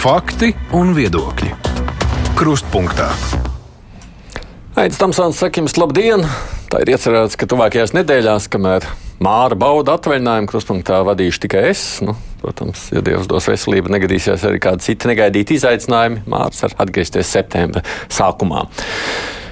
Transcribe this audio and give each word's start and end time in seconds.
Fakti 0.00 0.48
un 0.72 0.94
viedokļi. 0.96 1.50
Krustpunktā. 2.32 3.10
Aizsmeļamies, 4.72 4.96
Tamsons, 4.96 5.40
saka 5.42 5.60
jums 5.60 5.74
labdien! 5.76 6.22
Tā 6.72 6.78
ir 6.80 6.94
iecerēts, 6.94 7.36
ka 7.36 7.44
tuvākajās 7.50 7.92
nedēļās, 7.98 8.46
kamēr 8.48 8.86
Māra 9.20 9.58
bauda 9.60 9.98
atvaļinājumu, 9.98 10.48
krustpunktā 10.48 11.02
vadīšu 11.04 11.42
tikai 11.42 11.66
es. 11.74 11.82
Nu, 12.00 12.14
protams, 12.40 12.86
ja 12.94 13.02
Dievs 13.04 13.28
dos 13.28 13.50
veselību, 13.50 13.92
negadīsies 13.92 14.46
arī 14.48 14.62
kādi 14.64 14.86
citi 14.88 15.10
negaidīti 15.12 15.60
izaicinājumi. 15.60 16.24
Mārs 16.32 16.64
var 16.64 16.78
atgriezties 16.86 17.34
septembra 17.36 17.84
sākumā. 18.08 18.64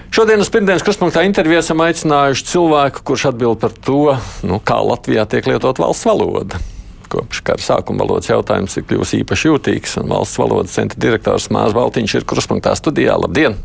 Šodien 0.09 0.41
uz 0.41 0.49
pirmdienas 0.49 0.87
krustpunktā 0.87 1.29
intervijā 1.29 1.61
esam 1.61 1.85
aicinājuši 1.85 2.49
cilvēku, 2.55 3.05
kurš 3.13 3.29
atbild 3.35 3.61
par 3.61 3.77
to, 3.77 4.17
nu, 4.49 4.65
kā 4.65 4.81
Latvijā 4.81 5.29
tiek 5.29 5.53
lietot 5.53 5.85
valsts 5.85 6.09
valoda. 6.09 6.65
Kopš 7.09 7.41
kara 7.47 7.65
sākuma 7.65 8.05
valodas 8.05 8.29
jautājums 8.29 8.77
ir 8.77 8.85
kļuvis 8.89 9.15
īpaši 9.23 9.49
jūtīgs, 9.49 9.97
un 10.03 10.11
valsts 10.13 10.41
valodas 10.41 10.77
centra 10.77 11.01
direktors 11.01 11.49
Mārs 11.55 11.77
Baltiņš 11.77 12.19
ir 12.19 12.27
krustpunktā 12.29 12.75
studijā. 12.77 13.17
Labdien! 13.17 13.57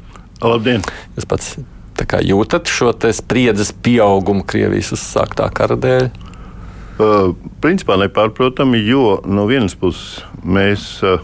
Labdien! 0.44 0.86
Jūs 1.18 1.28
pats 1.28 1.56
jūtat 2.24 2.72
šo 2.72 2.94
spriedzes 3.14 3.74
pieaugumu 3.84 4.46
Krievijas 4.48 4.94
uzsāktā 4.96 5.50
kara 5.54 5.76
dēļ? 5.76 6.10
Uh, 6.94 7.34
principā 7.62 7.98
nepārprotami, 7.98 8.78
jo 8.86 9.20
no 9.26 9.48
vienas 9.50 9.74
puses 9.76 10.22
mēs 10.46 11.02
uh, 11.04 11.20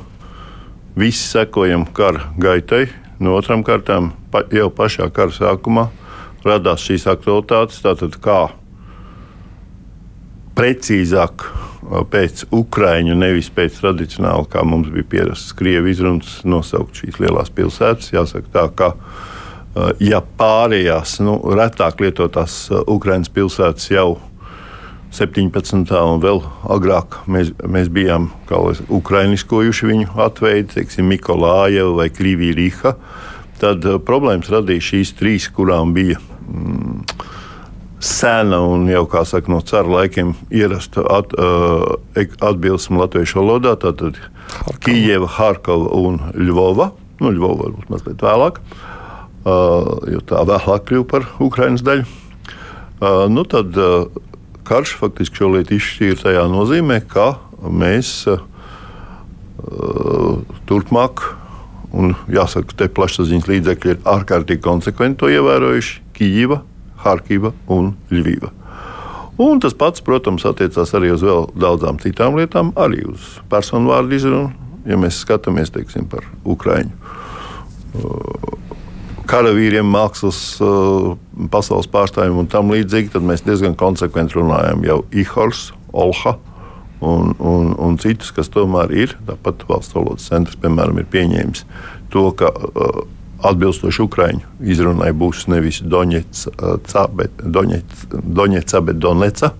visi 0.97 1.27
sekojam 1.29 1.85
kara 1.85 2.31
gaitai, 2.37 2.87
no 3.19 3.35
otram 3.37 3.63
kārtām 3.63 4.11
pa, 4.31 4.43
jau 4.51 4.69
pašā 4.73 5.11
kara 5.13 5.31
sākumā 5.31 5.89
radās 6.45 6.83
šīs 6.87 7.05
aktualitātes. 7.11 7.83
Tātad 7.83 8.17
kā 8.23 8.39
precīzāk 10.57 11.45
pēc 12.11 12.45
ukrāņu, 12.55 13.15
nevis 13.17 13.49
pēc 13.53 13.79
tradicionāli, 13.79 14.47
kā 14.51 14.63
mums 14.67 14.91
bija 14.93 15.07
pierasts 15.13 15.55
krievu 15.57 15.91
izrunas, 15.91 16.39
nosaukt 16.43 16.99
šīs 16.99 17.19
lielās 17.23 17.51
pilsētas. 17.55 18.11
Jāsaka 18.13 18.51
tā, 18.53 18.65
ka 18.75 18.93
ja 20.03 20.21
pārējās, 20.39 21.19
nu, 21.23 21.37
retāk 21.55 22.01
lietotās 22.03 22.65
Ukraiņas 22.69 23.31
pilsētas 23.35 23.91
jau 23.93 24.09
17. 25.15 25.89
un 25.89 26.21
vēl 26.21 26.43
agrāk 26.69 27.21
mēs, 27.25 27.53
mēs 27.65 27.89
bijām 27.89 28.29
ukrainiskojuši 28.93 29.89
viņu 29.89 30.11
atveidi, 30.21 30.69
teiksim, 30.75 31.07
Mikolājeva 31.09 31.95
vai 31.97 32.09
Krīvija 32.13 32.57
Rīha, 32.59 32.93
tad 33.61 33.87
problēmas 34.05 34.51
radīja 34.53 34.85
šīs 34.91 35.15
trīs, 35.17 35.49
kurām 35.53 35.95
bija 35.97 36.19
mm, 36.19 37.01
sena 37.99 38.61
un 38.63 38.87
jau, 38.89 39.03
kā 39.11 39.25
saka, 39.27 39.51
no 39.51 39.59
cara 39.65 39.87
laikiem 39.91 40.33
ierasta 40.55 41.03
at, 41.17 41.35
uh, 41.35 41.99
atbilsme 42.45 43.01
latviešu 43.01 43.41
valodā. 43.41 43.75
Tātad 43.79 44.19
Kijeva, 44.83 45.27
Harkova 45.27 45.91
un 45.99 46.21
Ļuvova. 46.35 46.91
Nu, 47.19 47.33
Ļuvova 47.35 47.67
varbūt 47.67 47.91
mazliet 47.91 48.23
vēlāk, 48.23 48.61
uh, 48.63 49.91
jo 50.13 50.23
tā 50.27 50.45
vēlāk 50.47 50.87
kļuva 50.87 51.09
par 51.11 51.27
Ukraiņas 51.43 51.85
daļu. 51.85 52.07
Uh, 52.99 53.25
nu, 53.31 53.43
tad 53.47 53.75
karš 54.67 54.95
faktiski 54.99 55.41
šo 55.41 55.53
lietu 55.55 55.75
izšķīra 55.79 56.23
tajā 56.23 56.45
nozīmē, 56.51 57.01
ka 57.09 57.33
mēs 57.59 58.29
turpmāk, 60.69 61.23
un 61.91 62.13
jāsaka, 62.31 62.75
te 62.77 62.87
plašsaziņas 62.93 63.49
līdzekļi 63.49 63.91
ir 63.95 63.99
ārkārtīgi 64.07 64.63
konsekventi 64.63 65.23
to 65.23 65.31
ievērojuši, 65.33 65.97
Kijava, 66.15 66.61
Harkiva 67.03 67.53
un 67.71 67.93
Ļuvīva. 68.11 68.53
Un 69.39 69.61
tas 69.63 69.75
pats, 69.77 70.03
protams, 70.03 70.43
attiecās 70.47 70.91
arī 70.97 71.13
uz 71.15 71.23
vēl 71.23 71.47
daudzām 71.55 71.99
citām 72.03 72.35
lietām, 72.35 72.73
arī 72.75 73.05
uz 73.07 73.37
personu 73.51 73.93
vārdu 73.93 74.17
izrunu. 74.17 74.49
Ja 74.87 74.97
mēs 74.99 75.21
skatāmies 75.23 75.71
teiksim, 75.71 76.07
par 76.11 76.25
Ukraiņu 76.47 76.91
karavīriem, 79.29 79.85
mākslas 79.85 80.39
pasaules 81.53 81.89
pārstāvjiem 81.91 82.43
un 82.43 82.49
tam 82.49 82.71
līdzīgi, 82.73 83.13
tad 83.13 83.25
mēs 83.25 83.43
diezgan 83.45 83.77
konsekventi 83.79 84.39
runājam 84.39 84.85
jau 84.87 84.99
Ihors, 85.13 85.69
Olha 85.93 86.35
un, 87.01 87.33
un, 87.41 87.71
un 87.81 87.95
citus, 88.01 88.29
kas 88.35 88.51
tomēr 88.53 88.91
ir. 88.93 89.15
Tāpat 89.25 89.63
valsts 89.69 89.95
valodas 89.95 90.27
centrs, 90.29 90.57
piemēram, 90.61 90.99
ir 91.01 91.07
pieņēmis 91.09 91.63
to, 92.13 92.27
ka 92.37 92.51
uh, 92.53 92.99
atbilstoši 93.45 94.03
Ukraiņu 94.03 94.69
izrunai 94.73 95.11
būs 95.15 95.45
nevis 95.51 95.81
Doņeca, 95.85 97.05
bet, 97.15 97.43
Doņeca, 97.43 98.19
Doņeca, 98.23 98.81
bet 98.89 98.99
Doneca. 98.99 99.53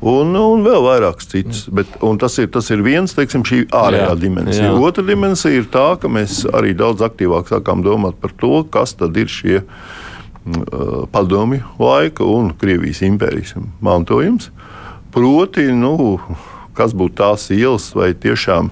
Un, 0.00 0.32
un 0.32 0.62
vēl 0.64 0.80
vairākas 0.80 1.28
citas. 1.28 1.66
Bet, 1.76 1.90
tas, 2.22 2.38
ir, 2.40 2.48
tas 2.54 2.70
ir 2.72 2.80
viens, 2.84 3.12
teiksim, 3.12 3.42
šī 3.44 3.66
ārējā 3.76 4.06
jā, 4.06 4.14
dimensija. 4.22 4.68
Jā. 4.70 4.76
Otra 4.80 5.04
dimensija 5.04 5.60
ir 5.60 5.66
tā, 5.72 5.90
ka 6.00 6.08
mēs 6.08 6.46
arī 6.56 6.72
daudz 6.76 7.04
aktīvāk 7.04 7.52
sākām 7.52 7.84
domāt 7.84 8.16
par 8.22 8.32
to, 8.40 8.62
kas 8.72 8.96
tad 8.96 9.18
ir 9.20 9.28
šie 9.28 9.58
uh, 9.60 11.04
padomju 11.12 11.76
laika 11.82 12.24
un 12.24 12.54
Krievijas 12.56 13.02
impērijas 13.04 13.58
mantojums. 13.84 14.48
Proti, 15.12 15.66
nu, 15.76 16.16
kas 16.78 16.96
būtu 16.96 17.18
tās 17.20 17.50
ielas 17.52 17.90
vai 17.92 18.14
tiešām 18.16 18.70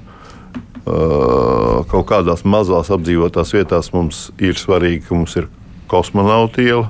kaut 1.89 2.07
kādās 2.09 2.45
mazās 2.49 2.91
apdzīvotās 2.95 3.53
vietās 3.57 3.91
mums 3.95 4.29
ir 4.41 4.59
svarīgi, 4.59 5.05
ka 5.09 5.17
mums 5.17 5.37
ir 5.41 5.49
kosmonauta 5.91 6.63
iela 6.63 6.89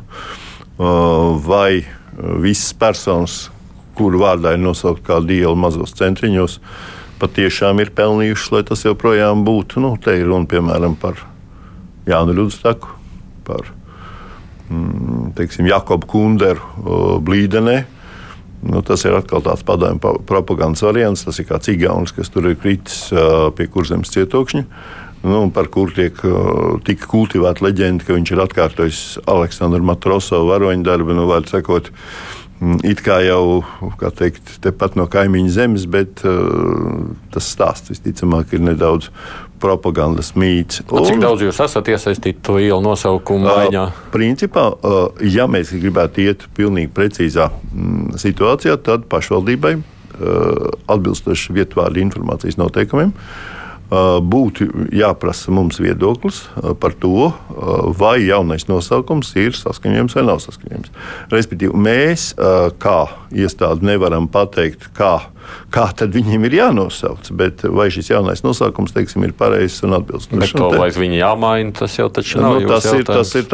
vai 1.44 1.84
visas 2.42 2.74
personas, 2.78 3.38
kuru 3.98 4.20
vārdā 4.22 4.54
ir 4.54 4.62
nosaukt 4.62 5.02
kāda 5.06 5.34
iela 5.34 5.58
mazos 5.58 5.94
centriņos, 5.98 6.58
patiešām 7.18 7.82
ir 7.82 7.90
pelnījušas, 7.98 8.52
lai 8.54 8.62
tas 8.68 8.84
joprojām 8.86 9.42
būtu. 9.46 9.82
Nu, 9.82 9.96
te 9.98 10.14
ir 10.20 10.28
runa 10.30 10.46
piemēram 10.50 10.94
par 11.00 11.18
Jānu 12.06 12.36
Rudstaku, 12.38 12.94
par 13.46 13.66
mm, 14.70 15.32
teiksim, 15.38 15.66
Jakobu 15.70 16.06
Kunderu 16.14 17.18
Blīdenē 17.26 17.80
Nu, 18.62 18.80
tas 18.82 19.04
ir 19.06 19.14
atkal 19.14 19.42
tāds 19.44 19.62
padomju 19.66 20.16
propagandas 20.26 20.82
variants. 20.82 21.22
Tas 21.26 21.38
ir 21.38 21.46
kāds 21.46 21.70
Igaunis, 21.70 22.14
kas 22.16 22.32
tur 22.34 22.48
ir 22.50 22.58
kritis 22.58 23.06
pie 23.58 23.68
kurzemes 23.70 24.10
cietokšņa. 24.14 24.64
Nu, 25.28 25.44
par 25.54 25.66
kuru 25.74 25.94
tiek 25.94 26.18
tika 26.86 27.08
kultivēta 27.10 27.64
leģenda, 27.66 28.06
ka 28.06 28.14
viņš 28.14 28.32
ir 28.34 28.42
atkārtojis 28.44 29.00
Aleksandru 29.30 29.82
Matrosovu 29.86 30.52
varoņu 30.52 30.86
darbu. 30.86 31.16
Nu, 31.18 31.26
sakot, 31.50 31.90
It 32.82 33.04
kā 33.06 33.20
jau 33.22 33.60
teikt, 34.18 34.56
tepat 34.64 34.96
no 34.98 35.06
kaimiņa 35.10 35.50
zemes, 35.54 35.84
bet 35.90 36.24
uh, 36.26 37.04
tas 37.34 37.50
stāsts 37.54 37.92
visticamāk 37.92 38.56
ir 38.56 38.64
nedaudz 38.66 39.12
propagandas 39.62 40.32
mīts. 40.38 40.82
Un, 40.90 41.06
Cik 41.06 41.22
daudz 41.22 41.44
jūs 41.46 41.60
esat 41.62 41.90
iesaistīti 41.90 42.42
to 42.46 42.56
ielu 42.62 42.80
nosaukumu 42.82 43.46
maiņā? 43.46 43.84
Uh, 43.90 44.00
principā, 44.14 44.68
uh, 44.74 44.98
ja 45.22 45.46
mēs 45.50 45.70
gribētu 45.74 46.26
iet 46.26 46.48
pilnīgi 46.58 46.90
precīzā 46.94 47.46
mm, 47.50 48.18
situācijā, 48.22 48.74
tad 48.86 49.06
pašvaldībai 49.10 49.76
uh, 49.78 50.66
atbilstoši 50.90 51.54
vietvārdu 51.60 52.02
informācijas 52.02 52.58
noteikumiem. 52.58 53.14
Uh, 53.14 53.57
būtu 53.88 54.68
jāprasa 54.92 55.54
mums 55.54 55.80
viedoklis 55.80 56.42
uh, 56.44 56.74
par 56.78 56.92
to, 57.00 57.30
uh, 57.30 57.88
vai 57.96 58.18
jaunais 58.26 58.68
nosaukums 58.68 59.32
ir 59.40 59.56
saskaņojams 59.56 60.18
vai 60.18 60.26
nav 60.28 60.42
saskaņojams. 60.44 60.92
Respektīvi, 61.32 61.74
mēs 61.88 62.30
kā 62.82 62.98
iestāde 63.32 63.86
nevaram 63.86 64.28
pateikt, 64.32 64.90
kā 64.96 65.16
kā 65.72 65.86
tad 65.96 66.14
viņiem 66.16 66.46
ir 66.48 66.56
jānosauc. 66.58 67.30
Bet 67.38 67.64
vai 67.64 67.88
šis 67.92 68.10
jaunais 68.12 68.42
nosaukums 68.44 68.94
teiksim, 68.96 69.24
ir 69.26 69.34
pareizs 69.38 69.82
un 69.86 69.96
atbilstošs? 69.98 70.40
Bet 70.42 70.54
to, 70.56 70.70
vai 70.80 70.88
viņi 70.94 71.20
jāmaina, 71.20 71.74
tas 71.78 71.98
jau 71.98 72.08
taču 72.12 72.42
nav. 72.42 72.58
Nu, 72.58 72.70
tas, 72.70 72.88
ir, 72.92 73.04
tas 73.08 73.34
ir 73.38 73.48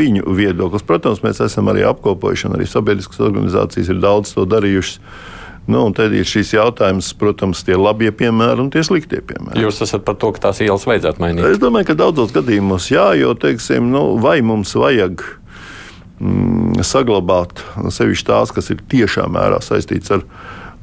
viņu 0.00 0.36
viedoklis. 0.36 0.84
Protams, 0.86 1.22
mēs 1.24 1.42
esam 1.44 1.72
arī 1.72 1.86
apkopojuši, 1.88 2.50
un 2.50 2.58
arī 2.58 2.68
sabiedriskas 2.70 3.22
organizācijas 3.28 3.92
ir 3.92 4.02
daudz 4.04 4.36
to 4.36 4.46
darījušas. 4.48 5.00
Nu, 5.66 5.82
tad 5.94 6.14
ir 6.14 6.28
šis 6.28 6.52
jautājums, 6.54 7.08
protams, 7.18 7.64
tie 7.66 7.74
labie 7.78 8.12
piemēri 8.14 8.62
un 8.62 8.68
tie 8.70 8.84
sliktie 8.86 9.18
piemēri. 9.26 9.64
Jūs 9.64 9.82
esat 9.86 10.04
par 10.06 10.14
to, 10.20 10.30
ka 10.36 10.48
tās 10.48 10.62
ielas 10.62 10.86
vajadzētu 10.86 11.22
mainīt? 11.22 11.48
Es 11.48 11.62
domāju, 11.62 11.90
ka 11.90 11.98
daudzos 11.98 12.34
gadījumos 12.36 12.86
jā, 12.92 13.08
jo, 13.18 13.32
teiksim, 13.34 13.90
nu, 13.90 14.04
vai 14.22 14.38
mums 14.46 14.76
vajag 14.78 15.24
mm, 16.20 16.84
saglabāt 16.86 17.64
sevišķi 17.98 18.30
tās, 18.30 18.54
kas 18.54 18.70
ir 18.74 18.84
tiešā 18.94 19.26
mērā 19.32 19.58
saistīts 19.64 20.14
ar 20.14 20.22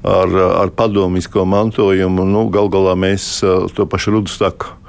ar, 0.03 0.35
ar 0.35 0.71
padomisko 0.75 1.45
mantojumu. 1.45 2.25
Nu, 2.27 2.47
Galu 2.51 2.71
galā 2.73 2.95
mēs 2.99 3.39
to 3.75 3.87
pašu 3.89 4.17
Rudustaku 4.17 4.79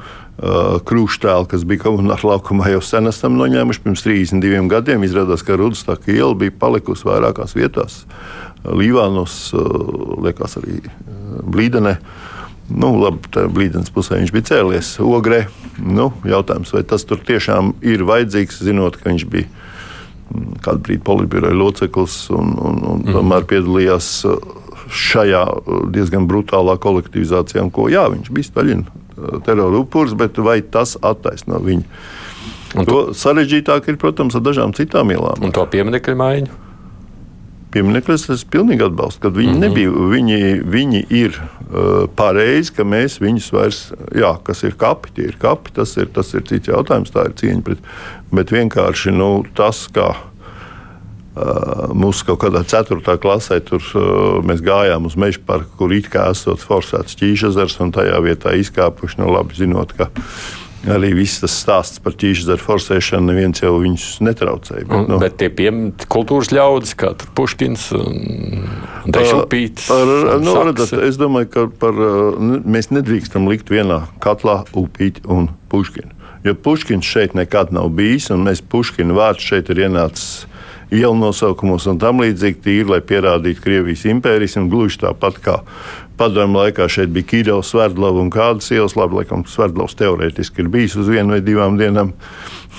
krūštēlu, 0.89 1.47
kas 1.47 1.63
bija 1.63 1.85
komunāla 1.85 2.33
laukumā, 2.33 2.67
jau 2.73 2.81
sen 2.83 3.07
esam 3.07 3.37
noņēmuši 3.39 3.85
pirms 3.85 4.03
32 4.03 4.65
gadiem. 4.73 5.05
Izrādās, 5.07 5.45
ka 5.47 5.55
Rudustaka 5.61 6.11
iela 6.11 6.35
bija 6.35 6.55
palikusi 6.59 7.07
vairākās 7.07 7.55
vietās. 7.55 8.01
Līvānos, 8.65 9.53
liekas, 10.25 10.57
arī 10.61 10.81
Blīdenē. 11.45 11.99
Nu, 12.73 12.95
labi, 12.97 13.29
tā 13.29 13.45
blīdens 13.53 13.93
pusē 13.93 14.17
viņš 14.17 14.33
bija 14.33 14.49
cēlies 14.49 14.95
ogrē. 15.05 15.43
Nu, 15.85 16.09
jautājums, 16.25 16.73
vai 16.73 16.81
tas 16.89 17.05
tur 17.05 17.21
tiešām 17.21 17.75
ir 17.85 18.07
vajadzīgs, 18.09 18.63
zinot, 18.65 18.97
ka 18.97 19.11
viņš 19.11 19.27
bija 19.29 19.51
kādu 20.65 20.81
brīdi 20.87 21.05
politbiroja 21.05 21.57
loceklis 21.59 22.17
un, 22.33 22.55
un, 22.57 22.81
un 22.89 23.03
mm. 23.05 23.13
tomēr 23.13 23.45
piedalījās 23.51 24.09
šajā 24.95 25.45
uh, 25.45 25.85
diezgan 25.93 26.25
brutālā 26.31 26.79
kolektivizācijā, 26.81 27.67
ko 27.75 27.91
jā, 27.93 28.07
viņš 28.15 28.33
bija 28.33 28.49
Staļina 28.49 29.03
terora 29.45 29.79
upurs, 29.79 30.15
bet 30.19 30.39
vai 30.43 30.59
tas 30.63 30.97
attaisno 31.03 31.61
viņu? 31.63 31.85
Un 32.75 32.89
to 32.89 33.01
sarežģītāk 33.15 33.93
ir, 33.93 33.99
protams, 34.03 34.35
ar 34.35 34.43
dažām 34.43 34.75
citām 34.75 35.13
ielām. 35.15 35.45
Un 35.47 35.55
to 35.55 35.63
pieminiektu 35.71 36.17
maiņu? 36.19 36.64
Piemineklis 37.75 38.29
es 38.31 38.45
pilnīgi 38.47 38.85
atbalstu, 38.87 39.25
ka 39.25 39.31
viņi, 39.35 39.51
mm 39.51 39.55
-hmm. 39.55 39.65
nebija, 39.67 39.95
viņi, 40.13 40.37
viņi 40.71 41.01
ir 41.11 41.39
uh, 41.39 42.05
pareizi, 42.17 42.73
ka 42.77 42.85
mēs 42.87 43.19
viņus 43.23 43.49
vairs, 43.53 43.81
jā, 44.15 44.37
kas 44.47 44.63
ir 44.63 44.77
kapi, 44.79 45.11
tie 45.17 45.25
ir 45.33 45.41
kapi, 45.43 45.75
tas 45.75 45.97
ir, 45.97 46.07
tas 46.15 46.31
ir 46.35 46.47
cits 46.47 46.71
jautājums, 46.71 47.11
tā 47.11 47.27
ir 47.27 47.35
cieņa 47.41 47.63
pret, 47.67 47.83
bet 48.31 48.55
vienkārši 48.55 49.11
nu, 49.17 49.45
tas, 49.55 49.89
ka 49.93 50.15
Uh, 51.35 51.91
mūsu 51.91 52.23
kaut 52.29 52.45
kādā 52.45 52.61
4. 52.63 53.19
klasē 53.19 53.57
tur 53.67 53.83
uh, 53.99 54.39
mēs 54.47 54.61
gājām 54.63 55.09
uz 55.09 55.17
meža 55.19 55.41
parku, 55.43 55.67
kur 55.81 55.91
it 55.91 56.07
kā 56.07 56.29
esot 56.31 56.63
forsēts 56.63 57.17
ķīšezers, 57.19 57.75
un 57.83 57.91
tajā 57.91 58.21
vietā 58.23 58.53
izkāpuši, 58.55 59.19
nu 59.19 59.33
labi 59.35 59.59
zinot, 59.59 59.97
ka 59.99 60.07
arī 60.91 61.13
viss 61.17 61.43
tas 61.43 61.55
stāsts 61.63 62.01
par 62.05 62.17
ķīšezeru 62.21 62.63
forsēšanu 62.63 63.31
neviens 63.31 63.63
jau 63.63 63.75
viņus 63.81 64.07
netraucēja. 64.25 64.87
Bet, 64.91 65.11
nu, 65.11 65.19
bet 65.23 65.37
tie 65.41 65.51
piemēri 65.53 66.09
kultūras 66.13 66.53
ļaudis, 66.55 66.95
kā 67.01 67.13
Puškins 67.37 67.87
un 67.97 68.19
Dešupīts. 69.15 69.89
Nu, 70.45 70.57
redzat, 70.69 70.97
es 71.05 71.21
domāju, 71.21 71.51
ka 71.53 71.67
par, 71.83 72.01
mēs 72.65 72.91
nedrīkstam 72.95 73.49
likt 73.51 73.73
vienā 73.73 74.05
katlā 74.25 74.63
upīti 74.77 75.25
un 75.31 75.51
Puškinu. 75.73 76.13
Jo 76.45 76.57
Puškins 76.61 77.09
šeit 77.09 77.37
nekad 77.37 77.73
nav 77.73 77.89
bijis, 77.97 78.29
un 78.35 78.45
mēs 78.45 78.61
Puškina 78.61 79.17
vārds 79.17 79.45
šeit 79.45 79.71
ir 79.73 79.87
ienācis 79.87 80.45
ielu 80.93 81.15
nosaukumos 81.19 81.87
un 81.91 82.01
tam 82.03 82.23
līdzīgi, 82.25 82.61
tīri, 82.65 82.89
lai 82.95 83.01
pierādītu 83.05 83.65
Krievijas 83.65 84.05
impērijas. 84.11 84.59
Gluži 84.71 85.05
tāpat 85.05 85.39
kā 85.45 85.59
padomu 86.19 86.61
laikā 86.61 86.87
šeit 86.91 87.13
bija 87.15 87.27
Kīrovs, 87.31 87.73
Sverdlova 87.73 88.23
un 88.23 88.31
kādas 88.33 88.71
ielas. 88.75 88.95
Labi, 88.99 89.21
laikam, 89.21 89.45
Sverdlovs 89.49 89.97
teorētiski 89.99 90.63
ir 90.63 90.71
bijis 90.73 90.97
uz 91.01 91.11
vienu 91.11 91.35
vai 91.35 91.41
divām 91.45 91.79
dienām. 91.81 92.13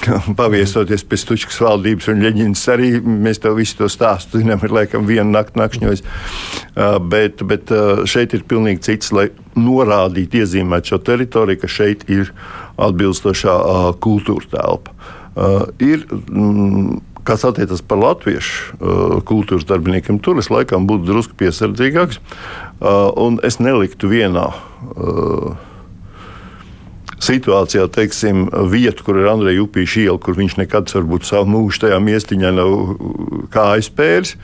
Paviesoties 0.39 1.05
pie 1.07 1.19
Stučkas 1.19 1.59
valdības 1.63 2.09
un 2.11 2.23
Leģinas 2.23 2.63
arī 2.71 2.91
mēs 2.99 3.41
to 3.43 3.53
visu 3.55 3.79
to 3.79 3.89
stāstu 3.91 4.41
zinām, 4.41 4.63
ir 4.63 4.75
laikam 4.75 5.07
viena 5.07 5.27
nakts 5.37 5.59
nakšņojis. 5.59 6.05
Uh, 6.05 6.97
bet, 6.99 7.43
bet 7.47 7.71
uh, 7.75 8.03
šeit 8.09 8.35
ir 8.35 8.45
pilnīgi 8.47 8.83
cits, 8.89 9.11
lai 9.15 9.29
norādītu, 9.55 10.43
iezīmētu 10.43 10.93
šo 10.93 11.01
teritoriju, 11.09 11.61
ka 11.63 11.71
šeit 11.71 12.07
ir 12.11 12.31
atbilstošā 12.81 13.55
uh, 13.55 13.91
kultūra 14.03 14.51
telpa. 14.51 14.95
Ir, 15.83 16.05
mm, 16.07 17.01
kas 17.25 17.45
attiecas 17.47 17.81
par 17.85 17.99
latviešu 18.01 18.75
uh, 18.77 19.15
kultūras 19.25 19.65
darbiniekiem, 19.67 20.19
tur 20.23 20.39
es 20.41 20.51
laikam 20.53 20.85
būtu 20.89 21.09
drusku 21.09 21.37
piesardzīgāks. 21.39 22.21
Uh, 22.79 23.09
un 23.21 23.39
es 23.45 23.57
neliktu 23.63 24.11
vienā 24.11 24.51
uh, 24.53 25.55
situācijā, 27.25 27.87
teiksim, 27.95 28.45
vietu, 28.69 29.07
kur 29.07 29.19
ir 29.21 29.31
Andrejs 29.31 29.63
Upīša 29.65 30.05
iela, 30.05 30.21
kur 30.21 30.37
viņš 30.37 30.57
nekad 30.61 30.91
varbūt 30.93 31.25
savu 31.27 31.49
mūžu 31.55 31.85
tajā 31.85 31.99
miestiņā 32.03 32.53
nav 32.59 32.77
kā 33.53 33.71
aizpēris. 33.79 34.35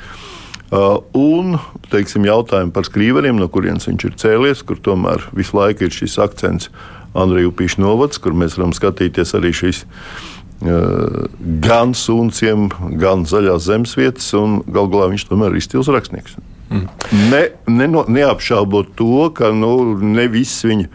Uh, 0.71 1.03
un 1.17 1.57
teiksim, 1.91 2.23
jautājumu 2.25 2.71
par 2.71 2.87
skrīveriem, 2.87 3.35
no 3.37 3.49
kurienes 3.51 3.89
viņš 3.89 4.07
ir 4.07 4.17
cēlies, 4.21 4.63
kur 4.63 4.79
tomēr 4.79 5.25
visu 5.35 5.57
laiku 5.57 5.85
ir 5.85 5.93
šis 5.93 6.15
akcents 6.23 6.71
Andrejs 7.11 7.51
Upīša 7.51 7.83
novads, 7.83 8.21
kur 8.23 8.33
mēs 8.37 8.55
varam 8.55 8.71
skatīties 8.75 9.35
arī 9.35 9.51
šīs 9.51 9.83
gan 10.61 11.95
sunciem, 11.97 12.69
gan 13.01 13.25
zaļās 13.29 13.65
zemesvietas, 13.65 14.27
un 14.37 14.59
galu 14.67 14.91
galā 14.93 15.11
viņš 15.13 15.27
tomēr 15.29 15.55
ir 15.55 15.61
izcils 15.61 15.89
rakstnieks. 15.91 16.37
Mm. 16.71 16.85
Ne, 17.31 17.41
ne, 17.67 17.87
neapšaubot 18.07 18.93
to, 18.95 19.25
ka 19.35 19.51
nu, 19.55 19.97
ne 19.99 20.27
viss 20.31 20.63
viņa 20.63 20.87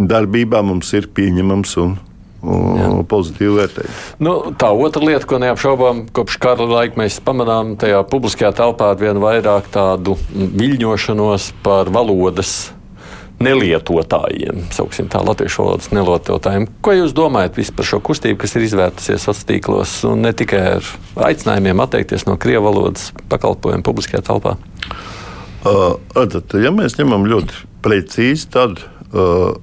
darbībā 0.00 0.62
mums 0.64 0.94
ir 0.96 1.10
pieņemams 1.12 1.76
un 1.82 1.98
pozitīvi 2.40 3.52
vērtējumi. 3.58 3.96
Nu, 4.24 4.34
tā 4.56 4.70
otra 4.72 5.04
lieta, 5.04 5.26
ko 5.28 5.40
neapšaubām, 5.42 6.06
kopš 6.16 6.38
kara 6.40 6.64
laika 6.64 6.96
mēs 7.02 7.18
pamanām 7.24 7.74
tajā 7.80 8.00
publiskajā 8.08 8.54
telpā 8.56 8.94
ar 8.94 9.00
vien 9.02 9.20
vairāk 9.20 9.68
tādu 9.74 10.16
viļņošanos 10.32 11.50
par 11.66 11.92
valodas 11.92 12.70
nelietotājiem, 13.40 14.66
sauksim 14.74 15.08
tā, 15.10 15.22
latviešu 15.24 15.64
valodas 15.64 15.88
nelietotājiem. 15.94 16.66
Ko 16.84 16.94
jūs 16.96 17.14
domājat 17.16 17.56
par 17.76 17.88
šo 17.88 18.00
kustību, 18.04 18.38
kas 18.42 18.56
ir 18.56 18.66
izvērtusies 18.66 19.24
sociālos 19.24 19.48
tīklos, 19.48 19.94
un 20.08 20.26
ne 20.26 20.34
tikai 20.36 20.60
ar 20.76 20.90
aicinājumiem 21.30 21.80
atteikties 21.80 22.26
no 22.28 22.36
krievu 22.40 22.68
valodas 22.68 23.10
pakalpojumu 23.32 23.86
publiskajā 23.86 24.22
telpā? 24.28 24.58
Uh, 25.60 25.96
tad, 26.12 26.54
ja 26.60 26.72
mēs 26.72 26.98
ņemam 27.00 27.26
ļoti 27.28 27.66
precīzi, 27.84 28.48
tad 28.52 28.80
uh, 28.84 29.56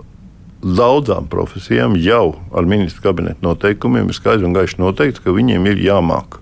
daudzām 0.62 1.30
profesijām 1.30 1.96
jau 2.02 2.36
ar 2.58 2.70
ministru 2.70 3.06
kabineta 3.06 3.46
noteikumiem 3.46 4.10
ir 4.10 4.18
skaidri 4.18 4.50
un 4.50 4.58
gaiši 4.58 4.82
noteikts, 4.82 5.22
ka 5.22 5.34
viņiem 5.34 5.70
ir 5.70 5.82
jāmāk 5.86 6.40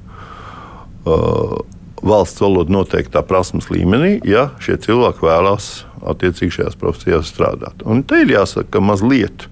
uh, 1.03 1.59
valsts 2.05 2.41
valoda 2.41 2.73
noteiktā 2.73 3.23
prasmes 3.25 3.67
līmenī, 3.73 4.19
ja 4.27 4.49
šie 4.63 4.77
cilvēki 4.81 5.25
vēlās 5.25 5.69
attiecīgi 6.05 6.59
šajās 6.59 6.77
profesijās 6.79 7.31
strādāt. 7.33 7.81
Un 7.85 8.03
te 8.05 8.21
ir 8.23 8.35
jāsaka, 8.35 8.77
ka 8.77 8.83
mazliet 8.83 9.47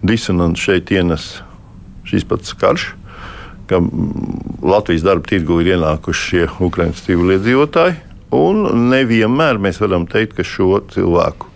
disonants 0.00 0.62
šeit 0.62 0.92
ienes 0.94 1.36
šīs 2.08 2.24
pats 2.28 2.54
karš. 2.58 2.92
Ka 3.68 3.82
Latvijas 4.64 5.04
darba 5.04 5.28
tirgu 5.28 5.60
ir 5.60 5.74
ienākuši 5.74 6.28
šie 6.30 6.46
Ukraiņas 6.64 7.04
civiliedzīvotāji, 7.04 7.98
un 8.32 8.88
nevienmēr 8.88 9.60
mēs 9.60 9.80
varam 9.82 10.08
teikt, 10.08 10.38
ka 10.38 10.46
šo 10.46 10.80
cilvēku 10.94 11.48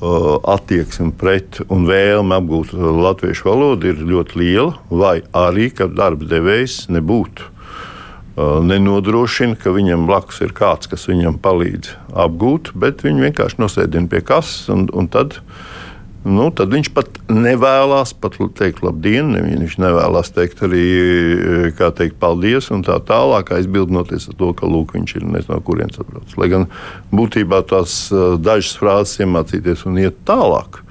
attieksme 0.00 1.10
pret 1.20 1.60
un 1.68 1.84
vēlme 1.88 2.36
apgūt 2.40 2.72
latviešu 2.76 3.48
valodu 3.48 3.90
ir 3.90 4.04
ļoti 4.08 4.38
liela, 4.40 4.76
vai 4.88 5.18
arī, 5.36 5.68
ka 5.76 5.88
darba 5.92 6.28
devējs 6.28 6.86
nebūtu 6.92 7.48
nenodrošina, 8.64 9.58
ka 9.60 9.72
viņam 9.74 10.06
blakus 10.08 10.40
ir 10.44 10.54
kāds, 10.56 10.90
kas 10.90 11.08
viņam 11.10 11.40
palīdz 11.42 11.94
apgūt, 12.26 12.72
bet 12.78 13.04
viņu 13.06 13.28
vienkārši 13.28 13.60
nosēdina 13.62 14.10
pie 14.10 14.22
kases 14.26 14.70
un, 14.72 14.88
un 14.96 15.10
tad. 15.10 15.40
Nu, 16.20 16.50
tad 16.52 16.68
viņš 16.68 16.90
pat 16.92 17.14
nevēlas 17.32 18.10
pat 18.20 18.34
teikt, 18.58 18.82
labdien, 18.84 19.30
ne, 19.32 19.40
viņš 19.40 19.78
nevēlas 19.80 20.28
teikt 20.36 20.58
arī 20.66 20.82
teikt, 21.80 22.18
paldies, 22.20 22.68
un 22.74 22.84
tā 22.84 22.98
tālāk 23.08 23.54
aizbildnoties 23.56 24.28
ar 24.28 24.36
to, 24.36 24.50
ka 24.58 24.68
lūk, 24.68 24.92
viņš 24.98 25.14
ir 25.16 25.24
nezinu, 25.24 25.54
no 25.54 25.64
kurienes 25.64 25.96
atbraucis. 25.96 26.36
Lai 26.36 26.50
gan 26.52 26.68
būtībā 27.16 27.62
tās 27.72 27.96
dažas 28.44 28.76
frāzes 28.76 29.24
iemācīties 29.24 29.86
un 29.88 29.96
iet 30.04 30.20
tālāk 30.28 30.82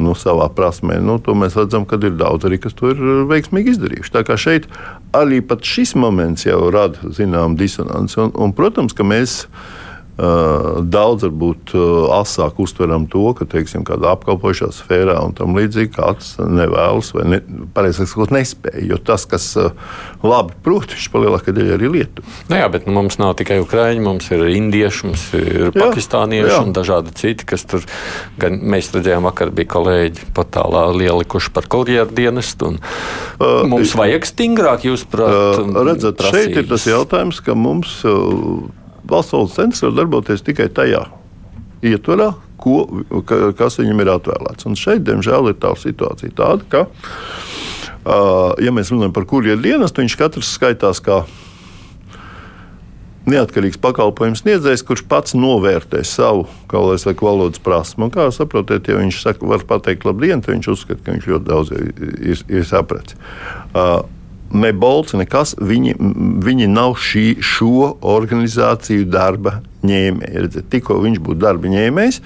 nu, 0.00 0.14
savā 0.18 0.48
prasmē. 0.54 1.00
Nu, 1.04 1.18
to 1.22 1.34
mēs 1.38 1.58
redzam, 1.58 1.86
ka 1.88 2.00
ir 2.00 2.14
daudz 2.20 2.48
arī, 2.48 2.60
kas 2.62 2.76
to 2.78 2.92
ir 2.94 3.02
uh, 3.02 3.24
veiksmīgi 3.30 3.74
izdarījuši. 3.74 4.14
Tā 4.14 4.24
kā 4.28 4.38
šeit 4.40 4.70
arī 5.16 5.42
šis 5.66 5.96
moments 5.98 6.46
jau 6.46 6.68
rada 6.74 7.12
zināmu 7.16 7.58
disonanci. 7.58 8.20
Un, 8.22 8.32
un, 8.34 8.56
protams, 8.56 8.96
ka 8.96 9.06
mēs 9.06 9.44
Uh, 9.48 9.77
daudz 10.18 11.22
varbūt 11.28 11.72
uh, 11.78 12.08
asāk 12.18 12.58
uztveram 12.58 13.04
to, 13.10 13.22
ka 13.38 13.46
teiksim, 13.46 13.84
kādā 13.86 14.10
apkalpošā 14.16 14.72
sfērā 14.74 15.14
un 15.22 15.34
tam 15.38 15.54
līdzīgi 15.54 15.92
kāds 15.94 16.32
nevēlas 16.42 17.12
vai 17.14 17.26
ne, 17.30 17.38
pareizāk 17.74 18.10
sakot, 18.10 18.32
nespēja. 18.34 18.82
Jo 18.90 18.98
tas, 18.98 19.28
kas 19.30 19.46
uh, 19.60 19.70
labi 20.26 20.56
prot, 20.64 20.90
viņš 20.90 21.06
pa 21.12 21.22
lielākajai 21.22 21.54
daļai 21.60 21.76
arī 21.76 21.90
lietu. 21.94 22.24
Nu 22.50 22.58
jā, 22.58 22.66
bet 22.72 22.88
nu, 22.88 22.96
mums 22.96 23.20
nav 23.22 23.36
tikai 23.38 23.60
ukrāņi, 23.62 24.02
mums 24.02 24.26
ir 24.34 24.42
indieši, 24.50 25.04
mums 25.06 25.28
ir 25.38 25.70
pakistānieši 25.76 26.50
jā. 26.50 26.58
un 26.66 26.74
dažādi 26.74 27.14
citi, 27.18 27.46
kas 27.54 27.66
tur 27.70 27.86
gan 28.42 28.58
mēs 28.58 28.90
redzējām, 28.96 29.28
vakar 29.30 29.54
bija 29.54 29.70
kolēģi 29.76 30.32
patālā 30.34 30.88
lielikuši 30.98 31.54
par 31.54 31.70
karjeru 31.70 32.10
dienestu. 32.18 32.74
Uh, 33.38 33.62
mums 33.70 33.94
vajag 33.94 34.26
stingrāk, 34.26 34.90
jūs 34.90 35.06
prāt, 35.06 35.62
uh, 35.62 35.80
redzat, 35.86 36.18
prasības. 36.18 36.42
šeit 36.42 36.58
ir 36.58 36.68
tas 36.74 36.90
jautājums, 36.90 37.38
ka 37.46 37.54
mums. 37.54 38.00
Uh, 38.02 38.66
valsts 39.10 39.56
centrs 39.56 39.84
var 39.86 39.96
darboties 39.96 40.44
tikai 40.46 40.68
tajā 40.74 41.06
ietvarā, 41.86 42.32
ko, 42.58 42.78
ka, 43.26 43.52
kas 43.58 43.78
viņam 43.80 44.02
ir 44.02 44.12
atvēlēts. 44.16 44.66
Un 44.68 44.78
šeit, 44.78 45.04
diemžēl, 45.06 45.52
ir 45.52 45.58
tā 45.62 45.74
situācija 45.78 46.34
tāda, 46.38 46.66
ka, 46.72 46.86
uh, 46.88 48.54
ja 48.62 48.74
mēs 48.74 48.92
runājam 48.94 49.14
par 49.14 49.28
kurjeru 49.30 49.62
dienestu, 49.62 50.02
viņš 50.02 50.18
katrs 50.18 50.56
skaitās 50.58 51.02
kā 51.04 51.22
neatkarīgs 53.28 53.78
pakalpojums 53.82 54.42
sniedzējs, 54.42 54.84
kurš 54.88 55.04
pats 55.08 55.34
novērtē 55.36 56.00
savu 56.06 56.46
saku, 57.00 57.26
valodas 57.26 57.60
prasmu. 57.62 58.06
Un, 58.06 58.12
kā 58.14 58.28
jūs 58.28 58.40
saprotat, 58.40 58.88
ja 58.88 58.98
viņš 58.98 59.22
saka, 59.24 59.48
var 59.48 59.64
pateikt, 59.68 60.06
labdien, 60.08 60.42
tad 60.44 60.56
viņš 60.56 60.70
uzskata, 60.72 61.02
ka 61.04 61.16
viņš 61.16 61.28
ļoti 61.32 61.48
daudz 61.48 61.74
ir, 61.76 61.90
ir, 62.32 62.44
ir 62.48 62.68
sapratis. 62.68 63.18
Uh, 63.74 64.00
ne 64.52 64.72
Bolts, 64.72 65.14
nekas. 65.18 65.54
Viņi, 65.60 65.94
viņi 66.44 66.68
nav 66.70 66.96
šī, 67.02 67.26
šo 67.44 67.94
organizāciju 68.00 69.08
darba 69.10 69.58
ņēmēji. 69.86 70.64
Tikko 70.72 70.98
viņš 71.04 71.20
būtu 71.22 71.40
darba 71.42 71.70
ņēmējs, 71.70 72.20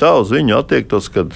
tā 0.00 0.14
uz 0.20 0.32
viņu 0.32 0.56
attiektos, 0.56 1.10
kad 1.12 1.34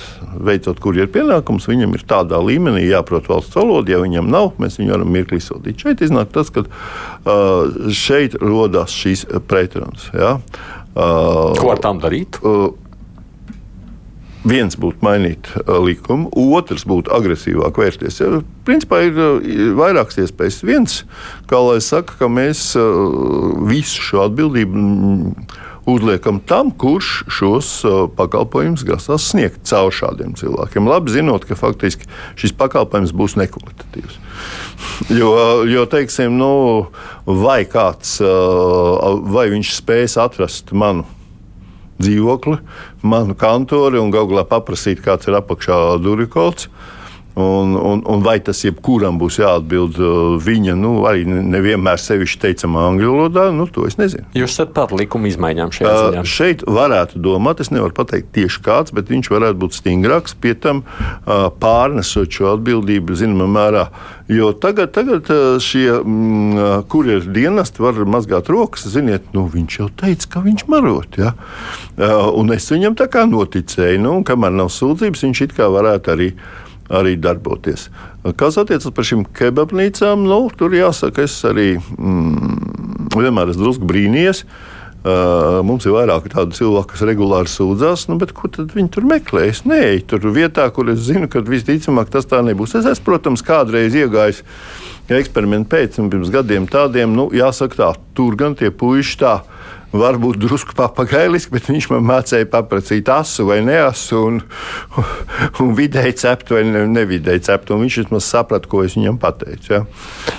veicot 0.49 0.81
kurjeru 0.83 1.11
pienākumus, 1.19 1.69
viņam 1.69 1.95
ir 1.99 2.07
tādā 2.09 2.41
līmenī 2.41 2.87
jāprot 2.87 3.29
valsts 3.29 3.59
valoda. 3.59 3.93
Ja 3.93 4.03
viņam 4.03 4.31
nav, 4.33 4.55
mēs 4.63 4.81
viņu 4.81 4.97
varam 4.97 5.13
mirkli 5.15 5.43
sodīt. 5.45 5.85
Šeit 5.85 6.03
iznāk 6.07 6.33
tas, 6.35 6.53
ka 6.55 6.65
šeit 7.93 8.39
rodas 8.41 8.97
šīs 8.97 9.27
pretrunas. 9.51 10.09
Ja? 10.17 10.39
Ko 10.95 11.73
ar 11.73 11.83
tām 11.83 12.01
darīt? 12.03 12.41
Uh, 12.43 12.73
Viens 14.47 14.77
būtu 14.79 15.03
mainīt 15.03 15.49
likumu, 15.67 16.31
otrs 16.55 16.85
būtu 16.89 17.11
agresīvāk 17.15 17.81
vērsties. 17.81 18.21
Ja, 18.23 18.39
principā 18.69 19.01
ir 19.09 19.19
vairākas 19.79 20.21
iespējas. 20.23 20.61
Viens, 20.63 21.01
kā 21.51 21.59
lai 21.65 21.81
saka, 21.83 22.15
ka 22.21 22.29
mēs 22.31 22.71
visu 23.67 24.05
šo 24.11 24.23
atbildību 24.29 24.85
uzliekam 25.89 26.39
tam, 26.45 26.71
kurš 26.71 27.25
šos 27.33 27.73
pakalpojumus 28.17 28.85
grasās 28.87 29.31
sniegt 29.33 29.65
caur 29.69 29.91
šādiem 29.95 30.37
cilvēkiem. 30.39 30.87
Labi 30.87 31.17
zinot, 31.17 31.49
ka 31.49 31.59
faktiski 31.59 32.09
šis 32.39 32.55
pakalpojums 32.61 33.15
būs 33.17 33.39
nekvalitatīvs. 33.41 34.19
Jo, 35.11 35.33
jo 35.67 35.87
teiksim, 35.91 36.37
nu, 36.39 36.53
vai 37.27 37.63
kāds, 37.69 38.19
vai 38.23 39.49
viņš 39.55 39.77
spēs 39.81 40.19
atrast 40.21 40.75
manu 40.77 41.09
dzīvokli, 42.03 42.59
manu 43.03 43.37
kantori 43.39 44.01
un 44.01 44.13
galu 44.15 44.33
galā 44.33 44.47
paprasīt, 44.49 45.03
kāds 45.05 45.29
ir 45.29 45.39
apakšā 45.39 45.99
durvju 46.03 46.31
kods. 46.33 46.69
Un, 47.39 47.75
un, 47.77 48.01
un 48.07 48.23
vai 48.25 48.41
tas 48.43 48.59
jebkuram 48.65 49.19
būs 49.21 49.37
jāatbild 49.39 49.99
uh, 50.03 50.39
viņa, 50.43 50.75
nu, 50.75 51.05
arī 51.07 51.23
nevienmēr 51.29 52.01
sevišķi 52.03 52.41
teicamā 52.43 52.89
angļu 52.89 53.13
valodā, 53.15 53.45
nu, 53.55 53.69
to 53.71 53.85
es 53.87 53.95
nezinu. 54.01 54.27
Jūs 54.35 54.57
esat 54.57 54.73
par 54.75 54.91
likuma 54.99 55.31
izmaiņām 55.31 55.71
šajā 55.77 55.93
uh, 55.93 56.01
ziņā? 56.09 56.25
Šeit 56.27 56.65
varētu 56.67 57.23
domāt, 57.23 57.63
es 57.63 57.71
nevaru 57.71 57.95
pateikt 57.95 58.33
tieši 58.35 58.65
kāds, 58.67 58.95
bet 58.97 59.15
viņš 59.15 59.31
varētu 59.31 59.61
būt 59.63 59.79
stingrāks, 59.79 60.35
pie 60.35 60.57
tam 60.59 60.83
uh, 60.83 61.47
pārnesot 61.63 62.35
šo 62.35 62.51
atbildību 62.57 63.21
zināmā 63.23 63.47
mērā. 63.55 63.87
Jo 64.29 64.51
tagad, 64.59 64.91
tagad 64.93 65.31
šie 65.65 65.87
mm, 65.95 66.85
kurjeru 66.93 67.31
dienesti 67.33 67.81
var 67.81 68.03
mazgāt 68.05 68.51
rokas, 68.53 68.85
ziniet, 68.91 69.31
nu, 69.33 69.47
viņš 69.49 69.79
jau 69.79 69.89
teica, 70.03 70.35
ka 70.35 70.43
viņš 70.45 70.67
marot. 70.69 71.17
Ja? 71.17 71.33
Un 72.37 72.53
es 72.53 72.69
viņam 72.69 72.99
tā 72.99 73.07
kā 73.09 73.25
noticēju, 73.31 74.03
nu, 74.05 74.19
kamēr 74.29 74.53
nav 74.59 74.69
sūdzības, 74.75 75.25
viņš 75.25 75.47
it 75.47 75.55
kā 75.57 75.71
varētu 75.73 76.13
arī 76.13 76.33
arī 76.89 77.17
darboties. 77.21 77.89
Kas 78.39 78.59
attiecas 78.61 78.93
par 78.95 79.07
šīm 79.07 79.27
kebabnīcām, 79.37 80.25
nu, 80.29 80.41
tur 80.57 80.75
jāsaka, 80.77 81.27
es 81.29 81.37
arī 81.49 81.75
mm, 81.79 83.15
vienmēr 83.17 83.53
esmu 83.53 83.67
drusku 83.69 83.89
brīnījies. 83.89 84.45
Uh, 84.99 85.61
mums 85.63 85.85
ir 85.87 85.95
vairāk 85.95 86.25
tādu 86.33 86.57
cilvēku, 86.57 86.91
kas 86.91 87.05
regulāri 87.07 87.49
sūdzās, 87.49 88.09
nu, 88.11 88.17
bet 88.19 88.33
ko 88.35 88.51
tad 88.51 88.73
viņi 88.75 88.91
tur 88.97 89.07
meklē? 89.07 89.45
Es 89.53 89.63
neeju 89.63 90.03
tur 90.11 90.27
vietā, 90.35 90.67
kur 90.75 90.91
es 90.91 91.05
zinu, 91.07 91.29
ka 91.31 91.41
visticamāk 91.47 92.11
tas 92.13 92.27
tā 92.29 92.41
nebūs. 92.45 92.75
Es 92.81 92.89
esmu, 92.91 93.07
protams, 93.07 93.45
kādreiz 93.47 93.95
iegājis 93.95 94.43
eksperimentu 95.15 95.71
pēc, 95.71 96.01
un 96.03 96.11
pirms 96.13 96.33
gadiem 96.35 96.67
tādiem, 96.69 97.15
nu, 97.15 97.29
jāsaka 97.33 97.79
tā, 97.79 97.93
tur 98.19 98.37
gan 98.37 98.59
tie 98.59 98.73
puiši 98.75 99.21
tā 99.23 99.37
varbūt 99.93 100.37
drusku 100.43 100.75
papagailiski, 100.77 101.53
bet 101.55 101.69
viņš 101.71 101.89
man 101.93 102.05
mācīja 102.09 102.49
paprasīt 102.53 103.09
asu 103.13 103.47
vai 103.49 103.59
neasu, 103.65 104.21
un, 104.29 104.41
un 105.63 105.73
vidēji 105.79 106.19
ceptu 106.25 106.59
vai 106.59 106.65
nevidēji 106.69 107.47
ceptu. 107.49 107.79
Viņš 107.81 108.01
vismaz 108.03 108.29
saprata, 108.29 108.69
ko 108.69 108.83
es 108.85 108.99
viņam 108.99 109.21
pateicu. 109.23 109.73
Ja? 109.73 109.81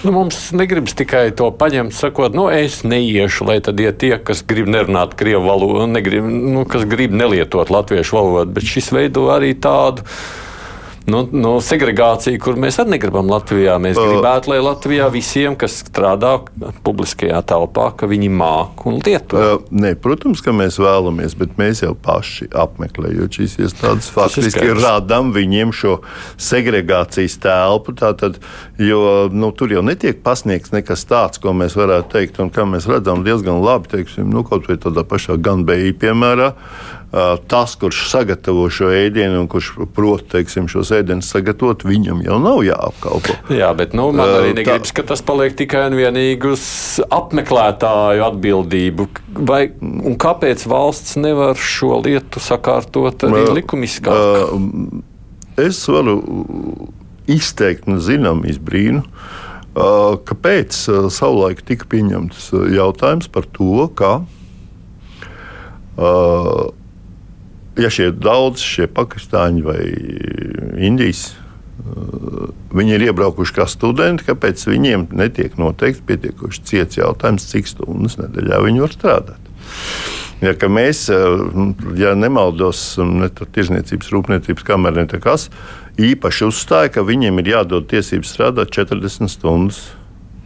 Nu, 0.05 0.13
mums 0.15 0.49
negribas 0.55 0.97
tikai 0.97 1.29
to 1.37 1.49
paņemt, 1.55 1.95
sakot, 1.97 2.37
nu, 2.37 2.49
es 2.53 2.81
neiešu, 2.85 3.47
lai 3.49 3.59
tad 3.65 3.81
ir 3.81 3.95
tie, 3.97 4.15
kas 4.21 4.43
grib 4.45 4.69
nerunāt 4.69 5.15
krievu 5.19 5.47
valodu, 5.49 5.87
negrib, 5.89 6.27
nu, 6.29 6.67
kas 6.69 6.85
grib 6.89 7.15
nelietot 7.15 7.73
latviešu 7.73 8.19
valodu, 8.19 8.53
bet 8.57 8.69
šis 8.69 8.93
veido 8.95 9.29
arī 9.33 9.55
tādu 9.57 10.05
nu, 11.09 11.23
nu, 11.33 11.51
segregācija, 11.63 12.39
kur 12.41 12.57
mēs 12.59 12.79
arī 12.81 12.95
negribam 12.95 13.29
Latvijā. 13.31 13.77
Mēs 13.81 13.97
uh, 13.99 14.07
gribētu, 14.07 14.51
lai 14.53 14.59
Latvijā 14.63 15.09
visiem, 15.13 15.55
kas 15.59 15.79
strādā 15.83 16.35
publiskajā 16.85 17.41
telpā, 17.49 17.89
ka 17.97 18.09
viņi 18.09 18.29
māk 18.33 18.85
un 18.89 18.99
lieto. 19.05 19.39
Uh, 19.39 19.65
ne, 19.73 19.93
protams, 19.99 20.43
ka 20.45 20.53
mēs 20.55 20.79
vēlamies, 20.81 21.35
bet 21.39 21.57
mēs 21.59 21.83
jau 21.83 21.95
paši 21.97 22.49
apmeklējot 22.63 23.39
šīs 23.39 23.57
iestādes, 23.65 24.11
faktiski 24.15 24.69
radām 24.77 25.33
viņiem 25.35 25.73
šo 25.75 25.99
segregācijas 26.39 27.39
telpu. 27.43 27.95
Tātad, 27.99 28.39
jo 28.81 29.27
nu, 29.33 29.51
tur 29.57 29.73
jau 29.75 29.83
netiek 29.85 30.21
pasniegts 30.25 30.73
nekas 30.75 31.07
tāds, 31.09 31.41
ko 31.41 31.55
mēs 31.57 31.77
varētu 31.79 32.13
teikt, 32.15 32.39
un 32.43 32.53
kā 32.53 32.67
mēs 32.69 32.89
redzam, 32.89 33.25
diezgan 33.25 33.61
labi, 33.65 33.91
teiksim, 33.97 34.29
nu, 34.31 34.45
kaut 34.47 34.69
vai 34.69 34.79
tādā 34.81 35.05
pašā 35.07 35.39
Ganbeja 35.41 35.93
piemērā 35.99 36.53
tas, 37.49 37.73
kurš 37.79 38.03
sagatavo 38.11 38.67
šo 38.69 38.91
ēdienu 38.93 39.39
un 39.41 39.47
kurš 39.49 39.71
prot 39.95 40.27
teiksim, 40.29 40.67
šos 40.69 40.91
ēdienus 40.99 41.31
sagatavot, 41.33 41.81
viņam 41.87 42.21
jau 42.25 42.37
nav 42.43 42.61
jāapkalpo. 42.67 43.33
Jā, 43.53 43.71
bet 43.77 43.95
nu, 43.97 44.11
man 44.13 44.29
arī 44.35 44.53
negribas, 44.59 44.93
ka 44.93 45.05
tas 45.09 45.23
paliek 45.25 45.55
tikai 45.57 45.87
un 45.89 45.97
vienīgi 45.97 46.51
uz 46.53 46.63
apmeklētāju 47.09 48.25
atbildību. 48.29 49.09
Vai, 49.49 49.63
kāpēc 50.21 50.67
valsts 50.69 51.17
nevar 51.17 51.57
šo 51.57 51.97
lietu 52.05 52.41
sakārtot 52.43 53.25
arī 53.25 53.47
likumiskāk? 53.57 54.17
Es 55.59 55.81
varu 55.89 56.21
izteikt 57.29 57.89
nu, 57.89 57.97
zinām 58.01 58.45
izbrīnu. 58.49 59.01
Kāpēc 60.29 60.75
savulaik 61.13 61.61
tika 61.65 61.85
pieņemts 61.89 62.51
jautājums 62.73 63.29
par 63.31 63.45
to, 63.55 63.87
ka 63.97 64.11
uh, 65.97 66.69
ja 67.79 67.91
šie 67.93 68.09
daudz, 68.15 68.63
šie 68.63 68.87
pakistāņi 68.91 69.63
vai 69.65 69.79
Indijas, 70.89 71.29
uh, 71.31 72.49
viņi 72.75 72.95
ir 72.97 73.07
iebraukuši 73.09 73.55
kā 73.57 73.67
studenti, 73.69 74.27
kāpēc 74.27 74.65
viņiem 74.69 75.09
netiek 75.15 75.57
noteikts 75.59 76.03
pietiekoši 76.07 76.65
ciets 76.71 76.99
jautājums, 76.99 77.47
cik 77.51 77.69
stundas 77.71 78.19
nedēļā 78.21 78.61
viņi 78.65 78.85
var 78.85 78.95
strādāt. 78.95 79.49
Ja 80.39 80.53
mēs, 80.71 81.07
uh, 81.11 81.41
ja 81.99 82.13
nemaldos, 82.15 82.83
ne 82.99 83.31
tirzniecības 83.31 84.13
rūpniecības 84.15 84.67
kamera, 84.67 85.03
ne 85.03 85.23
kas, 85.23 85.49
īpaši 85.99 86.47
uzstāja, 86.47 86.93
ka 86.95 87.07
viņiem 87.07 87.41
ir 87.43 87.55
jādod 87.57 87.89
tiesības 87.91 88.37
strādāt 88.37 88.71
40 88.75 89.31
stundas 89.31 89.83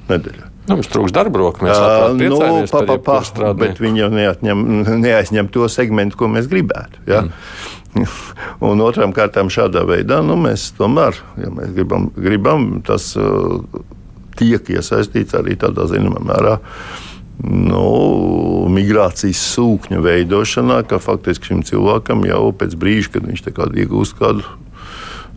nedēļā. 0.09 0.52
Nu, 0.63 0.77
mums 0.77 0.87
trūks 0.87 1.11
darba 1.15 1.41
roku. 1.41 1.65
Mēs 1.65 1.75
uh, 1.75 2.13
nu, 2.15 2.37
pa, 2.71 2.83
pa, 2.87 2.97
pa, 3.03 3.51
bet 3.59 3.81
viņi 3.83 4.05
jau 4.05 4.11
neatņem, 4.13 4.61
neaizņem 5.03 5.49
to 5.51 5.67
segmentu, 5.71 6.21
ko 6.21 6.29
mēs 6.31 6.47
gribētu. 6.51 7.03
Ja? 7.09 7.25
Mm. 7.25 8.05
Un 8.71 8.81
otrām 8.81 9.13
kārtām 9.13 9.51
šādā 9.53 9.83
veidā 9.89 10.21
nu, 10.25 10.37
mēs 10.39 10.71
tomēr, 10.79 11.19
ja 11.41 11.51
mēs 11.53 11.73
gribam, 11.75 12.07
gribam 12.15 12.69
tas 12.85 13.11
uh, 13.19 13.59
tiek 14.39 14.71
iesaistīts 14.77 15.35
arī 15.37 15.57
tādā 15.59 15.89
zināmā 15.91 16.23
mērā. 16.31 16.57
Nu, 17.43 17.83
migrācijas 18.71 19.41
sūkņa 19.55 19.99
veidošanā, 20.05 20.83
ka 20.87 21.01
faktiski 21.01 21.49
šim 21.49 21.63
cilvēkam 21.67 22.23
jau 22.29 22.43
pēc 22.55 22.77
brīža, 22.79 23.15
kad 23.17 23.27
viņš 23.27 23.47
iegūst 23.83 24.15
kādu 24.19 24.45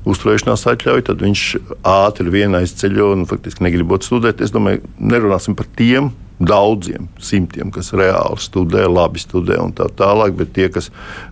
uzturēšanās 0.06 0.66
atļauju, 0.72 1.08
tad 1.08 1.24
viņš 1.24 1.46
ātri 1.86 2.32
vien 2.32 2.54
aizceļo 2.58 3.10
un 3.16 3.26
faktiski 3.30 3.66
negribot 3.66 4.06
studēt. 4.06 4.44
Es 4.44 4.54
domāju, 4.54 4.84
nerunāsim 5.02 5.58
par 5.58 5.68
tiem 5.78 6.12
daudziem 6.36 7.06
simtiem, 7.22 7.70
kas 7.72 7.94
reāli 7.96 8.36
studē, 8.40 8.84
labi 8.90 9.20
studē 9.20 9.56
un 9.62 9.72
tā 9.76 9.86
tālāk, 9.96 10.34
bet 10.36 10.52
tie, 10.56 10.68
kas 10.72 10.90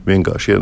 vienkārši 0.08 0.56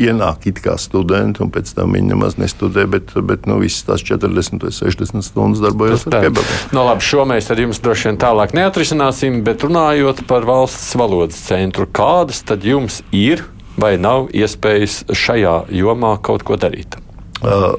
ienāk 0.00 0.48
it 0.48 0.62
kā 0.64 0.78
studenti 0.80 1.44
un 1.44 1.52
pēc 1.52 1.74
tam 1.76 1.92
viņi 1.96 2.14
nemaz 2.14 2.38
nestudē, 2.40 2.86
bet, 2.90 3.12
bet 3.28 3.48
nu, 3.50 3.58
visas 3.60 3.84
tās 3.84 4.04
40 4.08 4.64
vai 4.64 4.72
60 4.72 5.28
stundas 5.28 5.60
darbojas 5.64 6.06
ar 6.08 6.16
kebabu. 6.24 6.58
No 6.72 6.86
labi, 6.88 7.04
šo 7.04 7.28
mēs 7.28 7.50
tad 7.50 7.60
jums 7.60 7.82
droši 7.84 8.10
vien 8.10 8.20
tālāk 8.24 8.56
neatrisināsim, 8.56 9.42
bet 9.44 9.66
runājot 9.66 10.24
par 10.30 10.48
valsts 10.48 10.96
valodas 10.96 11.44
centru, 11.44 11.84
kādas 11.84 12.40
tad 12.48 12.64
jums 12.64 13.02
ir 13.12 13.44
vai 13.76 13.96
nav 14.00 14.30
iespējas 14.32 15.02
šajā 15.12 15.64
jomā 15.76 16.16
kaut 16.24 16.46
ko 16.46 16.56
darīt? 16.56 17.03
Uh, 17.44 17.74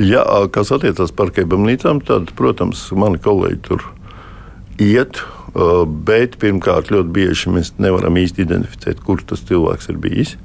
ja, 0.00 0.24
kas 0.52 0.72
attiecas 0.72 1.12
par 1.12 1.32
kebabnīcām, 1.36 2.00
tad, 2.06 2.32
protams, 2.38 2.86
mani 2.96 3.20
kolēģi 3.20 3.60
tur 3.66 3.84
iet. 4.80 5.20
Uh, 5.50 5.82
bet 5.84 6.38
pirmkārt, 6.40 6.92
ļoti 6.94 7.12
bieži 7.12 7.52
mēs 7.52 7.74
nevaram 7.82 8.16
īsti 8.16 8.44
identificēt, 8.46 9.02
kurš 9.04 9.26
tas 9.32 9.42
cilvēks 9.48 9.90
ir 9.90 9.98
bijis, 10.00 10.36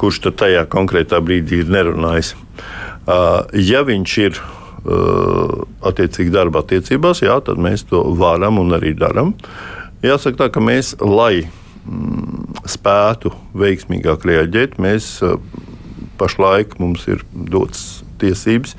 kurš 0.00 0.22
tajā 0.40 0.64
konkrētā 0.72 1.20
brīdī 1.22 1.62
ir 1.62 1.74
nerunājis. 1.74 2.32
Uh, 3.08 3.44
ja 3.54 3.84
viņš 3.86 4.16
ir 4.24 4.40
attiecīgi 4.88 6.32
darba 6.32 6.62
attiecībās, 6.62 7.20
jā, 7.20 7.34
tad 7.44 7.58
mēs 7.60 7.82
to 7.90 8.00
varam 8.16 8.60
un 8.62 8.72
arī 8.76 8.94
darām. 8.96 9.34
Jāsaka, 10.06 10.44
tā, 10.44 10.46
ka 10.54 10.62
mēs, 10.62 10.94
lai 11.02 11.42
mm, 11.42 12.62
spētu 12.70 13.32
veiksmīgāk 13.58 14.24
reaģēt, 14.28 14.78
mēs 14.80 15.18
pašlaik 16.18 16.76
mums 16.82 17.06
ir 17.10 17.24
dots 17.32 18.02
tiesības 18.18 18.74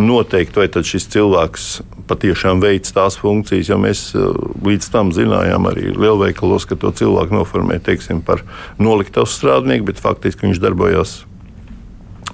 noteikt, 0.00 0.56
vai 0.58 0.66
šis 0.68 1.06
cilvēks 1.12 1.66
patiešām 2.08 2.60
veic 2.62 2.88
tās 2.92 3.16
funkcijas, 3.20 3.70
jo 3.70 3.78
mēs 3.80 4.02
eh, 4.18 4.24
līdz 4.66 4.90
tam 4.92 5.12
zinājām 5.14 5.68
arī 5.70 5.92
lielveikalos, 5.94 6.66
ka 6.68 6.78
to 6.80 6.90
cilvēku 6.90 7.38
noformē 7.38 7.78
teiksim, 7.84 8.20
par 8.24 8.42
noliktavas 8.78 9.36
strādnieku, 9.38 9.88
bet 9.92 10.02
faktiski 10.02 10.48
viņš 10.48 10.62
darbojās 10.62 11.16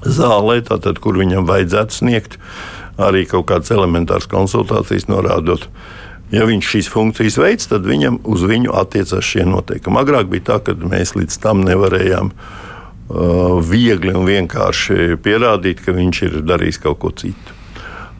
zālē, 0.07 0.61
tātad, 0.65 0.99
kur 1.03 1.19
viņam 1.21 1.49
vajadzētu 1.49 2.01
sniegt 2.01 2.39
arī 3.01 3.27
kaut 3.29 3.49
kādas 3.51 3.73
elementāras 3.73 4.29
konsultācijas, 4.31 5.09
norādot. 5.13 5.69
Ja 6.31 6.47
viņš 6.47 6.67
šīs 6.73 6.89
funkcijas 6.93 7.37
veids, 7.43 7.69
tad 7.71 7.87
viņam 7.89 8.21
uz 8.31 8.45
viņu 8.47 8.73
attiecās 8.79 9.27
šie 9.27 9.45
noteikumi. 9.49 9.99
Agrāk 9.99 10.29
bija 10.31 10.47
tā, 10.53 10.59
ka 10.65 10.77
mēs 10.79 11.17
līdz 11.19 11.41
tam 11.43 11.65
nevarējām 11.67 12.31
uh, 12.31 12.70
viegli 13.67 14.15
un 14.15 14.29
vienkārši 14.29 15.17
pierādīt, 15.23 15.83
ka 15.85 15.97
viņš 15.97 16.23
ir 16.29 16.37
darījis 16.47 16.83
kaut 16.83 17.01
ko 17.03 17.15
citu. 17.17 17.57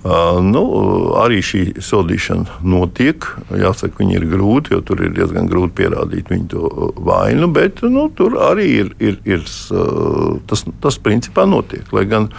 Uh, 0.01 0.39
nu, 0.41 0.63
arī 1.21 1.43
šī 1.45 1.61
sodīšana 1.85 2.63
notiek. 2.65 3.27
Jāsaka, 3.53 3.99
viņi 4.01 4.17
ir 4.17 4.25
grūti, 4.31 4.73
jo 4.73 4.81
tur 4.81 5.03
ir 5.05 5.13
diezgan 5.13 5.51
grūti 5.51 5.77
pierādīt 5.83 6.33
viņu 6.33 6.71
vainu, 7.05 7.51
bet 7.53 7.83
nu, 7.85 8.07
tur 8.17 8.39
arī 8.49 8.69
ir, 8.79 8.95
ir, 8.97 9.19
ir 9.29 9.45
tas, 10.49 10.65
tas 10.81 11.01
principā 11.05 11.45
notiek. 11.45 11.85
Lai 11.93 12.07
gan 12.09 12.31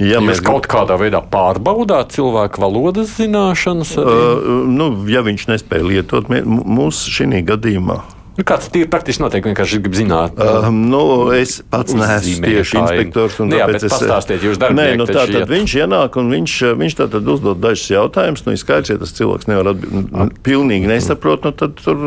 Ja 0.00 0.16
Jūs 0.16 0.24
mēs 0.30 0.38
kaut 0.40 0.64
kādā 0.64 0.94
veidā 0.96 1.18
pārbaudāt 1.20 2.14
cilvēku 2.14 2.62
valodas 2.62 3.10
zināšanas? 3.18 3.90
Arī? 4.00 4.14
Uh, 4.16 4.62
nu, 4.64 4.86
ja 5.12 5.20
viņš 5.26 5.44
nespēja 5.50 5.84
lietot, 5.84 6.30
mūsu 6.48 7.12
šī 7.12 7.42
gadījumā 7.44 7.98
Nu, 8.40 8.44
kāds 8.48 8.70
tīri 8.72 8.88
praktiski 8.88 9.20
notiek, 9.20 9.44
vienkārši 9.44 9.82
grib 9.84 9.96
zināt. 9.98 10.38
Uh, 10.40 10.70
nu, 10.72 11.02
es 11.36 11.58
pats 11.68 11.92
neesmu 11.92 12.46
tieši 12.46 12.78
inspektors. 12.80 13.34
Nu, 13.42 13.52
jā, 13.52 13.66
bet 13.68 13.82
es, 13.84 13.92
pastāstiet 13.92 14.46
jūs 14.46 14.56
darbinieki. 14.56 14.96
Nē, 14.96 15.00
nu, 15.02 15.06
tā 15.10 15.26
tad 15.28 15.50
viņš 15.50 15.74
ienāk 15.82 16.16
un 16.16 16.30
viņš, 16.32 16.54
viņš 16.80 16.96
tātad 17.02 17.28
uzdod 17.28 17.60
dažus 17.60 17.90
jautājumus. 17.92 18.46
Nu, 18.46 18.54
skaidrs, 18.56 18.94
ja 18.94 18.96
tas 19.02 19.12
cilvēks 19.18 19.50
nevar 19.50 19.74
atbildēt, 19.74 20.08
nu, 20.16 20.26
pilnīgi 20.46 20.88
nesaprot, 20.88 21.44
nu, 21.44 21.52
tad 21.52 21.76
tur 21.84 22.00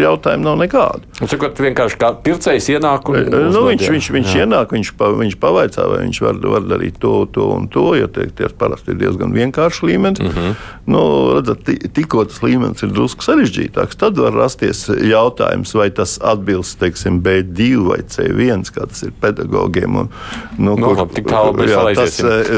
jautājumu 0.00 0.48
nav 0.48 0.58
nekādu. 0.64 1.06
Un, 1.20 1.30
sakot, 1.30 1.62
vienkārši 1.68 2.00
kā 2.02 2.10
pircējs 2.26 2.66
ienāk 2.74 3.12
un 3.12 3.20
uzdod, 3.20 3.46
nu, 3.54 3.62
viņš, 3.70 3.86
jā. 3.86 3.94
viņš, 3.94 4.10
viņš 4.18 4.34
jā. 4.34 4.42
ienāk, 4.42 4.74
viņš, 4.74 4.92
pa, 4.98 5.12
viņš 5.22 5.38
pavaicā, 5.46 5.86
vai 5.92 6.02
viņš 6.02 6.22
var, 6.26 6.42
var 6.56 6.66
darīt 6.66 6.98
to, 6.98 7.14
to 7.30 7.46
un 7.60 7.70
to, 7.70 7.86
jo 8.00 8.10
tie, 8.10 8.26
tie 8.34 8.50
parasti 8.58 8.90
ir 8.90 8.98
diezgan 9.04 9.30
vienkārši 9.38 9.86
līmenis. 9.92 10.24
Mm 10.24 10.34
-hmm. 10.34 10.58
nu, 10.90 11.06
redzat, 11.38 11.70
tikko 11.94 12.26
tas 12.26 12.42
līmenis 12.42 12.82
ir 12.82 12.90
drusku 12.90 13.22
sarežģītāks, 13.22 14.02
tad 14.02 14.18
var 14.18 14.34
rasties 14.34 14.88
jautājums 14.90 15.75
vai 15.76 15.88
tas 15.94 16.16
atbilst 16.24 16.78
teiksim, 16.80 17.20
B2 17.24 17.68
vai 17.86 17.98
C1, 18.02 18.70
kā 18.74 18.86
tas 18.90 19.04
ir 19.06 19.12
pedagogiem. 19.22 20.00
Un, 20.02 20.10
nu, 20.58 20.74
nu, 20.74 20.88
kur, 20.88 21.02
labi, 21.02 21.24
tālu, 21.26 21.68
jā, 21.68 21.82
tas, 21.98 22.18
eh, 22.24 22.50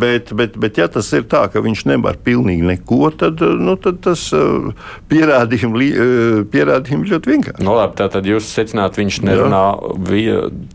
bet, 0.00 0.32
bet, 0.36 0.58
bet, 0.62 0.80
ja 0.82 0.88
tas 0.92 1.10
ir 1.16 1.26
tā, 1.30 1.44
ka 1.52 1.62
viņš 1.64 1.86
nevar 1.92 2.18
pilnīgi 2.26 2.66
neko, 2.66 3.12
tad, 3.20 3.42
nu, 3.42 3.76
tad 3.80 4.00
tas 4.06 4.26
eh, 4.36 4.90
pierādījumi, 5.12 5.90
eh, 5.92 6.42
pierādījumi 6.52 7.12
ļoti 7.12 7.34
vienkārši. 7.34 7.66
Nu, 7.66 7.76
labi, 7.78 7.98
tātad 8.00 8.28
jūs 8.28 8.50
secināt, 8.56 8.98
viņš 9.00 9.22
nerunā, 9.26 9.64
vi, 10.10 10.26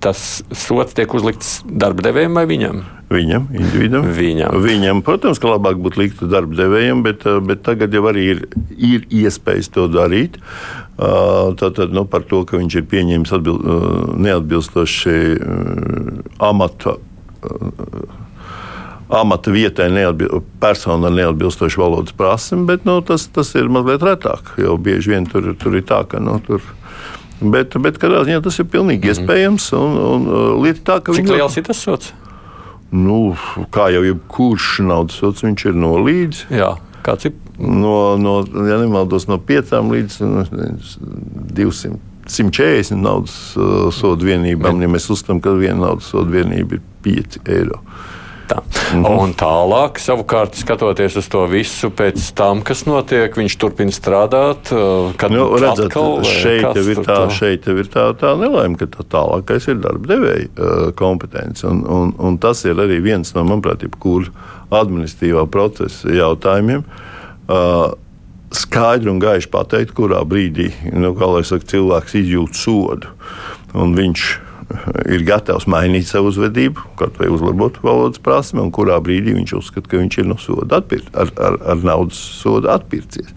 tas 0.03 0.41
sots 0.55 0.97
tiek 0.97 1.13
uzlikts 1.17 1.59
darba 1.65 2.09
devējiem 2.09 2.41
vai 2.41 2.47
viņam? 2.49 2.83
Viņam, 3.11 3.49
individam. 3.51 4.05
Viņam. 4.15 4.55
Viņam, 4.63 5.01
protams, 5.03 5.39
ka 5.41 5.51
labāk 5.51 5.81
būtu 5.83 5.99
likt 5.99 6.23
darba 6.31 6.55
devējiem, 6.55 7.03
bet, 7.03 7.25
bet 7.47 7.63
tagad 7.65 7.93
jau 7.95 8.05
arī 8.11 8.27
ir, 8.35 8.43
ir 8.77 9.05
iespējas 9.23 9.71
to 9.75 9.89
darīt. 9.91 10.39
Tātad 10.95 11.91
nu, 11.95 12.05
par 12.07 12.23
to, 12.29 12.43
ka 12.47 12.59
viņš 12.61 12.77
ir 12.79 12.87
pieņēmis 12.91 13.33
atbil, 13.35 13.59
neatbilstoši 14.21 15.15
amata. 16.39 16.95
Amata 19.11 19.51
vietai 19.51 19.89
neatbil, 19.91 20.39
persona 20.63 21.09
ar 21.09 21.17
neatbilstošu 21.17 21.81
valodas 21.81 22.15
prasmi, 22.15 22.63
bet 22.69 22.85
nu, 22.87 23.01
tas, 23.03 23.27
tas 23.27 23.51
ir 23.59 23.67
mazliet 23.67 24.05
retāk. 24.07 24.53
Jo 24.61 24.77
bieži 24.79 25.17
vien 25.17 25.27
tur, 25.27 25.51
tur 25.59 25.75
ir 25.75 25.83
tā, 25.89 26.05
ka 26.07 26.23
nu, 26.23 26.39
tur 26.47 26.63
Bet, 27.41 27.73
bet 27.81 27.95
kādā 27.97 28.19
ziņā 28.21 28.37
tas 28.45 28.59
ir 28.61 28.67
pilnīgi 28.69 29.01
mm 29.01 29.09
-hmm. 29.09 29.21
iespējams. 29.25 29.71
Un, 29.73 29.95
un, 29.97 30.25
lieta 30.61 30.81
tā, 30.85 30.97
ka 31.01 31.15
Cik 31.17 31.25
viņi... 31.25 31.39
liels 31.39 31.57
ir 31.57 31.63
tas 31.65 31.79
sots? 31.81 32.13
Nu, 32.91 33.35
kā 33.71 33.87
jau 33.93 34.03
jebkurš 34.03 34.81
naudas 34.83 35.21
sots, 35.21 35.45
viņš 35.45 35.69
ir 35.69 35.77
nolīdz. 35.79 36.45
Jā, 36.51 36.73
kāds 37.05 37.29
ir? 37.29 37.37
no, 37.61 38.17
no, 38.17 38.41
ja 38.67 38.77
nemaldos, 38.81 39.27
no 39.29 39.37
5 39.37 39.75
līdz 39.91 40.17
200. 41.53 41.99
140 42.31 43.01
naudas 43.01 43.33
uh, 43.57 43.89
sodu 43.91 44.27
vienībām, 44.29 44.77
ja 44.79 44.87
mēs 44.91 45.09
uzskatām, 45.11 45.41
ka 45.43 45.55
viena 45.57 45.87
naudas 45.87 46.11
sodu 46.13 46.31
vienība 46.35 46.77
ir 46.77 46.83
5 47.03 47.39
eiro. 47.49 47.81
Tā. 48.51 48.59
Mm 48.93 49.03
-hmm. 49.03 49.19
Un 49.23 49.33
tālāk, 49.33 49.99
savukārt, 49.99 50.55
skatoties 50.55 51.15
uz 51.15 51.27
to 51.27 51.45
visu, 51.47 51.89
pēc 51.89 52.33
tam, 52.35 52.61
kas 52.61 52.83
notiek, 52.85 53.37
viņš 53.37 53.55
turpina 53.57 53.91
strādāt. 53.91 54.71
Uh, 54.71 55.15
kad 55.15 55.31
nu, 55.31 55.45
redzat, 55.55 55.85
atkal, 55.85 56.23
šeit, 56.23 56.75
jau 56.75 56.89
ir 56.91 56.97
tā, 56.97 57.15
tā? 57.15 57.29
šeit 57.29 57.67
jau 57.67 57.77
ir 57.77 57.87
tā, 57.87 58.11
tā 58.19 58.35
nelaime, 58.35 58.75
ka 58.75 58.85
tā 58.85 59.07
tālākais 59.07 59.69
ir 59.71 59.79
darba 59.79 60.07
devēja 60.07 60.47
uh, 60.47 60.91
kompetence. 60.91 61.67
Un, 61.67 61.85
un, 61.87 62.13
un 62.19 62.37
tas 62.37 62.65
ir 62.65 62.75
arī 62.75 62.99
viens 62.99 63.33
no, 63.35 63.43
manuprāt, 63.43 63.87
jebkura 63.87 64.27
administratīvā 64.69 65.47
procesa 65.47 66.11
jautājumiem. 66.11 66.83
Uh, 67.47 67.95
skaidri 68.51 69.09
un 69.09 69.19
gaiši 69.19 69.47
pateikt, 69.47 69.95
kurā 69.95 70.25
brīdī 70.27 70.71
nu, 70.91 71.15
saka, 71.43 71.65
cilvēks 71.65 72.15
izjūt 72.15 72.55
sodu. 72.55 73.07
Un 73.73 73.95
viņš 73.95 74.50
ir 75.11 75.25
gatavs 75.27 75.67
mainīt 75.69 76.07
savu 76.09 76.31
uzvedību, 76.31 76.85
kaut 76.99 77.19
vai 77.21 77.29
uzlabot 77.31 77.77
valodas 77.83 78.21
prasmi, 78.23 78.61
un 78.63 78.71
kurā 78.73 78.97
brīdī 79.03 79.35
viņš 79.37 79.55
uzskata, 79.59 79.89
ka 79.91 80.01
viņš 80.01 80.19
ir 80.21 80.29
no 80.31 80.37
soda 80.41 80.81
atpirkt, 80.81 81.11
ar, 81.17 81.31
ar, 81.41 81.59
ar 81.73 81.85
naudas 81.85 82.19
sodu 82.41 82.71
atpircies. 82.73 83.31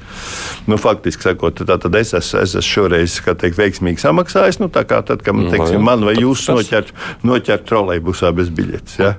Nu, 0.70 0.79
faktiski 0.81 1.29
sakot, 1.29 1.61
tad 1.66 2.01
es 2.01 2.14
esmu, 2.16 2.40
es 2.42 2.55
esmu 2.55 2.64
šoreiz 2.70 3.18
teikt, 3.25 3.59
veiksmīgi 3.61 4.03
samaksājis. 4.05 4.61
Nu, 4.62 4.70
tā 4.73 4.87
kā 4.88 5.03
tad, 5.07 5.25
kad 5.27 5.38
teiksim, 5.53 5.83
man 5.85 6.07
vai 6.07 6.16
jūs 6.18 6.47
noķert, 6.51 6.94
noķert 7.27 7.68
trolejbusā 7.68 8.33
bez 8.37 8.53
biļetes. 8.55 8.99
Ja? 9.03 9.14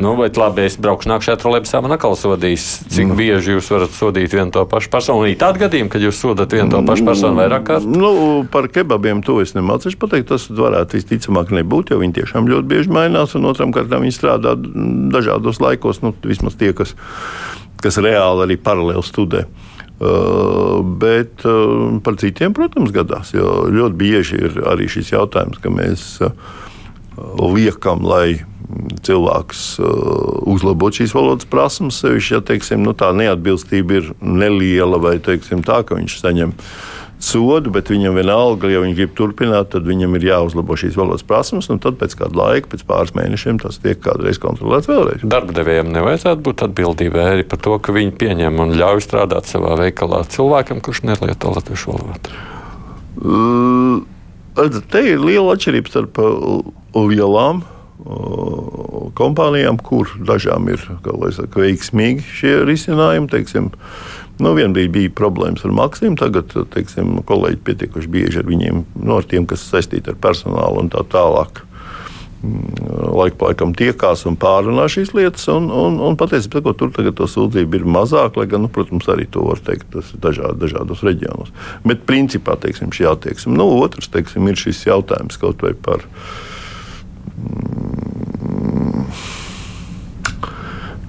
Nu, 0.00 0.14
bet 0.16 0.38
labi, 0.40 0.64
es 0.64 0.78
braukšu 0.80 1.10
nākamajā 1.10 1.36
trolēļusā, 1.42 1.80
man 1.84 1.92
atkal 1.92 2.14
sodīs. 2.16 2.66
Cik 2.88 3.10
mm. 3.10 3.18
bieži 3.18 3.52
jūs 3.52 3.66
varat 3.68 3.92
sodīt 3.92 4.32
vienu 4.32 4.48
to 4.54 4.62
pašu 4.68 4.88
personu? 4.92 5.26
Ir 5.28 5.36
tādi 5.40 5.60
gadījumi, 5.60 5.90
kad 5.92 6.04
jūs 6.06 6.22
sodat 6.22 6.54
vienu 6.56 6.72
to 6.72 6.80
pašu 6.88 7.04
personu 7.04 7.36
vairāk 7.36 7.66
kārt? 7.68 7.84
Nu, 7.84 8.12
par 8.48 8.70
kebabiem 8.72 9.20
to 9.26 9.36
es 9.44 9.52
nemācīšu 9.58 10.00
pateikt. 10.00 10.30
Tas 10.32 10.48
varētu 10.48 10.96
visticamāk 10.96 11.52
nebūt, 11.52 11.92
jo 11.92 12.00
viņi 12.00 12.16
tiešām 12.16 12.48
ļoti 12.48 12.70
bieži 12.72 12.94
mainās. 12.96 13.36
Un 13.36 13.50
otram 13.50 13.74
kārtām 13.76 14.06
viņi 14.06 14.16
strādā 14.16 14.56
dažādos 14.56 15.60
laikos, 15.60 16.00
nu, 16.00 16.14
vismaz 16.24 16.56
tie, 16.56 16.72
kas, 16.76 16.96
kas 17.84 18.00
reāli 18.00 18.46
arī 18.46 18.56
paralēli 18.56 19.04
studē. 19.04 19.44
Uh, 20.00 20.80
bet 20.80 21.44
uh, 21.44 21.98
par 22.00 22.16
citiem, 22.16 22.56
protams, 22.56 22.88
gadās. 22.96 23.34
Jo 23.36 23.66
ļoti 23.68 24.00
bieži 24.00 24.40
ir 24.48 24.62
arī 24.70 24.88
šis 24.88 25.12
jautājums, 25.12 25.60
ka 25.60 25.68
mēs 25.68 26.14
uh, 26.24 26.32
liekam, 27.36 28.00
lai 28.08 28.40
cilvēks 29.06 29.64
uh, 29.82 29.90
uzlabot 30.50 30.96
šīs 30.96 31.14
valodas 31.16 31.48
prasmes. 31.50 32.00
Sevišķi, 32.02 32.36
ja 32.36 32.40
teiksim, 32.52 32.84
nu, 32.86 32.94
tā 32.96 33.10
neatbilstība 33.16 34.00
ir 34.00 34.14
neliela 34.20 35.00
vai 35.02 35.18
teiksim, 35.22 35.64
tā, 35.66 35.82
ka 35.86 35.98
viņš 35.98 36.18
saņem 36.22 36.56
sodu, 37.20 37.70
bet 37.72 37.90
viņam 37.92 38.16
vienalga, 38.16 38.68
ja 38.72 38.80
viņš 38.82 38.96
grib 38.96 39.12
turpināt, 39.16 39.70
tad 39.74 39.84
viņam 39.88 40.16
ir 40.16 40.26
jāuzlabo 40.30 40.76
šīs 40.80 40.96
valodas 40.98 41.24
prasmes. 41.26 41.68
Tad 41.68 41.98
pēc 42.00 42.16
kāda 42.18 42.38
laika, 42.40 42.70
pēc 42.72 42.84
pāris 42.88 43.12
mēnešiem, 43.16 43.60
tas 43.62 43.80
tiek 43.82 44.00
kādreiz 44.02 44.40
kontrolēts 44.42 44.88
vēlreiz. 44.90 45.24
Darba 45.28 45.54
devējiem 45.56 45.92
nevajadzētu 45.94 46.44
būt 46.46 46.64
atbildībai 46.68 47.26
arī 47.34 47.48
par 47.48 47.60
to, 47.62 47.76
ka 47.78 47.94
viņi 47.96 48.16
pieņem 48.20 48.62
un 48.64 48.72
ļauj 48.80 49.04
strādāt 49.04 49.50
savā 49.50 49.76
veikalā 49.82 50.22
cilvēkam, 50.32 50.80
kurš 50.84 51.04
nelieto 51.10 51.52
latviešu 51.56 51.92
valodu. 51.92 52.40
Uh, 53.20 54.00
te 54.90 55.04
ir 55.12 55.20
liela 55.20 55.54
atšķirība 55.54 55.92
starp 55.92 56.24
lielām 56.96 57.62
kompānijām, 59.18 59.80
kur 59.84 60.10
dažām 60.26 60.70
ir 60.72 60.80
saka, 60.80 61.60
veiksmīgi 61.60 62.24
šie 62.40 62.56
risinājumi. 62.68 63.30
Teiksim, 63.30 63.70
Nu, 64.40 64.54
Vienbrīd 64.56 64.92
bija 64.94 65.10
problēmas 65.12 65.66
ar 65.68 65.72
maksām, 65.76 66.14
tagad 66.16 66.54
teiksim, 66.72 67.18
kolēģi 67.28 67.58
pietiekuši 67.66 68.08
bieži 68.08 68.40
ar 68.40 68.46
viņiem, 68.48 68.84
no 68.96 69.18
nu, 69.18 69.24
tiem, 69.28 69.44
kas 69.48 69.66
saistīti 69.68 70.14
ar 70.14 70.16
personālu 70.22 70.80
un 70.80 70.88
tā 70.92 71.02
tālāk. 71.12 71.60
Mm, 72.40 72.86
laiku 73.18 73.36
pa 73.36 73.50
laikam 73.50 73.74
tiekās 73.76 74.22
un 74.24 74.38
pārunā 74.40 74.86
šīs 74.88 75.12
lietas, 75.12 75.44
un, 75.52 75.66
un, 75.68 75.98
un 76.00 76.16
patiesībā 76.16 76.72
tur 76.72 76.88
tagad 76.96 77.18
to 77.18 77.26
sūdzību 77.28 77.82
ir 77.82 77.84
mazāk, 77.84 78.38
lai 78.40 78.46
gan, 78.48 78.64
nu, 78.64 78.70
protams, 78.72 79.10
arī 79.12 79.26
to 79.28 79.44
var 79.44 79.60
teikt 79.66 79.92
dažād, 80.24 80.56
dažādos 80.62 81.04
reģionos. 81.04 81.52
Bet 81.84 82.08
principā 82.08 82.56
teiksim, 82.62 82.94
šī 82.96 83.10
attieksme. 83.12 83.52
Nu, 83.60 83.68
otrs 83.84 84.08
teiksim, 84.14 84.48
ir 84.48 84.56
šis 84.56 84.86
jautājums 84.88 85.36
kaut 85.42 85.60
vai 85.66 85.74
par. 85.76 86.08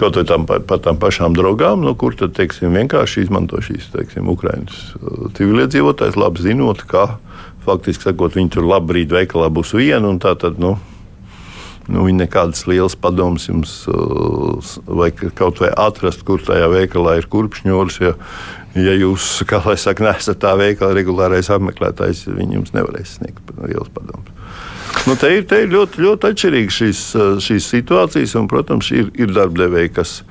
Kaut 0.02 0.16
vai 0.18 0.24
tam, 0.26 0.48
par 0.50 0.80
tām 0.82 0.98
pašām 0.98 1.36
drogām, 1.38 1.84
no 1.86 1.92
kur 1.94 2.16
tad 2.18 2.34
teiksim, 2.34 2.74
vienkārši 2.74 3.28
izmanto 3.28 3.60
šīs 3.62 3.92
teiksim, 3.94 4.32
Ukraiņas 4.34 4.80
uh, 4.98 5.28
civiliedzīvotājs, 5.38 6.18
labi 6.18 6.42
zinot, 6.48 6.82
ka 6.90 7.20
faktiski 7.68 8.10
sakot, 8.10 8.34
viņi 8.34 8.56
tur 8.56 8.66
labi 8.66 8.96
brīdi 8.96 9.20
veikalā 9.20 9.52
būs 9.54 9.76
viena 9.78 10.10
un 10.10 10.18
tā 10.22 10.34
tad. 10.42 10.58
Nu, 10.62 10.80
Nu, 11.92 12.06
viņi 12.06 12.22
nekādas 12.22 12.62
lielas 12.70 12.94
padomas 12.96 13.48
jums, 13.50 13.72
uh, 13.90 14.74
vai 14.86 15.10
kaut 15.12 15.60
vai 15.60 15.72
atrast, 15.74 16.22
kur 16.28 16.40
tajā 16.46 16.70
veikalā 16.72 17.18
ir 17.20 17.28
kurpšņūrs. 17.34 17.98
Ja, 18.06 18.14
ja 18.78 18.94
jūs, 18.96 19.26
kā 19.50 19.60
lai 19.66 19.76
saka, 19.82 20.06
nesat 20.06 20.40
tā 20.44 20.54
veikala 20.60 20.96
regulārais 20.96 21.50
apmeklētājs, 21.52 22.28
viņi 22.30 22.60
jums 22.60 22.76
nevarēs 22.78 23.18
sniegt 23.18 23.52
lielas 23.58 23.92
padomas. 23.92 24.31
Nu, 25.08 25.16
te, 25.18 25.32
ir, 25.34 25.48
te 25.50 25.64
ir 25.64 25.72
ļoti, 25.72 26.04
ļoti 26.06 26.30
atšķirīgas 26.30 26.78
šīs, 26.78 27.02
šīs 27.48 27.72
situācijas, 27.74 28.36
un, 28.38 28.48
protams, 28.52 28.92
ir, 28.94 29.10
ir 29.18 29.34
darbdevēji, 29.34 29.96
kas 29.96 30.22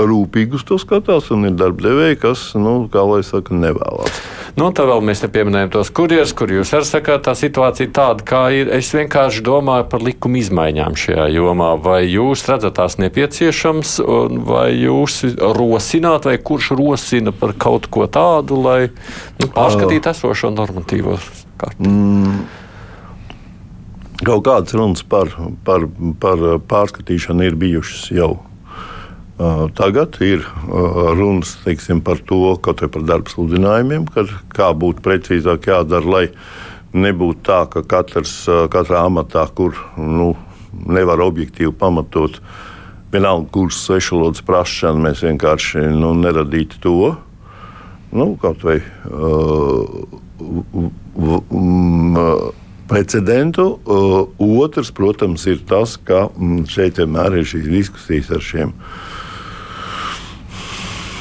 rūpīgi 0.00 0.56
uz 0.58 0.64
to 0.66 0.78
skatās, 0.80 1.30
un 1.34 1.46
ir 1.48 1.56
darbdevēji, 1.58 2.18
kas, 2.22 2.50
nu, 2.58 2.84
kā 2.92 3.02
lai 3.06 3.20
saka, 3.26 3.54
nevēlas. 3.56 4.20
Nu, 4.58 4.70
tā 4.74 4.84
vēl 4.88 5.02
mēs 5.06 5.22
te 5.22 5.28
pieminējam 5.32 5.70
tos 5.76 5.92
kurjerus, 5.94 6.32
kur 6.36 6.50
jūs 6.52 6.72
arī 6.76 6.88
sakāt, 6.88 7.22
tā 7.28 7.34
situācija 7.38 7.92
tāda, 7.94 8.24
kā 8.26 8.42
ir. 8.56 8.70
Es 8.74 8.90
vienkārši 8.96 9.44
domāju 9.46 9.86
par 9.92 10.04
likuma 10.04 10.40
izmaiņām 10.40 10.96
šajā 10.98 11.28
jomā. 11.36 11.70
Vai 11.80 12.00
jūs 12.08 12.44
redzat 12.50 12.76
tās 12.80 12.98
nepieciešams, 13.00 13.98
vai 14.48 14.68
jūs 14.74 15.20
rosināt, 15.38 16.26
vai 16.28 16.38
kurš 16.42 16.72
rosina 16.80 17.34
par 17.36 17.54
kaut 17.60 17.86
ko 17.92 18.08
tādu, 18.10 18.58
lai 18.64 18.80
nu, 18.90 19.50
pārskatītu 19.54 20.12
esošo 20.12 20.52
normatīvo 20.56 21.20
kārtību? 21.60 21.94
Mm. 21.94 22.42
Kaut 24.20 24.44
kādas 24.44 24.76
runas 24.76 25.02
par, 25.02 25.32
par, 25.64 25.86
par 26.20 26.46
pārskatīšanu 26.68 27.46
ir 27.48 27.56
bijušas 27.60 28.10
jau 28.12 28.34
Tagad 29.74 30.18
ir 30.20 30.42
runas 31.16 31.54
teiksim, 31.64 32.02
par 32.04 32.18
to, 32.28 32.58
kaut 32.60 32.82
vai 32.82 32.90
par 32.92 33.06
darba 33.08 33.32
sludinājumiem, 33.32 34.04
kā 34.52 34.68
būtu 34.76 35.00
precīzāk 35.06 35.70
jādara, 35.70 36.04
lai 36.12 36.26
nebūtu 36.92 37.40
tā, 37.48 37.62
ka 37.72 37.80
katrs, 37.88 38.34
katrā 38.72 39.06
amatā, 39.08 39.46
kur 39.56 39.78
nu, 39.96 40.34
nevar 40.84 41.24
objektīvi 41.24 41.72
pamatot, 41.72 42.36
vienalga 43.14 43.48
kursu 43.54 43.80
svešvalodas 43.86 44.44
prašanu, 44.44 45.06
mēs 45.08 45.24
vienkārši 45.24 45.88
nu, 45.96 46.12
neradītu 46.20 46.82
to. 46.84 47.14
Nu, 48.12 48.34
kaut 48.42 48.60
vai 48.66 48.76
uh, 49.08 49.88
um, 51.48 52.18
precedentu. 52.90 53.78
Uh, 53.86 54.26
otrs, 54.64 54.90
protams, 54.94 55.46
ir 55.50 55.62
tas, 55.68 55.94
ka 55.96 56.26
um, 56.34 56.64
šeit 56.68 56.98
vienmēr 57.00 57.40
ir 57.40 57.48
šīs 57.48 57.70
diskusijas 57.70 58.34
ar 58.34 58.44
šiem 58.44 58.74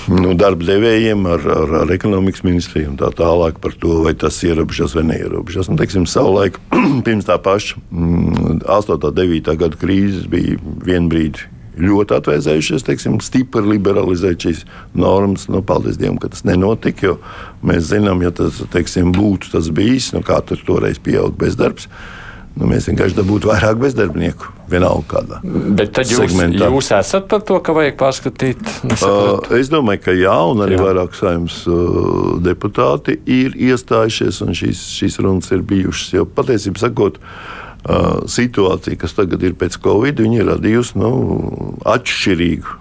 nu, 0.10 0.34
darba 0.38 0.66
devējiem, 0.66 1.28
ar, 1.30 1.46
ar, 1.54 1.76
ar 1.84 1.94
ekonomikas 1.94 2.42
ministriju 2.48 2.94
un 2.94 2.98
tā 3.00 3.12
tālāk 3.16 3.60
par 3.62 3.76
to, 3.78 4.00
vai 4.06 4.16
tas 4.18 4.40
ierobežos 4.46 4.96
vai 4.98 5.06
neierobežos. 5.12 5.70
Nu, 5.70 5.78
teiksim, 5.80 6.08
savulaik 6.10 6.58
pirms 7.06 7.30
tā 7.30 7.38
paša 7.44 7.78
8. 7.78 8.98
un 8.98 9.16
9. 9.22 9.54
gada 9.62 9.80
krīzes 9.80 10.26
bija 10.32 10.58
vienbrīd 10.88 11.44
ļoti 11.84 12.16
atvēsējušies, 12.20 12.86
teiksim, 12.88 13.18
stipri 13.24 13.66
liberalizēt 13.66 14.46
šīs 14.46 14.64
normas. 14.98 15.48
Nu, 15.52 15.64
paldies 15.66 16.00
Dievam, 16.00 16.20
ka 16.22 16.32
tas 16.34 16.46
nenotika. 16.48 17.16
Mēs 17.66 17.90
zinām, 17.92 18.24
ja 18.26 18.34
tas 18.36 18.62
teiksim, 18.74 19.14
būtu 19.16 19.54
tas 19.56 19.72
bijis, 19.74 20.12
nu, 20.16 20.24
kā 20.26 20.42
tur 20.46 20.62
toreiz 20.68 21.02
pieauga 21.04 21.36
bezdarbs. 21.46 21.90
Nu, 22.60 22.68
mēs 22.68 22.90
vienkārši 22.90 23.16
dabūtu 23.16 23.48
vairāk 23.52 23.78
bezdarbnieku. 23.80 24.56
Vienalga 24.70 25.06
kādā. 25.10 25.38
Bet 25.78 25.94
tad 25.98 26.10
jūs, 26.12 26.20
segmentā. 26.28 26.68
jūs 26.70 26.92
esat 26.94 27.30
par 27.32 27.42
to, 27.46 27.56
ka 27.66 27.74
vajag 27.74 27.96
pārskatīt? 27.98 28.60
Uh, 29.00 29.40
es 29.58 29.72
domāju, 29.72 30.04
ka 30.06 30.14
jā, 30.14 30.36
un 30.52 30.62
arī 30.66 30.76
jā. 30.76 30.84
vairāk 30.84 31.16
saimnes 31.18 31.62
uh, 31.72 32.36
deputāti 32.46 33.16
ir 33.26 33.56
iestājušies, 33.58 34.44
un 34.46 34.54
šīs, 34.60 34.84
šīs 35.00 35.18
runas 35.26 35.50
ir 35.56 35.64
bijušas. 35.72 36.12
Jo 36.20 36.28
patiesībā 36.38 36.84
sakot, 36.84 37.18
uh, 37.18 37.60
situācija, 38.30 39.00
kas 39.00 39.16
tagad 39.16 39.44
ir 39.44 39.56
pēc 39.60 39.80
Covid, 39.84 40.20
ir 40.20 40.46
radījusi 40.52 41.00
nu, 41.00 41.14
atšķirīgu 41.88 42.78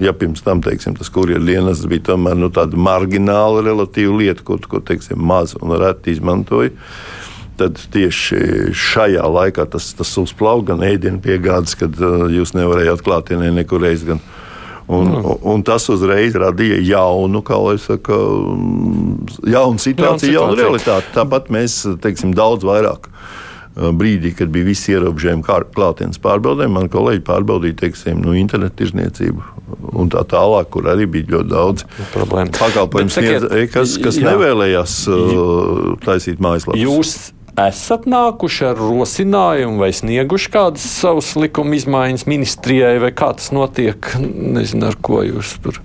ja 0.00 0.12
pirms 0.16 0.40
tam 0.40 0.62
teiksim, 0.64 0.94
tas 0.96 1.10
kurjeru 1.12 1.44
dienas 1.44 1.82
bija 1.88 2.10
tomēr, 2.12 2.38
nu, 2.40 2.48
tāda 2.52 2.78
margināla 2.80 3.60
relatīva 3.66 4.16
lieta, 4.16 4.44
ko, 4.46 4.56
ko 4.56 4.80
teiksim, 4.80 5.20
maz 5.20 5.52
un 5.60 5.76
reti 5.80 6.14
izmantoja 6.14 6.72
tad 7.60 7.76
tieši 7.92 8.72
šajā 8.72 9.26
laikā 9.28 9.66
tas, 9.68 9.90
tas 9.92 10.14
uzplauka 10.16 10.70
gan 10.72 10.84
ēdienu 10.86 11.20
piegādes, 11.20 11.76
kad 11.76 11.98
jūs 12.32 12.54
nevarējāt 12.56 13.02
klātienē 13.04 13.52
nekur 13.60 13.84
reiz. 13.84 14.06
Gan, 14.08 14.22
Un, 14.90 15.06
mm. 15.06 15.44
un 15.46 15.60
tas 15.62 15.84
uzreiz 15.92 16.34
radīja 16.34 16.80
jaunu, 16.82 17.44
kā 17.46 17.54
jau 17.54 17.76
saka, 17.78 18.16
jaunu 19.46 19.78
situāciju, 19.78 20.32
jaunu 20.34 20.56
realitāti. 20.58 21.12
Tāpat 21.14 21.46
mēs 21.54 21.76
teiksim, 22.02 22.32
daudz 22.34 22.66
vairāk 22.66 23.06
brīdī, 23.76 24.34
kad 24.36 24.50
bija 24.52 24.66
visi 24.66 24.94
ierobežojumi 24.96 25.44
klātienes 25.46 26.20
pārbaudēm, 26.22 26.74
man 26.74 26.90
kolēģi 26.92 27.22
pārbaudīja 27.26 27.78
teiksim, 27.84 28.22
nu, 28.24 28.34
internetu 28.38 28.82
tirzniecību 28.82 29.44
un 30.00 30.10
tā 30.12 30.24
tālāk, 30.28 30.70
kur 30.74 30.88
arī 30.90 31.06
bija 31.10 31.36
ļoti 31.36 31.50
daudz 31.50 31.84
pakalpojumu 32.58 33.14
sniedzēju, 33.14 33.68
kas, 33.72 33.98
kas 34.02 34.18
jā. 34.18 34.32
nevēlējās 34.32 34.96
uh, 35.12 35.92
taisīt 36.04 36.42
mājaslapas. 36.42 36.82
Jūs 36.82 37.14
esat 37.60 38.06
nākuši 38.10 38.66
ar 38.70 38.80
rosinājumu 38.80 39.82
vai 39.82 39.90
snieguši 39.94 40.52
kādas 40.54 40.84
savas 40.86 41.32
likuma 41.38 41.76
izmaiņas 41.78 42.26
ministrijai, 42.30 42.96
vai 43.02 43.12
kā 43.16 43.32
tas 43.36 43.50
notiek? 43.54 44.12
Nezinu, 44.20 44.90
ar 44.90 44.98
ko 45.02 45.22
jūs 45.26 45.56
tur 45.64 45.80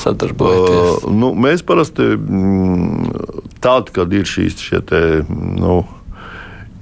sadarbojaties. 0.00 1.04
Uh, 1.04 1.10
nu, 1.14 1.32
mēs 1.38 1.64
parasti 1.66 2.14
mm, 2.18 3.12
tādi, 3.64 3.94
kad 3.96 4.16
ir 4.16 4.28
šīs 4.28 4.58
šie 4.60 4.80
te, 4.84 5.04
nu, 5.30 5.82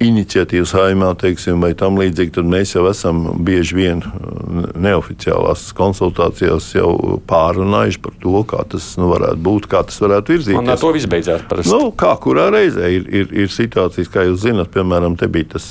iniciatīvas 0.01 0.73
saimā, 0.73 1.11
teiksim, 1.19 1.61
vai 1.63 1.73
tam 1.77 1.99
līdzīgi, 1.99 2.33
tad 2.37 2.49
mēs 2.49 2.73
jau 2.75 2.85
esam 2.89 3.21
bieži 3.45 3.77
vien 3.77 4.01
uh, 4.03 4.65
neoficiālās 4.79 5.67
konsultācijās 5.77 6.71
jau 6.75 7.19
pārunājuši 7.29 8.01
par 8.03 8.17
to, 8.23 8.35
kā 8.49 8.63
tas 8.73 8.93
nu, 8.99 9.09
varētu 9.13 9.39
būt, 9.45 9.69
kā 9.71 9.83
tas 9.87 10.01
varētu 10.03 10.35
virzīties. 10.35 10.59
Un 10.59 10.73
ar 10.73 10.81
to 10.81 10.91
viss 10.95 11.09
beidzās 11.09 11.45
parasti. 11.49 11.73
Nu, 11.73 11.93
kā 11.97 12.13
kurā 12.23 12.49
reizē 12.53 12.89
ir, 12.95 13.07
ir, 13.21 13.33
ir 13.45 13.53
situācijas, 13.53 14.11
kā 14.13 14.27
jūs 14.27 14.43
zinat, 14.47 14.73
piemēram, 14.73 15.17
te 15.19 15.29
bija 15.31 15.53
tas 15.55 15.69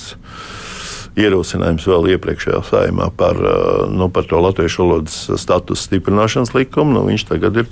ierosinājums 1.19 1.85
vēl 1.91 2.15
iepriekšējā 2.15 2.63
saimā 2.71 3.11
par, 3.19 3.37
uh, 3.37 3.87
nu, 3.93 4.09
par 4.13 4.29
to 4.31 4.41
latviešu 4.41 4.87
valodas 4.87 5.19
statusu 5.43 5.91
stiprināšanas 5.91 6.55
likumu. 6.57 6.97
Nu, 6.97 7.07
viņš 7.11 7.27
tagad 7.35 7.59
ir 7.61 7.69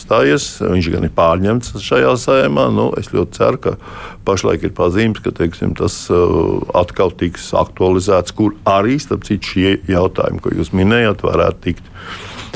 apstājies, 0.00 0.48
viņš 0.64 0.88
gan 0.94 1.04
ir 1.06 1.12
pārņemts 1.16 1.76
šajā 1.84 2.16
saimā. 2.20 2.70
Nu, 2.72 2.88
es 2.98 3.12
ļoti 3.12 3.36
ceru, 3.36 3.60
ka 3.60 3.76
pašlaik 4.24 4.64
ir 4.64 4.74
pazīmes, 4.76 5.20
ka 5.20 5.34
teiksim, 5.36 5.76
tas 5.78 6.02
uh, 6.12 6.64
atkal 6.76 7.12
tiks 7.12 7.52
aktualizēts, 7.56 8.34
kur 8.36 8.56
arī 8.68 8.98
starp 9.02 9.28
citu 9.28 9.54
šie 9.54 9.76
jautājumi, 9.90 10.42
ko 10.42 10.56
jūs 10.56 10.72
minējāt, 10.76 11.24
varētu 11.26 11.64
tikt 11.68 11.94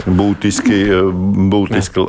būtiski, 0.04 0.78
būtiski 1.52 2.02
uh, 2.02 2.08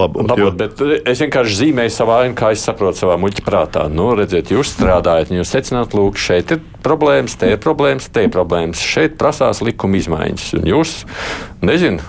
labot. 0.00 0.30
labot 0.30 0.56
bet 0.58 0.80
es 1.04 1.20
vienkārši 1.22 1.58
zīmēju 1.60 1.92
savā 1.92 2.20
ainu, 2.24 2.36
kā 2.38 2.52
es 2.54 2.64
saprotu, 2.64 3.02
savā 3.02 3.18
muļķa 3.20 3.44
prātā. 3.46 3.84
Nu, 3.92 4.12
redziet, 4.18 4.52
jūs 4.54 4.72
strādājat, 4.74 5.34
jūs 5.34 5.52
secināt, 5.52 5.94
lūk, 5.96 6.18
šeit 6.20 6.54
ir 6.56 6.62
problēmas, 6.84 7.36
te 7.40 7.52
ir 7.54 7.60
problēmas, 7.62 8.08
te 8.12 8.26
ir 8.26 8.32
problēmas. 8.34 8.82
Šeit 8.82 9.18
prasās 9.20 9.62
likuma 9.64 10.00
izmaiņas. 10.00 10.48
Un 10.60 10.68
jūs, 10.72 10.96
nezinu, 11.66 12.02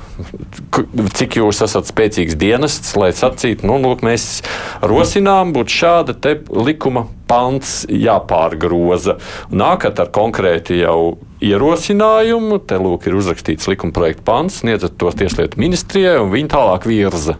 cik 1.17 1.39
jūs 1.39 1.61
esat 1.65 1.89
spēcīgs 1.89 2.37
dienests, 2.39 2.95
lai 2.99 3.11
sacītu, 3.15 3.67
nu, 3.67 3.77
lūk, 3.83 4.03
mēs 4.05 4.41
rosinām 4.85 5.53
būt 5.55 5.73
šāda 5.73 6.15
te 6.21 6.37
likuma 6.51 7.07
pants 7.29 7.83
jāpārgroza. 7.89 9.17
Nākat 9.49 10.01
ar 10.03 10.11
konkrēti 10.15 10.79
jau 10.83 11.17
ierosinājumu, 11.43 12.61
te 12.67 12.79
lūk 12.81 13.09
ir 13.09 13.17
uzrakstīts 13.19 13.69
likuma 13.71 13.95
projekta 13.95 14.25
pants, 14.29 14.61
sniedzat 14.61 14.97
to 15.01 15.11
tieslietu 15.11 15.61
ministrijai, 15.61 16.19
un 16.21 16.31
viņi 16.33 16.53
tālāk 16.55 16.87
virza. 16.89 17.39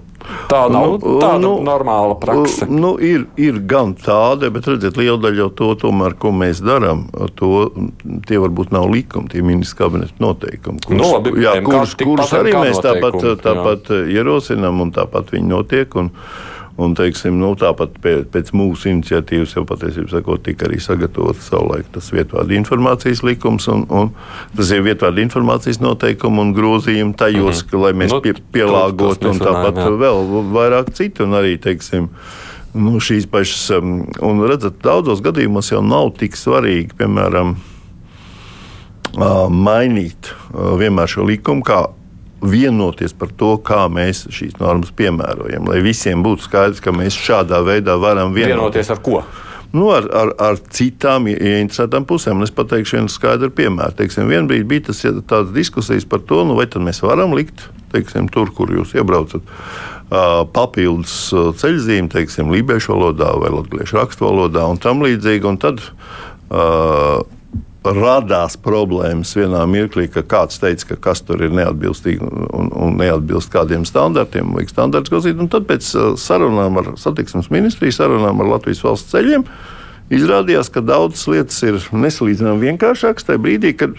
Tā 0.50 0.62
nav 0.72 0.96
nu, 0.96 1.18
tāda 1.22 1.42
nu, 1.42 1.52
normāla 1.66 2.16
praksa. 2.22 2.68
Nu, 2.70 2.96
ir, 3.02 3.26
ir 3.42 3.60
gan 3.70 3.94
tāda, 4.00 4.50
bet 4.54 4.70
redziet, 4.70 4.98
liela 4.98 5.20
daļa 5.22 5.50
to, 5.58 5.70
tomēr, 5.82 6.16
ko 6.22 6.32
mēs 6.34 6.62
darām, 6.66 7.06
to, 7.38 7.68
tie 8.30 8.40
varbūt 8.42 8.74
nav 8.74 8.88
likumi, 8.94 9.30
tie 9.34 9.44
ministrs 9.46 9.78
kabineta 9.80 10.18
noteikumi. 10.24 10.82
Kurus, 10.86 11.02
nu, 11.02 11.12
labi, 11.14 11.36
jā, 11.46 11.56
kurus, 11.66 11.96
kurus 12.00 12.34
arī 12.38 12.56
mēs 12.58 12.82
tāpat, 12.82 13.22
tāpat 13.44 13.94
ierosinām 14.16 14.86
un 14.86 14.94
tāpat 14.96 15.34
viņi 15.36 15.50
notiek. 15.52 15.98
Un, 16.02 16.12
Un, 16.76 16.92
teiksim, 16.92 17.38
nu, 17.40 17.54
tāpat 17.56 17.94
pēc, 18.04 18.26
pēc 18.34 18.50
mūsu 18.52 18.90
iniciatīvas 18.92 19.54
jau 19.56 19.64
patiesībā 19.68 20.36
tika 20.44 20.68
arī 20.68 20.82
sagatavots 20.84 21.48
savulaik 21.48 21.88
tas 21.96 22.10
vietvārdu 22.12 22.58
informācijas 22.58 23.22
likums. 23.24 23.70
Un, 23.72 23.86
un 23.88 24.12
tas 24.58 24.74
ir 24.76 24.84
vietvārdu 24.84 25.24
informācijas 25.24 25.80
noteikumi 25.80 26.44
un 26.44 26.52
grozījumi 26.58 27.16
tajos, 27.16 27.64
mm 27.64 27.70
-hmm. 27.70 27.84
lai 27.86 27.94
mēs 27.94 28.12
nu, 28.12 28.20
pie, 28.22 28.34
pielāgotu 28.52 29.32
un 29.32 29.40
tāpat 29.40 29.80
jā. 29.80 29.88
vēl 30.04 30.52
vairāk 30.52 30.92
citu. 30.92 31.24
Un 31.24 31.40
arī, 31.40 31.56
teiksim, 31.58 32.10
nu, 32.74 33.00
šīs 33.00 33.30
pašas, 33.32 33.70
um, 33.80 34.04
un 34.20 34.44
redzat, 34.44 34.84
daudzos 34.84 35.24
gadījumos 35.24 35.72
jau 35.72 35.82
nav 35.82 36.12
tik 36.20 36.36
svarīgi, 36.36 36.92
piemēram, 37.00 37.56
mainīt 39.50 40.34
vienmēr 40.52 41.08
šo 41.08 41.24
likumu, 41.24 41.64
vienoties 42.50 43.16
par 43.18 43.34
to, 43.38 43.56
kā 43.66 43.86
mēs 43.92 44.26
šīs 44.34 44.60
normas 44.62 44.94
piemērojam. 44.96 45.68
Lai 45.70 45.82
visiem 45.86 46.24
būtu 46.26 46.48
skaidrs, 46.48 46.84
ka 46.84 46.94
mēs 46.96 47.18
šādā 47.18 47.62
veidā 47.66 47.98
varam 48.02 48.34
vienoties. 48.36 48.56
Vienoties 48.56 48.94
ar 48.96 49.04
ko? 49.06 49.24
Nu, 49.76 49.90
ar, 49.92 50.06
ar, 50.16 50.32
ar 50.40 50.60
citām 50.72 51.28
ieinteresētām 51.28 52.06
pusēm. 52.08 52.46
Es 52.46 52.54
pateikšu 52.56 53.00
vienu 53.00 53.12
skaidru 53.12 53.52
piemēru. 53.52 53.98
Teiksim, 53.98 54.30
vien 54.32 54.48
brīdi 54.48 54.70
bija 54.70 54.86
tas, 54.90 55.02
tāds 55.28 55.52
diskusijas 55.56 56.08
par 56.08 56.24
to, 56.24 56.46
nu, 56.48 56.56
vai 56.56 56.70
mēs 56.80 57.04
varam 57.04 57.36
likt 57.36 57.68
teiksim, 57.96 58.30
tur, 58.32 58.52
kur 58.56 58.72
jūs 58.74 58.96
iebraucat. 58.98 59.46
Papildus 60.56 61.16
ceļzīme, 61.60 62.12
teiksim, 62.14 62.52
lībiešu 62.54 62.94
valodā 62.94 63.32
vai 63.42 63.52
latviešu 63.56 64.00
rakstu 64.00 64.28
valodā 64.28 64.66
un 64.70 64.80
tam 64.82 65.02
līdzīgi. 65.04 65.48
Un 65.50 65.60
tad 65.62 65.82
uh, 65.82 67.24
radās 67.94 68.58
problēmas 68.62 69.36
vienā 69.38 69.62
mirklī, 69.70 70.08
ka 70.12 70.24
kāds 70.26 70.60
teica, 70.62 70.94
ka 70.94 71.00
kas 71.10 71.22
tur 71.26 71.44
ir 71.46 71.54
neatbilstīgi 71.56 72.26
un, 72.26 72.72
un 72.74 73.00
neatbilst 73.00 73.52
kādiem 73.54 73.86
standartiem, 73.88 74.54
vajag 74.56 74.74
standarts 74.74 75.14
grozīt. 75.14 75.40
Tad 75.52 75.70
pēc 75.70 75.94
uh, 75.94 76.12
sarunām 76.20 76.82
ar 76.82 76.94
satiksmes 77.00 77.52
ministriju, 77.54 77.96
sarunām 77.96 78.42
ar 78.42 78.56
Latvijas 78.56 78.84
valsts 78.86 79.14
ceļiem. 79.14 79.46
Izrādījās, 80.14 80.68
ka 80.70 80.84
daudzas 80.86 81.24
lietas 81.34 81.64
ir 81.66 81.80
nesalīdzināmāk 81.90 82.60
vienkāršākas 82.62 83.26
tajā 83.26 83.40
brīdī, 83.42 83.72
kad 83.74 83.96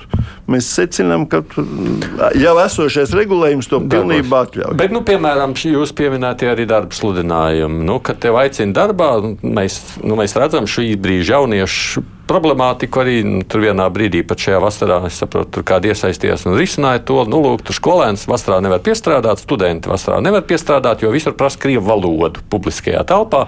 mēs 0.47 0.69
secinām, 0.71 1.25
ka 1.31 1.43
uh, 1.43 2.27
jau 2.39 2.55
esošais 2.63 3.15
regulējums 3.19 3.71
to 3.71 3.83
pilnībā 3.91 4.45
atļauj. 4.47 4.77
Bet, 4.79 4.95
nu, 4.95 5.03
piemēram, 5.07 5.57
jūs 5.59 5.95
pieminētie 5.99 6.51
arī 6.53 6.69
darba 6.71 6.95
sludinājumi. 6.95 7.83
Nu, 7.87 7.99
kad 7.99 8.23
te 8.23 8.31
aicina 8.35 8.75
darbā, 8.85 9.17
mēs, 9.43 9.81
nu, 10.07 10.19
mēs 10.19 10.39
redzam 10.39 10.71
šī 10.71 10.93
brīža 10.95 11.41
jauniešu 11.41 12.07
problemātiku 12.27 13.03
arī 13.03 13.17
nu, 13.27 13.41
tur 13.49 13.65
vienā 13.65 13.87
brīdī, 13.93 14.23
pat 14.27 14.43
šajā 14.43 14.61
vasarā, 14.63 15.01
es 15.09 15.19
saprotu, 15.23 15.51
tur 15.57 15.67
kādi 15.67 15.93
iesaistījās 15.93 16.47
un 16.49 16.59
risināja 16.59 17.03
to. 17.07 17.21
Nu, 17.31 17.41
lūk, 17.45 17.65
tur 17.67 17.79
skolēns 17.79 18.27
vasarā 18.31 18.61
nevar 18.65 18.83
piestrādāt, 18.85 19.43
studenti 19.43 19.91
vasarā 19.91 20.21
nevar 20.25 20.47
piestrādāt, 20.49 21.05
jo 21.05 21.13
visur 21.15 21.37
prasa 21.39 21.61
krievu 21.63 21.87
valodu 21.87 22.43
publiskajā 22.53 23.05
telpā. 23.09 23.47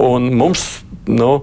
Un 0.00 0.30
mums, 0.40 0.66
nu, 1.10 1.40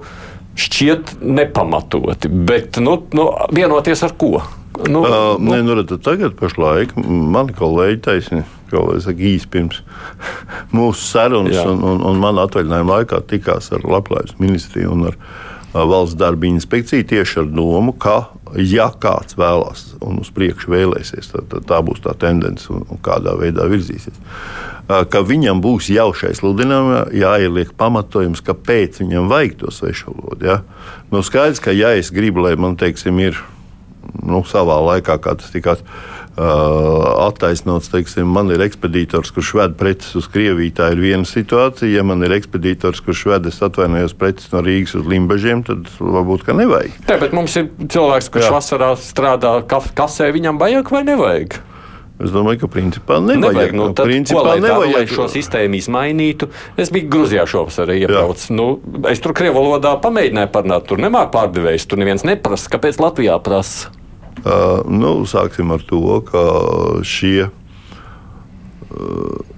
šķiet 0.57 1.17
nepamatoti, 1.21 2.31
bet, 2.49 2.81
nu, 2.81 2.99
nu 3.13 3.29
vienoties 3.53 4.05
ar 4.07 4.15
ko? 4.17 4.39
Nu, 4.85 5.01
uh, 5.01 5.35
nu. 5.41 5.53
Nē, 5.53 5.63
nu, 5.65 5.75
redz, 5.79 5.93
tagad 6.05 6.37
pašlaik 6.37 6.93
mani 6.97 7.55
kolēģi 7.57 8.03
taisni. 8.05 8.45
Saka, 8.67 9.15
īsi 9.15 9.47
pirms 9.47 9.77
mūsu 10.75 11.05
sarunas 11.07 11.55
un, 11.63 11.79
un, 11.87 12.01
un 12.03 12.17
mana 12.19 12.43
atvaļinājuma 12.43 12.97
laikā 12.97 13.21
tikās 13.29 13.71
ar 13.71 13.85
Latvijas 13.87 14.33
ministriju 14.41 14.91
un 14.91 15.05
ar 15.07 15.15
valsts 15.85 16.17
darba 16.17 16.47
inspekcija 16.47 17.05
tieši 17.07 17.41
ar 17.43 17.49
domu, 17.51 17.93
ka, 17.93 18.17
ja 18.57 18.87
kāds 19.01 19.37
vēlās 19.37 19.83
un 20.01 20.21
uz 20.23 20.31
priekšu 20.33 20.71
vēlēsies, 20.73 21.31
tad, 21.33 21.49
tad 21.51 21.67
tā 21.69 21.81
būs 21.85 22.01
tā 22.05 22.15
tendence 22.19 22.71
un, 22.73 22.85
un 22.89 23.01
kādā 23.03 23.35
veidā 23.39 23.67
virzīsies. 23.69 24.15
Ka 24.87 25.19
viņam 25.27 25.59
būs 25.59 25.89
jau 25.91 26.09
šai 26.15 26.31
sludinājumā 26.37 27.07
jāieliek 27.11 27.73
pamatojums, 27.77 28.41
kāpēc 28.45 29.01
viņam 29.03 29.27
vajag 29.27 29.57
to 29.59 29.73
svešu 29.75 30.13
valodu. 30.15 30.47
Ja? 30.47 30.57
Nu, 31.11 31.19
skaidrs, 31.25 31.59
ka 31.63 31.75
ja 31.75 31.91
es 31.99 32.13
gribu, 32.15 32.45
lai 32.45 32.55
man 32.55 32.79
teiksim, 32.79 33.19
ir 33.19 33.41
nu, 34.23 34.43
savā 34.47 34.79
laikā, 34.93 35.19
kā 35.19 35.35
tas 35.39 35.51
tika 35.51 35.75
attaisnots, 36.37 37.89
teiksim, 37.89 38.29
man 38.29 38.51
ir 38.53 38.61
ekspeditors, 38.61 39.31
kurš 39.33 39.53
ved 39.57 39.77
preces 39.79 40.15
uz 40.19 40.27
Krieviju. 40.31 40.73
Tā 40.77 40.91
ir 40.93 41.01
viena 41.01 41.25
situācija. 41.27 41.89
Ja 41.97 42.03
man 42.05 42.21
ir 42.25 42.35
ekspeditors, 42.37 43.01
kurš 43.05 43.25
ved, 43.31 43.49
es 43.49 43.61
atvainojos, 43.65 44.13
preces 44.17 44.51
no 44.53 44.61
Rīgas 44.65 44.93
uz 44.99 45.07
Limbaģiem, 45.09 45.63
tad 45.67 45.89
varbūt 45.97 46.45
ka 46.47 46.57
nevajag. 46.57 46.99
Tā, 47.09 47.17
bet 47.21 47.33
mums 47.37 47.57
ir 47.57 47.71
cilvēks, 47.81 48.29
kurš 48.33 48.49
Jā. 48.49 48.53
vasarā 48.53 48.91
strādā 49.01 49.57
kasē, 49.67 50.29
viņam 50.35 50.61
vajag 50.61 50.93
vai 50.93 51.03
nevajag? 51.09 51.59
Es 52.17 52.31
domāju, 52.33 52.63
ka 52.63 52.69
principā 52.73 53.19
nevajag. 53.21 53.43
nevajag. 53.43 53.75
Nu, 53.77 53.91
tad, 53.93 54.09
principā 54.09 54.41
ko, 54.41 54.45
lai 54.47 54.57
nevajag. 54.61 54.93
Tā, 54.93 55.01
lai 55.05 55.17
šo 55.19 55.27
sistēmu 55.29 55.77
izmainītu, 55.77 56.49
es 56.81 56.89
biju 56.93 57.11
Grūzijā 57.13 57.45
šovasar 57.49 57.93
iebraucis. 57.93 58.49
Nu, 58.57 58.79
es 59.09 59.21
tur 59.21 59.35
krievu 59.37 59.61
valodā 59.61 59.93
pamēģināju 60.01 60.49
parunāt, 60.53 60.87
tur 60.89 61.01
nemāk 61.01 61.29
pārdevējs, 61.35 61.85
tur 61.85 62.01
neviens 62.01 62.25
neprasa, 62.25 62.73
kāpēc 62.73 62.97
Latvijā 63.03 63.37
prasa. 63.45 63.93
Uh, 64.45 64.83
nu, 64.85 65.23
sāksim 65.25 65.71
ar 65.73 65.83
to, 65.85 66.21
ka 66.27 66.43
šie. 67.07 67.49
Uh, 68.87 69.55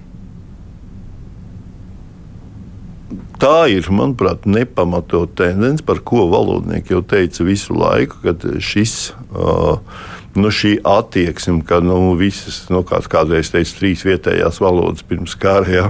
Tā 3.40 3.70
ir, 3.72 3.86
manuprāt, 3.88 4.44
nepamatot 4.44 5.30
tendence, 5.38 5.80
par 5.80 6.02
ko 6.04 6.26
valodnieki 6.28 6.92
jau 6.92 7.00
teica 7.00 7.46
visu 7.46 7.72
laiku, 7.72 8.18
kad 8.20 8.42
šis, 8.60 9.14
uh, 9.32 9.80
nu, 10.36 10.50
šī 10.52 10.74
attieksme, 10.84 11.62
ka 11.64 11.78
nu, 11.80 12.12
visas, 12.20 12.66
nu, 12.68 12.82
kāds 12.84 13.08
kādreiz 13.08 13.48
teica, 13.48 13.72
trīs 13.78 14.04
vietējās 14.04 14.60
valodas 14.60 15.06
pirms 15.08 15.38
kara, 15.40 15.72
ja, 15.72 15.86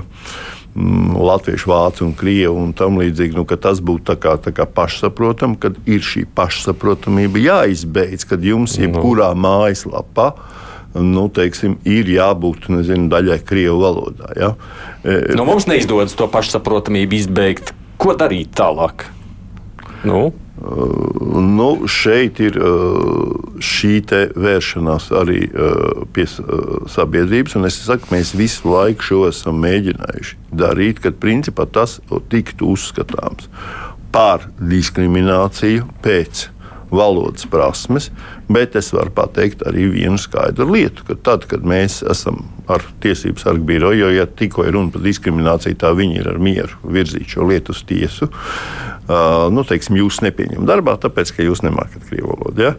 Mm, 0.70 1.16
latviešu, 1.18 1.66
vācu 1.66 2.04
un 2.06 2.12
krievu 2.14 2.54
un 2.62 2.70
tam 2.76 3.00
līdzīgi. 3.00 3.34
Nu, 3.34 3.42
tas 3.42 3.80
būtu 3.82 4.12
tā 4.12 4.14
kā, 4.22 4.36
tā 4.38 4.52
kā 4.54 4.68
pašsaprotami, 4.70 5.58
kad 5.58 5.74
ir 5.90 6.04
šī 6.06 6.28
pašsaprotamība 6.36 7.42
jāizbeidz, 7.42 8.22
kad 8.30 8.44
jums 8.46 8.76
nu. 8.78 8.86
jebkurā 8.86 9.32
mājaslapā 9.34 10.30
nu, 10.94 11.26
teiksim, 11.30 11.76
ir 11.86 12.08
jābūt 12.10 12.68
nezinu, 12.70 13.08
daļai 13.10 13.38
krievu 13.46 13.78
valodā. 13.82 14.30
Ja? 14.38 14.52
E, 15.02 15.34
nu, 15.38 15.46
mums 15.46 15.68
neizdodas 15.70 16.16
to 16.18 16.26
pašsaprotamību 16.30 17.18
izbeigt. 17.18 17.74
Ko 18.00 18.14
darīt 18.18 18.54
tālāk? 18.58 19.06
Nu? 20.06 20.30
Nu, 20.60 21.68
šeit 21.88 22.40
ir 22.44 22.58
šī 23.64 23.94
vēršanās 24.36 25.06
arī 25.16 25.46
pie 26.12 26.26
sabiedrības. 26.28 27.56
Es 27.64 27.80
saku, 27.86 28.10
mēs 28.12 28.34
visu 28.36 28.68
laiku 28.68 29.06
šo 29.06 29.22
esam 29.30 29.60
mēģinājuši 29.64 30.36
darīt, 30.52 31.00
kad 31.00 31.16
principā 31.22 31.64
tas 31.64 31.98
tiktu 32.32 32.74
uzskatāms 32.74 33.48
par 34.12 34.48
diskrimināciju 34.60 35.86
pēc 36.04 36.48
valodas 36.90 37.46
prasmes, 37.50 38.10
bet 38.50 38.76
es 38.78 38.90
varu 38.94 39.12
pateikt 39.14 39.62
arī 39.68 39.88
vienu 39.94 40.18
skaidru 40.20 40.68
lietu, 40.72 41.06
ka 41.08 41.16
tad, 41.16 41.46
kad 41.50 41.64
mēs 41.66 42.00
esam 42.10 42.42
ar 42.70 42.84
tiesību 43.02 43.42
sargu 43.42 43.66
biroju, 43.66 44.04
jo 44.04 44.10
ja 44.14 44.26
tikko 44.26 44.66
ir 44.66 44.76
runa 44.76 44.94
par 44.94 45.04
diskrimināciju, 45.04 45.78
tā 45.80 45.92
viņi 45.96 46.20
ir 46.20 46.30
ar 46.32 46.40
mieru 46.42 46.92
virzīt 46.96 47.34
šo 47.34 47.48
lietu 47.50 47.74
uz 47.74 47.84
tiesu. 47.86 48.30
Uh, 49.10 49.48
nu, 49.50 49.64
teiksim, 49.66 49.96
jūs 49.98 50.20
nepieņemat 50.22 50.68
darbā, 50.68 50.94
tāpēc, 51.02 51.32
ka 51.34 51.46
jūs 51.46 51.64
nemākat 51.66 52.04
krievu 52.06 52.36
valodu. 52.36 52.68
Ja? 52.68 52.74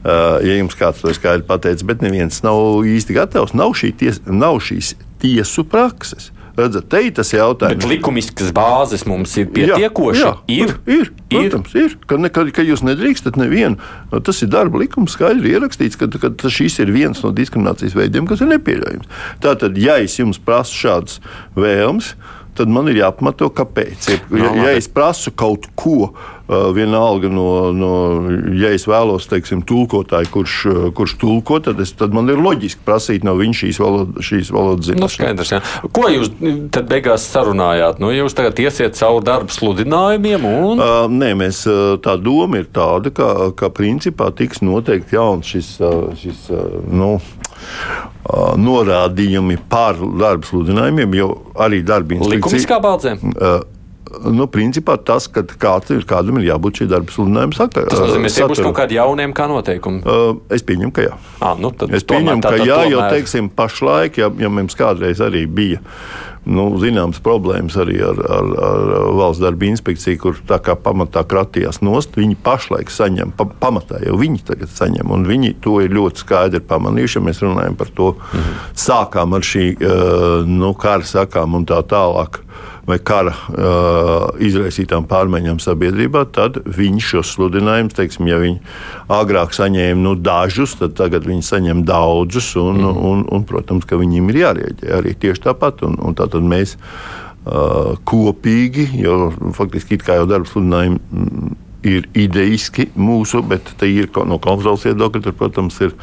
Uh, 0.00 0.36
ja 0.44 0.58
jums 0.58 0.76
kāds 0.76 1.00
to 1.00 1.12
skaidri 1.16 1.46
pateicis, 1.48 1.86
bet 1.88 2.04
neviens 2.04 2.42
nav 2.44 2.84
īsti 2.84 3.16
gatavs, 3.16 3.56
nav, 3.56 3.72
šī 3.76 3.94
ties, 4.00 4.20
nav 4.28 4.60
šīs 4.64 4.94
tiesu 5.22 5.64
prakses. 5.68 6.30
Redzat, 6.60 6.88
te 6.92 7.00
ir 7.06 7.14
tas 7.16 7.30
jautājums. 7.32 7.80
Bet 7.80 7.88
likumiskas 7.90 8.50
bāzes 8.56 9.06
mums 9.08 9.34
ir 9.40 9.48
pietiekoši. 9.54 10.22
Jā, 10.22 10.32
jā, 10.46 10.66
ir, 10.66 10.74
ir, 10.90 11.12
protams, 11.32 11.74
ir. 11.74 11.86
ir. 11.88 11.96
Ka, 12.10 12.18
ne, 12.20 12.32
ka, 12.32 12.44
ka 12.54 12.64
jūs 12.66 12.84
nedrīkstat 12.86 13.38
nevienu. 13.40 13.80
Nu, 14.10 14.20
tas 14.26 14.42
ir 14.44 14.50
darba 14.52 14.82
likums, 14.82 15.16
skaidri 15.16 15.54
ierakstīts, 15.54 15.98
ka, 16.00 16.10
ka 16.10 16.52
šis 16.52 16.80
ir 16.84 16.92
viens 16.94 17.22
no 17.24 17.32
diskriminācijas 17.36 17.96
veidiem, 17.96 18.28
kas 18.30 18.44
ir 18.44 18.52
nepieļaujams. 18.52 19.08
Tātad, 19.44 19.78
ja 19.80 19.98
es 20.02 20.18
jums 20.20 20.40
prasu 20.42 20.76
šādas 20.84 21.20
vēlmes, 21.58 22.14
tad 22.58 22.72
man 22.72 22.90
ir 22.90 23.00
jāpamato, 23.02 23.50
kāpēc. 23.54 24.10
Ja, 24.10 24.20
ja, 24.38 24.52
ja 24.64 24.76
es 24.78 24.88
prasu 24.90 25.32
kaut 25.36 25.68
ko, 25.78 26.12
vienalga 26.74 27.28
no, 27.28 27.72
no 27.72 27.90
ja 28.58 28.72
es 28.74 28.86
vēlos, 28.90 29.28
teiksim, 29.30 29.62
tulkotāju, 29.66 30.30
kurš, 30.34 30.56
kurš 30.98 31.14
tulko, 31.20 31.60
tad, 31.62 31.80
es, 31.82 31.92
tad 31.98 32.14
man 32.16 32.30
ir 32.32 32.40
loģiski 32.42 32.82
prasīt 32.86 33.26
no 33.26 33.36
viņa 33.38 33.58
šīs 33.60 33.80
valodas, 33.82 34.26
šīs 34.26 34.50
valodas 34.54 34.88
zināšanas. 34.88 35.04
Nu, 35.04 35.10
skaidrs, 35.14 35.52
jā. 35.54 35.60
Ko 35.94 36.08
jūs 36.10 36.32
tad 36.74 36.90
beigās 36.90 37.28
sarunājāt? 37.30 38.00
Nu, 38.02 38.10
jūs 38.14 38.34
tagad 38.38 38.58
iesiet 38.62 38.98
savu 38.98 39.22
darbu 39.26 39.54
sludinājumiem 39.54 40.46
un? 40.50 40.82
Uh, 40.82 41.04
nē, 41.12 41.32
mēs, 41.38 41.62
tā 42.04 42.16
doma 42.20 42.64
ir 42.64 42.70
tāda, 42.74 43.14
ka, 43.14 43.30
ka 43.56 43.70
principā 43.74 44.32
tiks 44.34 44.64
noteikti 44.64 45.18
jauns 45.18 45.54
šis, 45.54 45.76
šis 46.18 46.48
nu, 46.90 47.14
norādījumi 48.60 49.58
par 49.70 49.98
darba 49.98 50.46
sludinājumiem, 50.48 51.18
jo 51.18 51.34
arī 51.58 51.82
darba 51.86 52.16
inspekcija. 52.16 52.78
Likumiskā? 52.78 52.80
Uh, 53.34 53.62
nu, 54.30 54.46
principā 54.50 54.96
tas, 55.06 55.26
ka 55.30 55.42
kāds 55.42 55.92
ir, 55.94 56.04
kādam 56.08 56.40
ir 56.40 56.48
jābūt 56.50 56.82
šī 56.82 56.88
darba 56.90 57.14
sludinājuma 57.14 57.58
sakarā. 57.58 57.90
Tas 57.90 58.04
nozīmē, 58.04 58.32
ka 58.34 58.48
būs 58.52 58.64
kaut 58.68 58.78
kādi 58.80 58.98
jauniem 58.98 59.34
kā 59.36 59.46
noteikumi. 59.50 60.02
Uh, 60.04 60.40
es 60.54 60.64
pieņemu, 60.66 60.94
ka 60.96 61.06
jā. 61.06 61.20
À, 61.40 61.54
nu, 61.58 61.72
es 61.90 62.06
pieņemu, 62.06 62.40
tomēr, 62.40 62.42
ka 62.46 62.56
jā, 62.62 62.80
tomēr... 62.80 62.94
jo, 62.94 63.04
teiksim, 63.16 63.52
pašlaik, 63.56 64.20
ja, 64.22 64.30
ja 64.42 64.52
mums 64.52 64.78
kādreiz 64.78 65.22
arī 65.24 65.46
bija 65.46 65.82
nu, 66.48 66.66
zināmas 66.80 67.20
problēmas 67.24 67.76
arī 67.80 67.98
ar, 68.04 68.20
ar, 68.24 68.50
ar 68.66 68.92
valsts 69.18 69.42
darba 69.42 69.68
inspekciju, 69.68 70.20
kur 70.22 70.40
tā 70.48 70.60
kā 70.64 70.76
pamatā 70.78 71.24
kratījās 71.28 71.80
nost. 71.84 72.16
Viņi 72.18 72.38
pašlaik 72.44 72.92
saņem, 72.92 73.34
pa, 73.36 73.46
pamatā 73.60 74.00
jau 74.06 74.16
viņi 74.20 74.44
tagad 74.48 74.72
saņem, 74.72 75.12
un 75.12 75.26
viņi 75.28 75.54
to 75.64 75.78
ir 75.84 75.94
ļoti 75.94 76.24
skaidri 76.24 76.62
pamanījuši. 76.70 77.18
Ja 77.18 77.26
mēs 77.28 77.42
runājam 77.44 77.78
par 77.80 77.92
to, 77.96 78.12
mhm. 78.16 78.60
sākām 78.86 79.36
ar 79.36 79.46
šī 79.46 79.66
nu, 80.48 80.74
kara 80.80 81.06
sakām 81.06 81.58
un 81.58 81.68
tā 81.68 81.82
tālāk 81.86 82.42
vai 82.90 82.98
kara 83.02 83.32
uh, 83.32 84.26
izraisītām 84.42 85.06
pārmaiņām 85.10 85.60
sabiedrībā, 85.62 86.24
tad 86.34 86.60
viņi 86.66 87.04
šos 87.10 87.34
sludinājumus, 87.36 87.96
teiksim, 87.96 88.28
ja 88.30 88.40
viņi 88.42 88.58
agrāk 89.12 89.54
saņēma 89.56 90.02
nu, 90.04 90.16
dažus, 90.18 90.76
tad 90.80 90.96
tagad 90.98 91.28
viņi 91.28 91.46
saņem 91.46 91.84
daudzus, 91.88 92.52
un, 92.60 92.82
mm. 92.82 93.00
un, 93.12 93.24
un, 93.30 93.48
protams, 93.48 93.88
ka 93.88 94.00
viņiem 94.00 94.30
ir 94.32 94.42
jārēģē 94.44 94.92
arī 95.00 95.16
tieši 95.22 95.46
tāpat. 95.48 95.84
Un, 95.86 95.96
un 96.04 96.18
tātad 96.18 96.44
mēs 96.44 96.76
uh, 96.76 97.96
kopīgi, 98.08 98.90
jo 99.00 99.32
faktiski 99.56 100.00
jau 100.04 100.28
darba 100.28 100.50
sludinājumi 100.50 101.58
ir 101.86 102.06
ideiski 102.16 102.90
mūsu, 102.98 103.40
bet 103.46 103.72
te 103.80 103.88
ir 103.88 104.10
no 104.28 104.38
kontrolas 104.42 104.84
viedokļa, 104.84 105.22
tur, 105.24 105.36
protams, 105.36 105.78
ir 105.84 105.94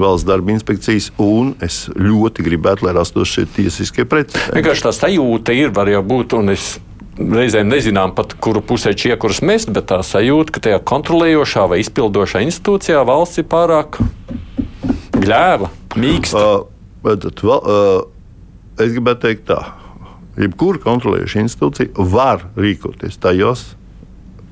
valsts 0.00 0.26
darba 0.28 0.54
inspekcijas, 0.54 1.10
un 1.20 1.54
es 1.64 1.84
ļoti 1.94 2.44
gribētu, 2.46 2.86
lai 2.86 2.94
rastos 2.96 3.32
šie 3.32 3.46
tiesiskie 3.54 4.06
precedenti. 4.08 4.56
Vienkārši 4.56 4.86
tā 4.86 4.94
sajūta 4.96 5.56
ir, 5.56 5.74
var 5.76 5.90
jau 5.92 6.02
būt, 6.06 6.36
un 6.40 6.54
es 6.54 6.72
reizēm 7.20 7.68
nezinām 7.68 8.14
pat, 8.16 8.34
kuru 8.40 8.62
pusē 8.64 8.94
čiekuras 8.96 9.42
mest, 9.44 9.72
bet 9.74 9.90
tā 9.90 10.00
sajūta, 10.06 10.54
ka 10.54 10.64
tajā 10.66 10.80
kontrolējošā 10.88 11.66
vai 11.70 11.80
izpildošā 11.82 12.44
institūcijā 12.46 13.02
valsts 13.08 13.42
ir 13.42 13.48
pārāk 13.50 14.00
gļēva, 15.20 15.68
mīksta. 16.00 16.40
Uh, 16.40 16.94
bet, 17.04 17.26
uh, 17.44 18.00
es 18.80 18.94
gribētu 18.96 19.26
teikt 19.26 19.46
tā. 19.50 19.60
Jebkura 20.40 20.80
kontrolējoša 20.80 21.44
institūcija 21.44 22.08
var 22.08 22.46
rīkoties 22.56 23.18
tajos 23.20 23.74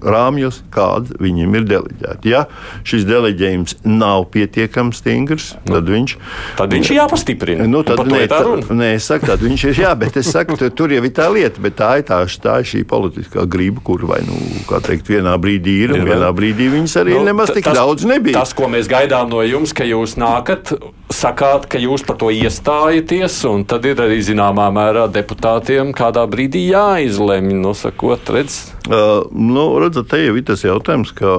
rāmjos, 0.03 0.63
kādi 0.75 1.17
viņam 1.23 1.57
ir 1.59 1.67
deleģēti. 1.69 2.33
Ja 2.33 2.45
šis 2.87 3.07
deleģējums 3.09 3.79
nav 3.89 4.29
pietiekami 4.35 4.97
stingrs, 4.97 5.53
nu, 5.67 5.79
tad 5.79 5.91
viņš, 5.93 6.15
tad 6.59 6.75
viņš 6.77 6.93
ir 6.93 6.99
jāpastiprina. 7.01 7.69
Nu, 7.71 7.83
tad, 7.87 8.03
nē, 8.09 8.23
tā, 8.31 8.43
nē, 8.75 8.93
es 8.99 9.09
saku, 9.11 9.29
tad 9.31 9.43
viņš 9.45 9.67
ir 9.71 9.83
jā, 9.85 9.95
bet 9.99 10.19
es 10.21 10.31
saku, 10.35 10.59
tur 10.59 10.95
jau 10.95 11.03
ir 11.05 11.15
tā 11.15 11.29
lieta, 11.33 11.63
bet 11.65 11.79
tā 11.79 11.91
ir 12.01 12.07
tā, 12.09 12.21
tā 12.43 12.59
ir 12.63 12.71
šī 12.73 12.85
politiskā 12.89 13.47
griba, 13.51 13.83
kur 13.85 14.07
vai, 14.09 14.21
nu, 14.27 14.37
kā 14.69 14.83
teikt, 14.85 15.11
vienā 15.11 15.35
brīdī 15.41 15.79
ir, 15.87 15.97
un 15.97 16.07
vienā 16.09 16.31
brīdī 16.37 16.71
viņas 16.73 16.97
arī 17.03 17.17
nu, 17.19 17.25
nemaz 17.29 17.53
tik 17.55 17.67
tas, 17.69 17.79
daudz 17.81 18.07
nebija. 18.09 18.39
Tas, 18.41 18.55
ko 18.57 18.71
mēs 18.71 18.91
gaidām 18.91 19.31
no 19.33 19.43
jums, 19.47 19.75
ka 19.77 19.87
jūs 19.89 20.17
nākat, 20.21 20.75
sakāt, 21.15 21.69
ka 21.71 21.81
jūs 21.83 22.05
par 22.07 22.19
to 22.21 22.31
iestājaties, 22.35 23.41
un 23.51 23.65
tad 23.69 23.87
ir 23.89 24.01
arī 24.05 24.21
zināmā 24.25 24.69
mērā 24.75 25.07
deputātiem 25.13 25.93
kādā 25.97 26.25
brīdī 26.31 26.69
jāizlemj, 26.71 27.55
nosakot, 27.63 28.33
redz. 28.35 28.61
Uh, 28.89 29.27
nu, 29.33 29.65
redzat, 29.89 30.11
te 30.13 30.21
jau 30.23 30.37
ir 30.37 30.45
tas 30.47 30.65
jautājums, 30.67 31.13
ka 31.17 31.33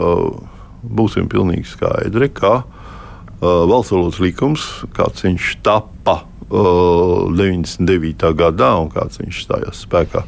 būsim 0.84 1.30
pilnīgi 1.32 1.68
skaidri, 1.70 2.30
ka 2.34 2.62
uh, 2.64 3.64
valsts 3.70 3.94
valodas 3.94 4.20
likums, 4.24 4.66
kāds 4.96 5.26
viņš 5.26 5.52
tapa 5.66 6.22
uh, 6.50 7.30
99. 7.36 8.34
gadā 8.40 8.74
un 8.82 8.92
kāds 8.94 9.22
viņš 9.22 9.44
stājās 9.46 9.84
spēkā 9.86 10.26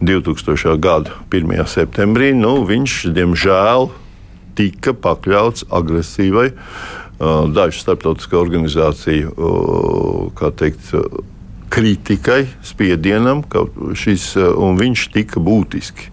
2000. 0.00 0.78
gada 0.80 1.18
1. 1.28 1.66
septembrī, 1.68 2.32
nu, 2.36 2.62
viņš 2.68 3.10
diemžēl 3.16 3.90
tika 4.58 4.94
pakļauts 4.96 5.66
agresīvai 5.68 6.48
uh, 6.52 7.50
dažu 7.52 7.82
starptautisku 7.82 8.38
organizāciju 8.40 9.34
uh, 9.36 10.48
teikt, 10.56 10.94
kritikai, 11.70 12.44
spiedienam, 12.66 13.44
ka 13.46 13.66
šis, 13.94 14.32
uh, 14.38 14.54
un 14.58 14.80
viņš 14.80 15.10
tika 15.14 15.42
būtiski 15.42 16.10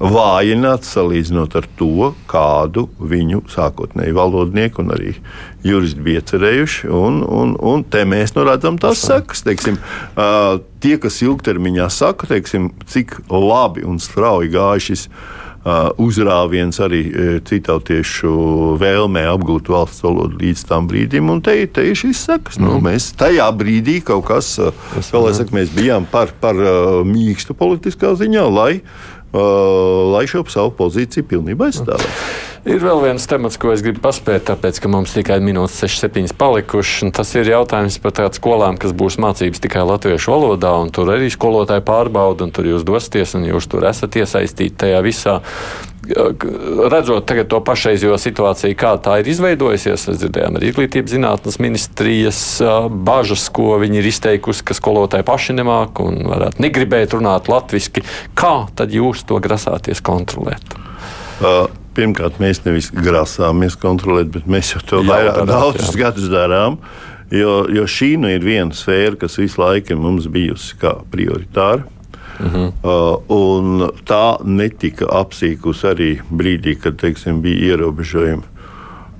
vājināts 0.00 0.90
salīdzinot 0.96 1.56
ar 1.58 1.68
to, 1.78 2.10
kādu 2.30 2.86
viņu 3.00 3.44
sākotnēji 3.52 4.16
valodnieki 4.16 4.82
un 4.82 4.92
arī 4.96 5.14
juristi 5.66 6.04
bija 6.04 6.24
cerējuši. 6.32 6.90
Un, 6.92 7.22
un, 7.24 7.56
un 7.56 7.84
te 7.88 8.04
mēs 8.08 8.36
nu 8.36 8.46
redzam 8.48 8.78
tās 8.82 9.04
sekas. 9.06 9.44
Teiksim, 9.46 9.80
uh, 9.80 10.58
tie, 10.84 10.96
kas 11.02 11.22
ilgtermiņā 11.24 11.88
saka, 11.92 12.28
teiksim, 12.34 12.70
cik 12.90 13.18
labi 13.32 13.86
un 13.88 13.98
strauji 14.02 14.52
gāja 14.52 14.84
šis 14.90 15.06
uh, 15.08 15.88
uzrāviens 16.02 16.78
arī 16.84 17.02
citautiešu 17.48 18.76
vēlmē 18.82 19.26
apgūt 19.32 19.72
valsts 19.72 20.04
valodu 20.04 20.38
līdz 20.44 20.68
tam 20.68 20.90
brīdim, 20.90 21.32
un 21.32 21.42
te, 21.44 21.56
te 21.66 21.88
ir 21.88 21.98
šīs 21.98 22.26
sekas. 22.28 22.60
Nu. 22.60 22.76
Nu, 22.76 22.84
mēs 22.84 23.10
tajā 23.18 23.48
brīdī 23.56 24.02
kaut 24.04 24.28
kas, 24.28 24.54
uh, 24.60 24.86
kā 25.00 25.24
lai 25.24 25.34
saka, 25.38 25.56
mēs 25.56 25.72
bijām 25.74 26.08
par, 26.12 26.36
par 26.42 26.60
uh, 26.60 27.04
mīkstu 27.08 27.56
politiskā 27.56 28.12
ziņā, 28.20 28.48
lai 28.52 28.72
Uh, 28.84 29.12
lai 30.14 30.24
šo 30.30 30.44
savu 30.52 30.74
pozīciju 30.78 31.26
pilnībā 31.30 31.70
aizstāvētu. 31.70 32.55
Ir 32.66 32.80
vēl 32.82 32.98
viens 33.04 33.22
temats, 33.30 33.54
ko 33.62 33.70
es 33.70 33.82
gribu 33.84 34.00
paspēt, 34.02 34.48
tāpēc, 34.48 34.80
ka 34.82 34.88
mums 34.90 35.12
tikai 35.14 35.36
minūtes 35.38 35.78
6-7 35.84 36.32
palikušas. 36.34 37.12
Tas 37.14 37.30
ir 37.38 37.46
jautājums 37.52 38.00
par 38.02 38.16
tādām 38.16 38.34
skolām, 38.34 38.78
kas 38.82 38.90
būs 38.90 39.20
mācības 39.22 39.62
tikai 39.62 39.84
latviešu 39.86 40.32
valodā, 40.34 40.72
un 40.82 40.90
tur 40.90 41.12
arī 41.14 41.28
skolotāji 41.30 41.84
pārbauda, 41.86 42.48
un 42.48 42.54
tur 42.56 42.66
jūs 42.66 42.82
dosieties, 42.88 43.36
un 43.38 43.46
jūs 43.46 43.70
tur 43.70 43.86
esat 43.86 44.18
iesaistīti 44.18 44.80
tajā 44.82 45.04
visā 45.06 45.36
redzot 46.06 47.30
to 47.50 47.62
pašreizējo 47.66 48.18
situāciju, 48.22 48.74
kā 48.78 48.92
tā 49.02 49.20
ir 49.22 49.30
izveidojusies, 49.30 50.08
mēs 50.10 50.20
dzirdējām 50.24 50.58
arī 50.58 50.70
izglītības 50.70 51.14
zinātnes 51.16 51.58
ministrijas 51.62 52.42
bažas, 52.90 53.48
ko 53.54 53.78
viņi 53.82 54.02
ir 54.02 54.10
izteikusi, 54.10 54.66
ka 54.66 54.74
skolotāji 54.78 55.26
paši 55.26 55.58
nemāk 55.62 56.02
un 56.02 56.22
varētu 56.34 56.66
negribēt 56.66 57.14
runāt 57.18 57.50
latviešu. 57.50 58.06
Kā 58.38 58.54
tad 58.74 58.94
jūs 58.94 59.26
to 59.26 59.38
grasāties 59.42 60.02
kontrolēt? 60.02 60.78
Uh. 61.42 61.66
Pirmkārt, 61.96 62.40
mēs 62.42 62.62
nevis 62.66 62.90
grasāmies 62.92 63.76
kontrolēt, 63.80 64.30
bet 64.34 64.48
mēs 64.50 64.74
jau 64.74 64.82
to 64.84 65.02
vairāk, 65.06 65.42
daudzus 65.48 65.96
gadus 65.96 66.28
darām. 66.32 66.80
Jo, 67.32 67.64
jo 67.72 67.86
šī 67.90 68.12
nu 68.22 68.30
ir 68.30 68.44
viena 68.44 68.76
sfēra, 68.76 69.16
kas 69.24 69.38
visu 69.40 69.58
laiku 69.58 69.96
mums 69.98 70.28
bijusi 70.30 70.76
kā 70.78 70.94
prioritāra. 71.10 71.86
Uh 72.36 72.52
-huh. 72.52 73.22
uh, 73.32 73.90
tā 74.04 74.36
netika 74.44 75.06
apsīkusi 75.08 75.86
arī 75.88 76.10
brīdī, 76.30 76.76
kad 76.80 76.96
teiksim, 77.00 77.40
bija 77.42 77.72
ierobežojumi 77.72 78.55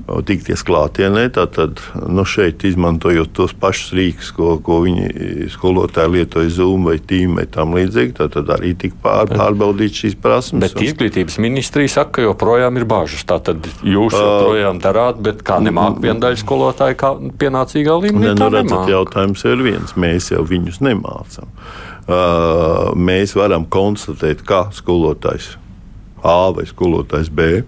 tikties 0.07 0.63
klātienē. 0.67 1.27
Tad 1.35 1.81
nu, 2.07 2.25
šeit 2.29 2.65
izmantojot 2.67 3.33
tos 3.37 3.55
pašus 3.59 3.93
rīkus, 3.97 4.31
ko, 4.37 4.55
ko 4.63 4.81
viņi 4.85 5.49
skolotāji 5.53 6.13
lietoja 6.15 6.53
Zoom 6.59 6.87
vai 6.91 6.97
Team 7.03 7.39
vai 7.41 7.47
tam 7.51 7.75
līdzīgi, 7.77 8.15
tad, 8.21 8.39
arī 8.57 8.75
tika 8.79 8.99
pār, 9.03 9.33
pārbaudīts 9.33 10.05
šīs 10.05 10.17
prasmes. 10.23 10.63
Bet 10.67 10.83
izglītības 10.87 11.41
ministrija 11.43 11.97
saka, 11.99 12.19
ka 12.19 12.27
joprojām 12.29 12.79
ir 12.81 12.87
bažas. 12.89 13.27
Tātad 13.27 13.67
jūs 13.83 14.15
uh, 14.15 14.23
joprojām 14.23 14.81
darāt, 14.83 15.21
bet 15.27 15.43
kā 15.47 15.59
nemāk 15.63 16.01
viena 16.05 16.21
daļa 16.29 16.41
skolotāja 16.43 16.99
kā 16.99 17.15
pienācīgā 17.43 17.99
līmenī? 18.07 18.31
Ne, 18.31 18.39
nu, 18.39 18.51
redzat, 18.55 18.87
jautājums 18.93 19.47
ir 19.49 19.67
viens. 19.67 19.97
Mēs 19.99 20.31
jau 20.35 20.47
viņus 20.47 20.83
nemācām 20.87 21.51
mēs 22.07 23.33
varam 23.35 23.65
konstatēt, 23.67 24.45
ka 24.47 24.69
skolotājs 24.71 25.57
A 26.27 26.51
vai 26.55 26.65
skolotājs 26.67 27.29
B 27.31 27.65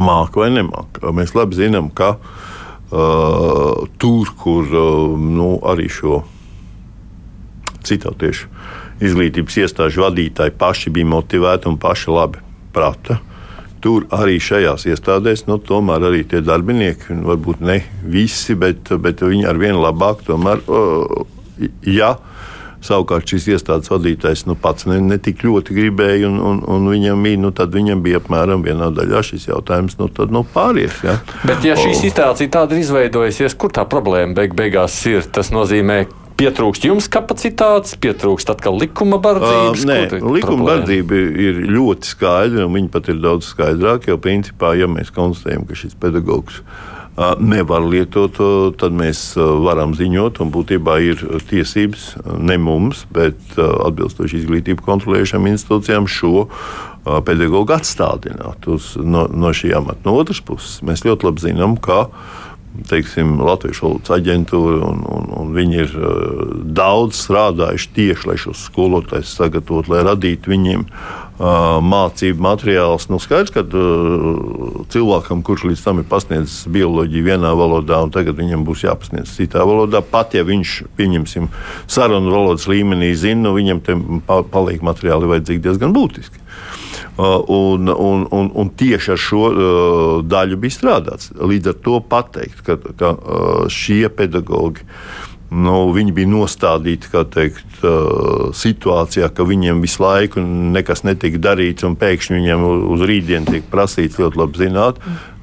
māca 0.00 0.42
vai 0.42 0.50
nemāca. 0.54 1.12
Mēs 1.14 1.34
labi 1.36 1.58
zinām, 1.58 1.90
ka 1.94 2.14
uh, 2.16 3.84
tur, 4.00 4.32
kur 4.40 4.64
uh, 4.70 5.20
nu, 5.20 5.56
arī 5.66 5.88
šo 5.92 6.22
citautiešu 7.84 8.50
izglītības 9.04 9.60
iestāžu 9.64 10.04
vadītāji 10.06 10.54
paši 10.58 10.92
bija 10.94 11.10
motivēti 11.12 11.68
un 11.68 11.78
paši 11.82 12.12
labi 12.14 12.42
prata. 12.74 13.20
Tur 13.84 14.06
arī 14.16 14.38
šajās 14.40 14.86
iestādēs, 14.88 15.44
nu, 15.50 15.58
tomēr 15.60 16.06
arī 16.08 16.22
tie 16.28 16.40
darbinieki, 16.40 17.18
varbūt 17.26 17.60
ne 17.60 17.82
visi, 18.08 18.56
bet, 18.56 18.88
bet 19.04 19.20
viņi 19.20 19.44
ar 19.50 19.60
vienu 19.60 19.82
labāk, 19.84 20.24
tomēr, 20.24 20.62
uh, 20.64 21.26
ja 21.84 22.14
uh, 22.14 22.33
Savukārt 22.84 23.30
šīs 23.30 23.46
iestādes 23.54 23.88
vadītājs 23.92 24.44
nu, 24.48 24.56
pats 24.60 24.84
ne, 24.90 24.98
ne 25.00 25.16
tik 25.22 25.44
ļoti 25.46 25.76
gribēja, 25.76 26.28
un, 26.28 26.40
un, 26.44 26.58
un 26.68 26.90
viņam, 26.92 27.22
nu, 27.40 27.52
viņam 27.76 28.02
bija 28.04 28.20
apmēram 28.20 28.64
vienā 28.66 28.90
daļā 28.92 29.22
šis 29.24 29.48
jautājums 29.48 29.96
nu, 30.00 30.10
tad, 30.12 30.34
nu, 30.34 30.44
pāries. 30.54 30.98
Ja? 31.06 31.16
Bet, 31.48 31.64
ja 31.64 31.78
šī 31.80 31.94
situācija 31.96 32.52
tāda 32.58 32.76
ir 32.76 32.84
izveidojusies, 32.84 33.56
kur 33.56 33.72
tā 33.72 33.86
problēma 33.88 34.36
beig 34.36 34.52
beigās 34.58 34.98
ir? 35.08 35.24
Tas 35.32 35.48
nozīmē, 35.54 36.04
pietrūkst 36.38 36.86
jums 36.88 37.08
kapacitātes, 37.12 37.96
pietrūkst 38.02 38.50
atkal 38.52 38.76
likuma 38.80 39.20
bardzības? 39.22 39.84
Uh, 39.84 39.90
nē, 39.90 40.00
likuma 40.36 40.68
bardzība 40.72 41.20
ir 41.46 41.62
ļoti 41.70 42.10
skaidra, 42.10 42.66
un 42.66 42.76
viņa 42.76 42.92
pat 42.94 43.10
ir 43.12 43.22
daudz 43.22 43.48
skaidrāka. 43.52 44.12
Jo 44.12 44.18
principā, 44.22 44.74
ja 44.78 44.90
mēs 44.90 45.14
konstatējam, 45.14 45.64
ka 45.68 45.78
šis 45.78 45.96
pedagogs 46.00 46.60
nevar 47.38 47.84
lietot, 47.86 48.38
tad 48.80 48.96
mēs 48.96 49.34
varam 49.36 49.94
ziņot, 49.94 50.40
būtībā 50.54 50.98
ir 51.04 51.20
tiesības 51.50 52.08
ne 52.42 52.56
mums, 52.58 53.04
bet 53.14 53.58
atbilstoši 53.58 54.40
izglītību 54.42 54.82
kontrolējušām 54.86 55.46
institūcijām 55.52 56.08
šo 56.10 56.48
pedagoģu 57.04 57.76
atstādināt 57.76 58.66
no, 59.04 59.26
no 59.28 59.52
šī 59.54 59.74
amata. 59.76 60.00
No 60.06 60.16
otras 60.18 60.40
puses, 60.44 60.80
mēs 60.86 61.04
ļoti 61.06 61.28
labi 61.28 61.44
zinām, 61.44 61.76
ka 61.78 62.08
teiksim, 62.88 63.36
Latvijas 63.44 63.80
valodas 63.84 64.12
aģentūra, 64.16 64.78
un, 64.88 65.04
un, 65.06 65.28
un 65.38 65.52
viņi 65.54 65.78
ir 65.84 65.92
uh, 65.98 66.40
daudz 66.76 67.20
strādājuši 67.22 67.92
tieši, 67.96 68.28
lai 68.30 68.36
šos 68.40 68.64
skolotājus 68.68 69.34
sagatavotu, 69.38 69.94
lai 69.94 70.02
radītu 70.08 70.52
viņiem 70.52 70.84
uh, 70.84 71.78
mācību 71.84 72.44
materiāls. 72.44 73.08
Nu, 73.12 73.20
skaidrs, 73.22 73.54
ka 73.54 73.64
cilvēkam, 74.92 75.42
kurš 75.46 75.68
līdz 75.70 75.86
tam 75.86 76.02
ir 76.02 76.08
pasniedzis 76.10 76.68
bioloģiju 76.74 77.28
vienā 77.30 77.54
valodā, 77.58 78.02
un 78.04 78.14
tagad 78.14 78.38
viņam 78.42 78.66
būs 78.66 78.86
jāpasniedz 78.88 79.36
citā 79.38 79.64
valodā, 79.66 80.02
pat 80.02 80.34
ja 80.34 80.44
viņš, 80.46 80.76
pieņemsim, 80.98 81.50
sarunu 81.86 82.34
valodas 82.34 82.68
līmenī 82.70 83.14
zina, 83.18 83.48
nu, 83.48 83.56
viņam 83.58 83.84
paliek 84.26 84.82
materiāli 84.86 85.30
vajadzīgi 85.34 85.64
diezgan 85.68 85.94
būtiski. 85.94 86.43
Un, 87.14 87.86
un, 87.86 88.24
un, 88.34 88.48
un 88.58 88.70
tieši 88.74 89.12
ar 89.14 89.20
šo 89.22 89.42
uh, 89.46 89.66
daļu 90.26 90.56
bija 90.58 90.74
strādāts. 90.74 91.30
Līdz 91.38 91.70
ar 91.70 91.76
to 91.84 92.00
pateikt, 92.10 92.64
ka, 92.66 92.74
ka 92.98 93.12
uh, 93.14 93.68
šie 93.70 94.08
pedagoģi 94.10 94.82
uh, 94.82 95.30
nu, 95.54 95.74
viņi 95.94 96.14
bija 96.14 96.30
nostādīti 96.30 97.10
teikt, 97.32 97.84
situācijā, 98.58 99.28
ka 99.34 99.46
viņiem 99.46 99.82
visu 99.84 100.02
laiku 100.02 100.42
nekas 100.74 101.04
netika 101.06 101.40
darīts, 101.50 101.86
un 101.86 101.98
pēkšņi 102.00 102.38
viņiem 102.38 102.66
uz 102.94 103.04
rītdienu 103.08 103.52
tiek 103.52 103.68
prasīts 103.70 104.18
ļoti 104.20 104.40
labi 104.40 104.64
zināt. 104.64 105.00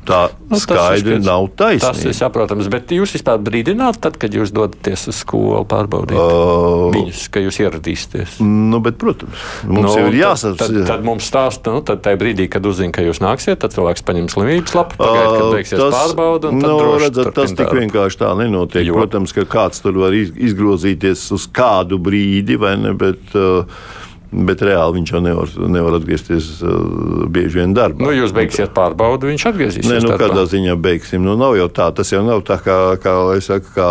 Tā 0.08 0.20
nu, 0.50 0.58
skaidri 0.60 1.18
tas 1.18 1.26
nav 1.26 1.48
taisnība. 1.58 1.92
Tas 1.94 2.06
ir 2.06 2.16
saprotams, 2.18 2.70
bet 2.74 2.92
jūs 2.96 3.14
vispār 3.16 3.42
brīdināt, 3.44 4.00
tad, 4.04 4.18
kad 4.22 4.34
jūs 4.36 4.54
dodaties 4.56 5.08
uz 5.12 5.22
skolu 5.22 5.62
pārbaudīt 5.70 6.18
uh, 6.18 6.88
viņus, 6.96 7.24
ka 7.34 7.44
jūs 7.44 7.60
ieradīsieties? 7.62 8.40
Nu, 8.44 8.82
bet, 8.84 8.98
protams, 9.02 9.46
mums 9.68 9.94
nu, 9.94 10.08
ir 10.10 10.20
jāsaka. 10.22 10.58
Tad, 10.64 10.76
tad, 10.76 10.90
tad 10.90 11.08
mums 11.08 11.30
stāsta, 11.30 11.76
nu, 11.76 11.84
tad 11.86 12.04
tajā 12.06 12.20
brīdī, 12.22 12.50
kad 12.52 12.66
uzzina, 12.68 12.94
ka 12.96 13.06
jūs 13.06 13.22
nāksiet, 13.24 13.62
tad 13.62 13.76
cilvēks 13.76 14.06
paņem 14.08 14.30
slimības 14.34 14.78
lapu, 14.78 15.00
pagaid, 15.02 15.30
kad 15.38 15.48
beigsies 15.56 15.82
tas, 15.82 15.98
pārbauda. 15.98 16.54
Nu, 16.56 16.76
redzat, 17.02 17.34
tas 17.38 17.56
tik 17.58 17.74
vienkārši 17.78 18.22
tā 18.24 18.34
nenotiek. 18.42 18.86
Jo. 18.90 19.00
Protams, 19.02 19.36
ka 19.38 19.46
kāds 19.50 19.84
tur 19.84 20.02
var 20.02 20.16
izgrozīties 20.18 21.28
uz 21.36 21.48
kādu 21.54 22.02
brīdi, 22.02 22.58
vai 22.62 22.76
ne? 22.82 22.96
Bet, 22.98 23.36
uh, 23.38 24.00
Bet 24.32 24.62
reāli 24.64 25.02
viņš 25.02 25.10
jau 25.12 25.20
nevar, 25.20 25.50
nevar 25.68 25.98
atgriezties 25.98 26.46
uh, 26.64 27.26
bieži 27.28 27.60
vien 27.60 27.74
darbā. 27.76 28.00
Nu, 28.06 28.14
jūs 28.16 28.32
beigsiet 28.36 28.72
pārbaudi, 28.78 29.28
viņš 29.28 29.44
atgriezīsies. 29.50 29.90
Nē, 29.92 29.98
nu, 30.06 30.14
darbā. 30.14 30.30
kādā 30.30 30.46
ziņā 30.48 30.78
beigsim. 30.80 31.26
Nu, 31.28 31.36
nav 31.40 31.58
jau 31.60 31.68
tā, 31.68 31.90
tas 31.98 32.14
jau 32.14 32.22
nav 32.24 32.46
tā, 32.48 32.56
kā, 32.64 32.78
kā, 33.04 33.16
saku, 33.44 33.74
kā 33.76 33.90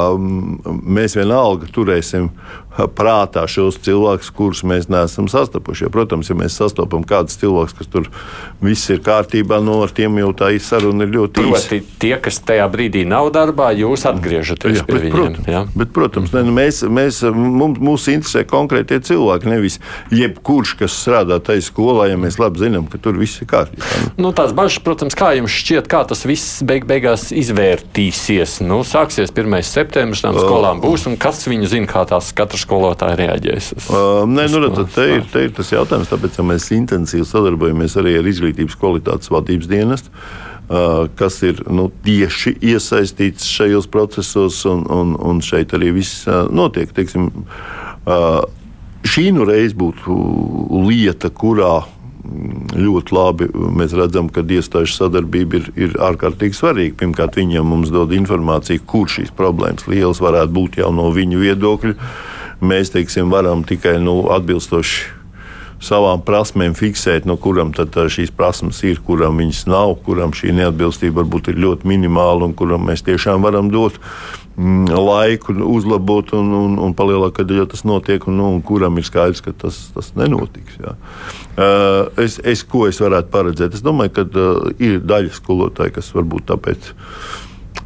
mēs 0.97 1.19
vienalga 1.21 1.69
turēsim 1.75 2.31
prātā 2.89 3.45
šos 3.51 3.81
cilvēkus, 3.85 4.31
kurus 4.37 4.63
mēs 4.67 4.89
neesam 4.93 5.29
sastapuši. 5.31 5.87
Ja, 5.87 5.93
protams, 5.93 6.31
ja 6.31 6.37
mēs 6.39 6.57
sastopam 6.61 7.05
kādus 7.07 7.39
cilvēkus, 7.41 7.77
kas 7.79 7.91
tur 7.91 8.09
viss 8.63 8.91
ir 8.93 9.03
kārtībā, 9.05 9.61
no 9.61 9.77
nu, 9.77 9.83
ar 9.85 9.95
tiem 9.95 10.19
jau 10.21 10.33
tā 10.37 10.53
saruna 10.63 11.07
ir 11.07 11.15
ļoti 11.15 11.45
īsa. 11.45 11.51
Proti, 11.51 11.81
tie, 12.03 12.15
kas 12.23 12.41
tajā 12.47 12.67
brīdī 12.73 13.05
nav 13.09 13.31
darbā, 13.35 13.71
jūs 13.77 14.07
atgriežaties 14.09 14.81
jā, 14.81 14.87
pie 14.87 14.95
bet, 14.97 15.05
viņiem. 15.05 15.17
Protams, 15.17 15.51
jā? 15.51 15.63
bet, 15.75 15.93
protams 15.97 16.35
ne, 16.37 16.45
nu, 16.47 16.55
mēs, 16.57 16.83
mēs, 16.87 17.21
mums, 17.35 17.81
mūs 17.81 18.09
interesē 18.13 18.45
konkrētie 18.49 19.01
cilvēki, 19.11 19.51
nevis 19.51 19.79
jebkurš, 20.15 20.77
kas 20.83 20.97
strādā 21.05 21.41
tajā 21.45 21.67
skolā, 21.69 22.11
ja 22.13 22.19
mēs 22.21 22.41
labi 22.43 22.65
zinām, 22.65 22.89
ka 22.91 23.01
tur 23.03 23.19
viss 23.21 23.43
ir 23.43 23.51
kārtībā. 23.51 24.13
Nu, 24.21 24.33
tās 24.37 24.55
bažas, 24.57 24.81
protams, 24.85 25.17
kā 25.19 25.33
jums 25.39 25.55
šķiet, 25.55 25.91
kā 25.91 26.03
tas 26.09 26.25
viss 26.29 26.61
beig 26.67 26.87
beigās 26.89 27.31
izvērtīsies. 27.35 28.61
Nu, 28.67 28.83
sāksies 28.87 29.33
1. 29.35 29.61
septembris, 29.67 30.25
tām 30.25 30.39
skolām 30.39 30.83
būs, 30.85 31.07
un 31.11 31.19
kas 31.21 31.43
viņu 31.49 31.71
zina, 31.71 31.91
kā 31.91 32.05
tās 32.09 32.33
katrs 32.37 32.67
skolotāji 32.71 33.19
reaģēs? 33.25 33.73
Uz, 33.77 33.89
uh, 33.91 34.23
nē, 34.31 34.47
nu, 34.53 34.63
redz, 34.63 34.85
te, 34.95 35.09
ir, 35.19 35.27
te 35.33 35.49
ir 35.49 35.57
tas 35.57 35.73
jautājums, 35.75 36.11
tāpēc 36.13 36.39
ja 36.39 36.47
mēs 36.47 36.71
intensīvi 36.77 37.27
sadarbojamies 37.27 37.99
arī 37.99 38.15
ar 38.21 38.31
izglītības 38.31 38.79
kvalitātes 38.79 39.33
vadības 39.35 39.71
dienestu. 39.71 40.15
Kas 41.19 41.41
ir 41.43 41.65
nu, 41.67 41.89
tieši 42.07 42.53
iesaistīts 42.63 43.49
šajos 43.51 43.89
procesos, 43.91 44.61
un, 44.71 44.85
un, 44.87 45.17
un 45.19 45.41
šeit 45.43 45.75
arī 45.75 45.89
viss 45.97 46.29
notiek. 46.55 46.93
Teiksim, 46.95 47.33
šī 49.03 49.25
nu 49.35 49.49
reiz 49.49 49.75
būtu 49.75 50.15
lieta, 50.87 51.33
kurā 51.35 51.81
ļoti 52.77 53.15
labi 53.17 53.49
mēs 53.81 53.95
redzam, 53.99 54.29
ka 54.31 54.45
iestāžu 54.45 54.95
sadarbība 54.95 55.59
ir, 55.59 55.71
ir 55.75 55.97
ārkārtīgi 55.99 56.55
svarīga. 56.55 56.99
Pirmkārt, 57.03 57.39
viņiem 57.41 57.67
mums 57.67 57.91
dod 57.91 58.13
informāciju, 58.15 58.85
kur 58.87 59.11
šīs 59.11 59.33
problēmas 59.37 59.89
lielas 59.91 60.23
varētu 60.23 60.55
būt 60.55 60.79
jau 60.85 60.93
no 60.95 61.09
viņu 61.17 61.41
viedokļa 61.43 61.97
mēs 62.61 62.93
teiksim, 62.95 63.31
varam 63.33 63.65
tikai 63.67 63.99
nu, 64.03 64.23
atbilstoši 64.35 65.21
savām 65.81 66.21
prasmēm 66.25 66.75
fiksēt, 66.77 67.25
no 67.29 67.39
kuram 67.41 67.73
šīs 67.73 68.33
prasmes 68.37 68.83
ir, 68.85 69.01
kuram 69.05 69.41
viņas 69.41 69.65
nav, 69.71 69.97
kuram 70.05 70.35
šī 70.37 70.53
neatbilstība 70.59 71.23
varbūt 71.23 71.53
ir 71.53 71.61
ļoti 71.65 71.89
minimāla 71.89 72.45
un 72.45 72.55
kuram 72.55 72.85
mēs 72.91 73.03
tiešām 73.07 73.41
varam 73.47 73.71
dot 73.73 73.97
mm, 74.57 74.93
laiku 74.93 75.57
uzlabot 75.65 76.35
un, 76.37 76.53
un, 76.53 76.79
un 76.85 76.95
palielākt, 76.97 77.39
kad 77.41 77.51
ja 77.51 77.65
tas 77.65 77.87
notiek, 77.89 78.27
un, 78.29 78.37
nu, 78.37 78.51
un 78.59 78.63
kuram 78.67 79.01
ir 79.01 79.09
skaidrs, 79.09 79.41
ka 79.45 79.57
tas, 79.57 79.87
tas 79.95 80.13
nenotiks. 80.21 80.77
Jā. 80.85 80.97
Es, 82.21 82.37
es, 82.45 82.65
ko 82.65 82.85
es 82.89 83.01
varētu 83.01 83.33
paredzēt? 83.33 83.77
Es 83.77 83.85
domāju, 83.85 84.19
ka 84.21 84.27
ir 84.79 85.01
daļa 85.01 85.33
skolotāji, 85.41 85.97
kas 85.97 86.13
varbūt 86.17 86.51
tāpēc 86.53 86.93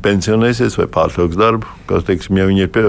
pensionēsies 0.05 0.77
vai 0.79 0.87
pārtrauks 0.93 1.39
darbu. 1.39 1.69
Kas, 1.89 2.05
teiksim, 2.09 2.39
ja 2.41 2.47
viņi 2.49 2.65
ir 2.65 2.71
pie, 2.73 2.85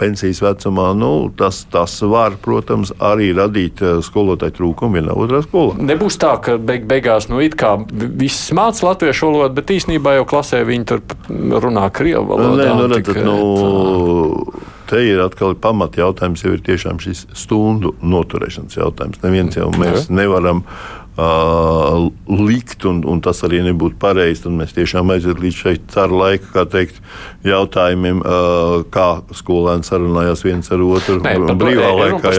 pensijas 0.00 0.40
vecumā, 0.42 0.88
nu, 0.98 1.10
tas, 1.38 1.62
tas 1.70 1.96
var, 2.10 2.38
protams, 2.42 2.94
arī 3.02 3.32
radīt 3.36 3.82
skolotāju 4.06 4.56
trūkumu 4.58 4.98
vienā 4.98 5.14
otrā 5.18 5.42
skolā. 5.44 5.78
Nebūs 5.78 6.18
tā, 6.22 6.34
ka 6.42 6.56
beig 6.58 6.88
beigās 6.90 7.28
nu, 7.30 7.42
viss 7.42 8.50
mācās 8.56 8.82
latviešu 8.86 9.30
valodu, 9.30 9.58
bet 9.58 9.74
īsnībā 9.74 10.18
jau 10.18 10.28
klasē 10.34 10.64
viņi 10.66 10.88
tur 10.90 11.04
runā 11.64 11.88
krievu 11.94 12.26
valodā. 12.32 12.64
Nē, 12.64 12.74
nu, 12.78 12.88
redzat, 12.90 13.22
nu, 13.26 14.64
te 14.90 15.04
ir 15.06 15.22
atkal 15.24 15.56
pamat 15.58 15.98
jautājums, 16.00 16.44
jau 16.44 16.54
ir 16.56 16.62
tiešām 16.64 17.00
šis 17.02 17.26
stundu 17.36 17.94
noturēšanas 18.02 18.78
jautājums. 18.78 19.22
Neviens 19.24 19.58
jau 19.58 19.70
mēs 19.78 20.10
nevaram 20.12 20.64
uh, 21.16 22.10
likt, 22.26 22.84
un, 22.84 23.02
un 23.06 23.20
tas 23.24 23.42
arī 23.46 23.62
nebūtu 23.68 23.98
pareizi. 24.02 24.44
Tad 24.44 24.56
mēs 24.58 24.74
tiešām 24.76 25.12
aiziet 25.14 25.40
līdz 25.42 25.60
šai 25.60 25.74
ceru 25.92 26.18
laika, 26.20 26.50
kā 26.56 26.64
teikt, 26.70 26.98
jautājumiem, 27.46 28.22
uh, 28.24 28.82
kā 28.94 29.08
skolēni 29.36 29.86
sarunājās 29.86 30.44
viens 30.46 30.70
ar 30.74 30.82
otru. 30.84 31.20
Nē, 31.24 31.36
par 31.46 31.60
brīvā 31.60 31.92
laikā. 32.00 32.34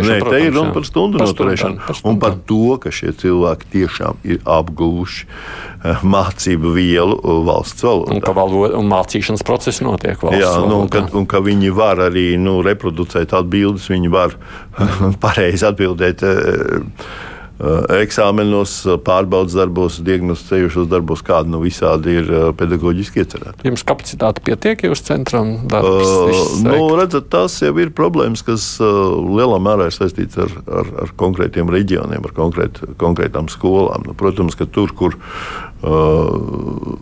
Nē, 0.00 0.18
te 0.24 0.42
ir 0.46 0.56
runa 0.56 0.72
par 0.76 0.88
stundu 0.88 1.22
noturēšanu. 1.22 2.00
Un 2.08 2.20
par 2.22 2.38
to, 2.48 2.78
ka 2.82 2.94
šie 2.94 3.12
cilvēki 3.20 3.72
tiešām 3.76 4.24
ir 4.24 4.40
apguvuši 4.56 5.28
uh, 5.28 6.06
mācību 6.06 6.72
vielu 6.76 7.20
valsts 7.46 7.84
valodā. 7.84 8.16
Un 8.16 8.24
ka 8.24 8.34
valoda, 8.36 8.74
un 8.80 8.90
mācīšanas 8.90 9.44
process 9.46 9.84
notiek 9.84 10.20
valsts 10.22 10.42
Jā, 10.42 10.52
nu, 10.64 10.82
un, 10.84 10.90
ka, 10.92 11.04
un 11.16 11.28
ka 11.28 11.42
viņi 11.44 11.72
var 11.76 12.00
arī 12.08 12.28
nu, 12.40 12.58
reproducēt 12.64 13.36
atbildes, 13.36 13.90
viņi 13.92 14.12
var 14.12 14.36
pareizi 15.24 15.68
atbildēt. 15.68 16.24
Uh, 16.24 17.32
eksāmenos, 17.56 18.72
eh, 18.84 18.98
pārbaudas 19.00 19.56
darbos, 19.56 19.96
diagnosticējušos 20.04 20.90
darbos, 20.92 21.22
kāda 21.24 21.48
nu 21.48 21.62
visādi 21.62 22.18
ir 22.20 22.28
eh, 22.28 22.44
pedagoģiski 22.56 23.22
iecerēta. 23.22 23.64
Jums 23.64 23.84
kapacitāte 23.86 24.44
pietiek 24.44 24.84
jūs 24.84 25.00
centram? 25.06 25.54
Darbs, 25.70 26.12
uh, 26.12 26.44
nu, 26.66 26.76
redzat, 26.98 27.30
tas 27.32 27.56
jau 27.62 27.72
ir 27.80 27.94
problēmas, 27.96 28.44
kas 28.44 28.68
uh, 28.84 29.16
lielā 29.38 29.56
mērā 29.62 29.88
ir 29.88 29.96
saistīts 29.96 30.36
ar, 30.42 30.52
ar, 30.68 30.92
ar 31.06 31.16
konkrētiem 31.16 31.72
reģioniem, 31.72 32.28
ar 32.28 32.36
konkrēt, 32.36 32.82
konkrētām 33.00 33.48
skolām. 33.52 34.04
Nu, 34.10 34.16
protams, 34.18 34.58
ka 34.58 34.68
tur, 34.68 34.92
kur 34.96 35.16
uh, 35.16 36.96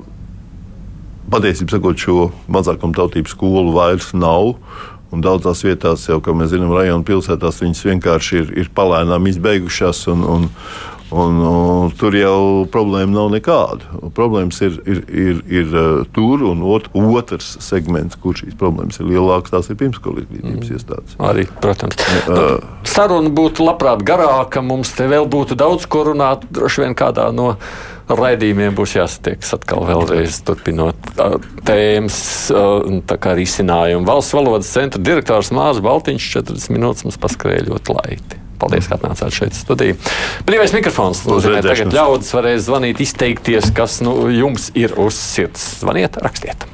patiesībā 1.34 1.74
sakot, 1.74 1.98
šo 1.98 2.28
mazākumtautību 2.54 3.32
skolu 3.32 3.74
vairs 3.74 4.12
nav. 4.14 4.54
Un 5.14 5.22
daudzās 5.22 5.62
vietās, 5.66 6.08
jau, 6.10 6.18
kā 6.24 6.34
mēs 6.34 6.50
zinām, 6.54 6.74
rajonu 6.74 7.06
pilsētās 7.06 7.62
viņas 7.62 7.84
vienkārši 7.92 8.40
ir, 8.40 8.50
ir 8.64 8.74
palēnām 8.74 9.30
izbeigušās. 9.30 10.08
Un, 10.14 10.26
un, 10.26 10.50
Un, 11.14 11.36
un, 11.46 11.90
tur 11.94 12.14
jau 12.16 12.64
problēma 12.72 13.12
nav 13.12 13.28
nekāda. 13.30 14.00
Problēmas 14.16 14.56
ir, 14.64 14.78
ir, 14.88 15.02
ir, 15.12 15.42
ir 15.60 15.68
uh, 15.76 16.00
tur, 16.16 16.42
un 16.48 16.64
ot, 16.66 16.88
otrs 16.96 17.52
segments, 17.62 18.16
kur 18.18 18.34
šīs 18.34 18.56
problēmas 18.58 18.98
ir 18.98 19.12
lielākas, 19.12 19.52
tās 19.52 19.68
ir 19.70 19.78
pirmsskolas 19.78 20.24
izglītības 20.24 20.64
mm. 20.64 20.74
iestādes. 20.74 21.14
Arī, 21.22 21.44
protams. 21.62 22.00
Uh, 22.24 22.56
Saruna 22.88 23.30
būtu 23.36 23.68
labprāt 23.68 24.02
garāka, 24.08 24.64
mums 24.64 24.90
te 24.96 25.06
vēl 25.12 25.28
būtu 25.30 25.58
daudz 25.60 25.86
ko 25.86 26.06
runāt, 26.08 26.48
droši 26.50 26.86
vien 26.86 26.98
kādā 26.98 27.28
no 27.36 27.52
raidījumiem 28.08 28.76
būs 28.76 28.96
jāsatiekas 28.98 29.54
atkal 29.56 29.84
vēlreiz 29.88 30.40
turpinot 30.46 31.10
tēmas, 31.66 32.18
tā 33.08 33.18
kā 33.20 33.34
risinājumu. 33.38 34.06
Valsts 34.08 34.36
valodas 34.36 34.72
centra 34.74 35.02
direktors 35.02 35.52
Mārcis 35.54 35.84
Baltiņš 35.84 36.30
40 36.38 36.74
minūtes 36.76 37.06
mums 37.06 37.20
paskrēja 37.22 37.68
ļoti 37.70 37.96
laiti. 37.98 38.40
Paldies, 38.60 38.86
ka 38.88 38.98
atnācāt 38.98 39.34
šeit 39.34 39.56
studijā. 39.58 39.96
Brīvais 40.46 40.72
mikrofons. 40.76 41.24
Nozīmē, 41.28 41.64
tagad 41.66 41.92
ļaudis 41.96 42.30
varēs 42.36 42.68
zvanīt, 42.68 43.02
izteikties, 43.02 43.72
kas 43.76 43.98
nu, 44.04 44.14
jums 44.32 44.70
ir 44.78 44.94
uz 45.00 45.18
sirds. 45.18 45.66
Zvaniet, 45.82 46.20
rakstiet! 46.22 46.73